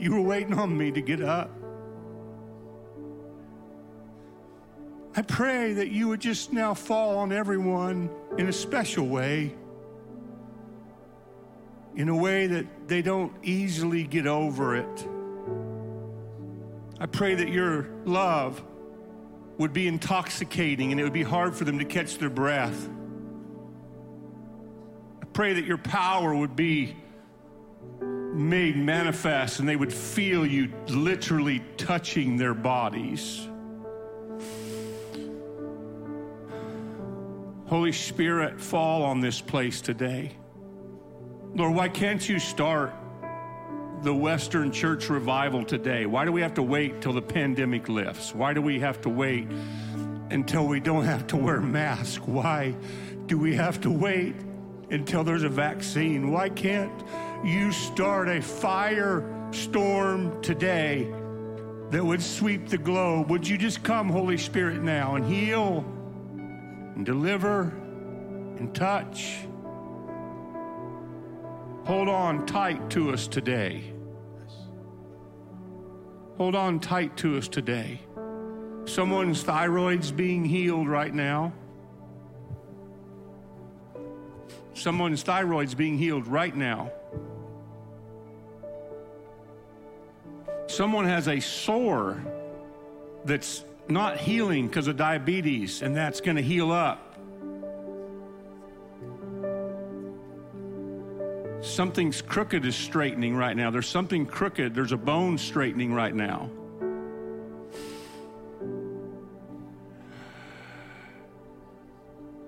You 0.00 0.12
were 0.12 0.20
waiting 0.20 0.54
on 0.54 0.76
me 0.76 0.90
to 0.90 1.00
get 1.00 1.22
up. 1.22 1.50
I 5.16 5.22
pray 5.22 5.74
that 5.74 5.90
you 5.90 6.08
would 6.08 6.20
just 6.20 6.52
now 6.52 6.74
fall 6.74 7.18
on 7.18 7.30
everyone 7.30 8.10
in 8.36 8.48
a 8.48 8.52
special 8.52 9.06
way, 9.06 9.54
in 11.96 12.08
a 12.08 12.16
way 12.16 12.46
that 12.46 12.88
they 12.88 13.02
don't 13.02 13.32
easily 13.42 14.04
get 14.04 14.26
over 14.26 14.76
it. 14.76 15.08
I 16.98 17.06
pray 17.06 17.34
that 17.34 17.48
your 17.48 17.88
love 18.04 18.62
would 19.58 19.72
be 19.72 19.86
intoxicating 19.86 20.90
and 20.90 21.00
it 21.00 21.04
would 21.04 21.12
be 21.12 21.22
hard 21.22 21.54
for 21.54 21.64
them 21.64 21.78
to 21.78 21.84
catch 21.84 22.18
their 22.18 22.30
breath. 22.30 22.88
I 25.22 25.26
pray 25.26 25.54
that 25.54 25.64
your 25.64 25.78
power 25.78 26.34
would 26.34 26.56
be 26.56 26.96
made 28.00 28.76
manifest 28.76 29.60
and 29.60 29.68
they 29.68 29.76
would 29.76 29.92
feel 29.92 30.44
you 30.44 30.72
literally 30.88 31.62
touching 31.76 32.36
their 32.36 32.54
bodies. 32.54 33.48
Holy 37.66 37.92
Spirit, 37.92 38.60
fall 38.60 39.04
on 39.04 39.20
this 39.20 39.40
place 39.40 39.80
today. 39.80 40.32
Lord, 41.54 41.74
why 41.74 41.88
can't 41.88 42.28
you 42.28 42.38
start 42.38 42.92
the 44.02 44.14
Western 44.14 44.72
church 44.72 45.08
revival 45.08 45.64
today? 45.64 46.06
Why 46.06 46.24
do 46.24 46.32
we 46.32 46.40
have 46.40 46.54
to 46.54 46.62
wait 46.62 47.00
till 47.00 47.12
the 47.12 47.22
pandemic 47.22 47.88
lifts? 47.88 48.34
Why 48.34 48.52
do 48.52 48.60
we 48.60 48.80
have 48.80 49.00
to 49.02 49.08
wait 49.08 49.48
until 50.30 50.66
we 50.66 50.80
don't 50.80 51.04
have 51.04 51.26
to 51.28 51.36
wear 51.36 51.60
masks? 51.60 52.26
Why 52.26 52.74
do 53.26 53.38
we 53.38 53.54
have 53.54 53.80
to 53.82 53.90
wait 53.90 54.34
until 54.90 55.24
there's 55.24 55.44
a 55.44 55.48
vaccine? 55.48 56.32
Why 56.32 56.48
can't 56.48 56.92
you 57.44 57.72
start 57.72 58.28
a 58.28 58.40
firestorm 58.40 60.42
today 60.42 61.06
that 61.90 62.04
would 62.04 62.22
sweep 62.22 62.68
the 62.68 62.78
globe? 62.78 63.30
Would 63.30 63.46
you 63.46 63.58
just 63.58 63.82
come, 63.82 64.08
Holy 64.08 64.38
Spirit, 64.38 64.82
now 64.82 65.14
and 65.14 65.24
heal? 65.24 65.84
and 66.94 67.04
deliver 67.04 67.72
and 68.58 68.74
touch. 68.74 69.46
Hold 71.84 72.08
on 72.08 72.46
tight 72.46 72.88
to 72.90 73.12
us 73.12 73.28
today. 73.28 73.92
Hold 76.38 76.54
on 76.54 76.80
tight 76.80 77.14
to 77.18 77.36
us 77.36 77.46
today. 77.46 78.00
Someone's 78.86 79.44
thyroid's 79.44 80.10
being 80.10 80.46
healed 80.46 80.88
right 80.88 81.12
now. 81.12 81.52
Someone's 84.72 85.22
thyroid's 85.22 85.74
being 85.74 85.98
healed 85.98 86.26
right 86.26 86.56
now. 86.56 86.90
Someone 90.66 91.04
has 91.04 91.28
a 91.28 91.38
sore 91.38 92.24
that's 93.26 93.62
not 93.88 94.16
healing 94.16 94.68
because 94.68 94.88
of 94.88 94.96
diabetes, 94.96 95.82
and 95.82 95.94
that's 95.94 96.22
going 96.22 96.36
to 96.36 96.42
heal 96.42 96.72
up. 96.72 97.03
Something's 101.64 102.20
crooked 102.20 102.66
is 102.66 102.76
straightening 102.76 103.34
right 103.34 103.56
now. 103.56 103.70
There's 103.70 103.88
something 103.88 104.26
crooked. 104.26 104.74
There's 104.74 104.92
a 104.92 104.98
bone 104.98 105.38
straightening 105.38 105.94
right 105.94 106.14
now. 106.14 106.50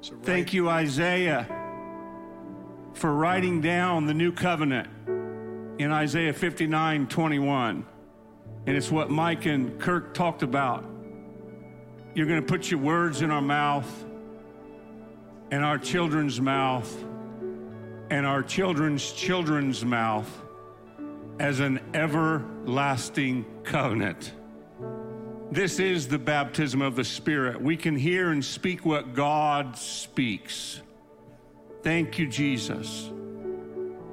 Right 0.03 0.23
Thank 0.23 0.53
you, 0.53 0.69
Isaiah, 0.69 1.47
for 2.93 3.11
writing 3.15 3.63
down 3.63 4.05
the 4.05 4.13
new 4.13 4.33
covenant 4.33 4.89
in 5.79 5.91
Isaiah 5.91 6.35
59 6.35 7.07
21. 7.07 7.87
And 8.67 8.77
it's 8.77 8.91
what 8.91 9.09
Mike 9.09 9.47
and 9.47 9.81
Kirk 9.81 10.13
talked 10.13 10.43
about 10.43 10.85
you're 12.15 12.27
going 12.27 12.41
to 12.41 12.47
put 12.47 12.71
your 12.71 12.81
words 12.81 13.23
in 13.23 13.31
our 13.31 13.43
mouth 13.43 14.05
and 15.51 15.65
our 15.65 15.79
children's 15.79 16.39
mouth 16.39 17.06
and 18.11 18.27
our 18.27 18.43
children's 18.43 19.13
children's 19.13 19.85
mouth 19.85 20.31
as 21.39 21.61
an 21.61 21.81
everlasting 21.95 23.45
covenant. 23.65 24.33
This 25.51 25.79
is 25.79 26.09
the 26.09 26.19
baptism 26.19 26.83
of 26.83 26.97
the 26.97 27.05
Spirit. 27.05 27.61
We 27.61 27.77
can 27.77 27.97
hear 27.97 28.31
and 28.31 28.45
speak 28.45 28.85
what 28.85 29.15
God 29.15 29.77
speaks. 29.77 30.81
Thank 31.83 32.19
you, 32.19 32.27
Jesus, 32.27 33.11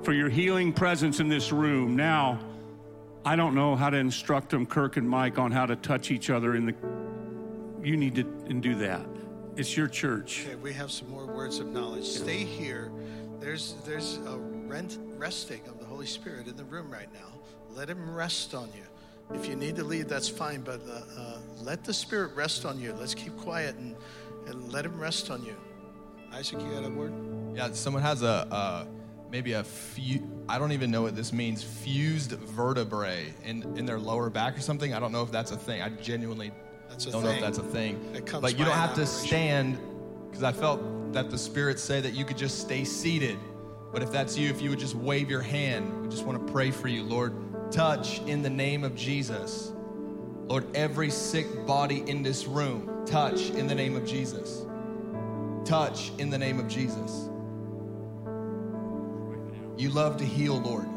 for 0.04 0.14
your 0.14 0.30
healing 0.30 0.74
presence 0.74 1.20
in 1.20 1.30
this 1.30 1.52
room. 1.52 1.96
Now, 1.96 2.40
I 3.26 3.36
don't 3.36 3.56
know 3.56 3.76
how 3.76 3.90
to 3.90 3.98
instruct 3.98 4.50
them, 4.50 4.66
Kirk 4.66 4.98
and 4.98 5.10
Mike, 5.10 5.40
on 5.40 5.52
how 5.52 5.66
to 5.66 5.76
touch 5.76 6.12
each 6.12 6.30
other 6.30 6.56
in 6.56 6.66
the. 6.66 6.76
You 7.82 7.98
need 7.98 8.16
to 8.16 8.22
and 8.48 8.62
do 8.62 8.76
that. 8.76 9.06
It's 9.56 9.76
your 9.76 9.88
church. 9.88 10.46
Okay, 10.46 10.56
we 10.56 10.74
have 10.74 10.92
some 10.92 11.10
more 11.10 11.26
words 11.26 11.60
of 11.60 11.68
knowledge. 11.68 12.06
Stay 12.06 12.44
here. 12.44 12.92
There's 13.44 13.76
there's 13.86 14.20
a 14.26 14.38
rent, 14.38 14.98
resting 15.18 15.60
of 15.68 15.78
the 15.78 15.86
Holy 15.86 16.06
Spirit 16.06 16.48
in 16.48 16.56
the 16.56 16.64
room 16.64 16.90
right 16.90 17.14
now. 17.14 17.28
Let 17.76 17.90
Him 17.90 18.16
rest 18.16 18.56
on 18.56 18.70
you. 18.74 19.36
If 19.38 19.50
you 19.50 19.58
need 19.58 19.76
to 19.76 19.84
leave, 19.84 20.08
that's 20.08 20.30
fine, 20.30 20.62
but 20.62 20.82
uh, 20.88 21.02
uh, 21.20 21.38
let 21.62 21.84
the 21.84 21.94
Spirit 21.94 22.34
rest 22.36 22.64
on 22.64 22.80
you. 22.80 22.94
Let's 22.94 23.14
keep 23.14 23.36
quiet 23.38 23.76
and, 23.76 23.98
and 24.48 24.72
let 24.72 24.86
Him 24.86 24.98
rest 24.98 25.30
on 25.30 25.44
you. 25.44 25.58
Isaac, 26.32 26.62
you 26.62 26.70
got 26.70 26.86
a 26.86 26.90
word? 26.90 27.14
Yeah, 27.54 27.70
someone 27.74 28.02
has 28.02 28.24
a 28.24 28.48
uh, 28.50 28.86
maybe 29.30 29.54
a 29.54 29.64
few. 29.66 30.26
I 30.48 30.58
don't 30.58 30.72
even 30.72 30.90
know 30.90 31.02
what 31.02 31.18
this 31.18 31.34
means. 31.34 31.64
Fused 31.64 32.32
vertebrae 32.32 33.34
in 33.44 33.64
in 33.78 33.86
their 33.86 34.00
lower 34.00 34.30
back 34.30 34.58
or 34.58 34.62
something. 34.62 34.94
I 34.94 35.02
don't 35.02 35.12
know 35.12 35.22
if 35.22 35.34
that's 35.34 35.52
a 35.52 35.58
thing. 35.58 35.82
I 35.82 35.90
genuinely 35.90 36.54
don't 36.98 37.24
know 37.24 37.32
if 37.32 37.42
that's 37.42 37.58
a 37.58 37.64
thing. 37.64 38.04
It 38.16 38.26
comes 38.26 38.42
but 38.42 38.58
you 38.58 38.64
don't 38.64 38.74
have 38.74 38.96
to 38.96 39.02
operation. 39.02 39.28
stand 39.28 39.78
because 40.34 40.44
I 40.44 40.52
felt 40.52 41.14
that 41.14 41.30
the 41.30 41.38
Spirit 41.38 41.78
say 41.78 42.02
that 42.02 42.14
you 42.14 42.26
could 42.26 42.40
just 42.40 42.60
stay 42.60 42.84
seated. 42.84 43.38
But 43.92 44.02
if 44.02 44.12
that's 44.12 44.36
you, 44.36 44.50
if 44.50 44.64
you 44.64 44.72
would 44.72 44.80
just 44.80 44.96
wave 44.96 45.30
your 45.30 45.44
hand, 45.44 46.02
we 46.02 46.08
just 46.08 46.26
want 46.26 46.48
to 46.48 46.52
pray 46.52 46.72
for 46.72 46.88
you, 46.88 47.04
Lord. 47.04 47.72
Touch 47.72 48.20
in 48.22 48.42
the 48.42 48.50
name 48.50 48.84
of 48.84 48.96
Jesus. 48.96 49.72
Lord, 50.48 50.76
every 50.76 51.12
sick 51.12 51.68
body 51.68 52.04
in 52.08 52.24
this 52.24 52.48
room, 52.48 53.06
touch 53.06 53.52
in 53.52 53.68
the 53.68 53.76
name 53.76 53.96
of 53.96 54.08
Jesus. 54.08 54.66
Touch 55.66 56.12
in 56.18 56.32
the 56.32 56.38
name 56.40 56.60
of 56.60 56.68
Jesus. 56.68 57.30
You 59.78 59.92
love 59.92 60.18
to 60.18 60.26
heal, 60.26 60.60
Lord. 60.60 60.88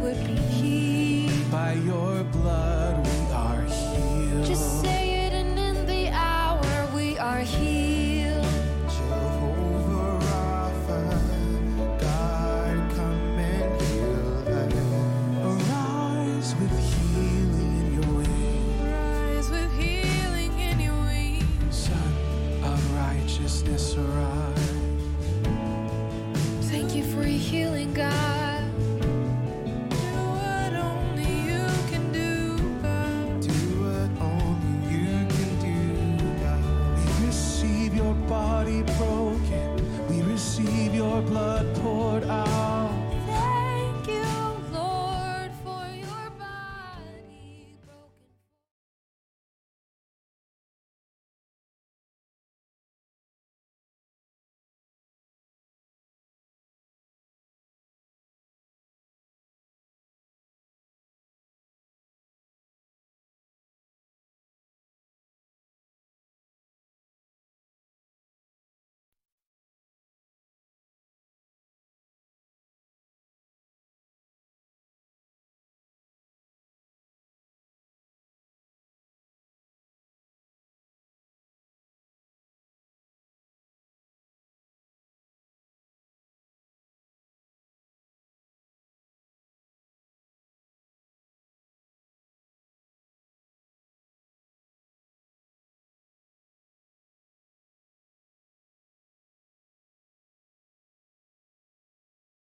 Would 0.00 0.26
be 0.26 0.39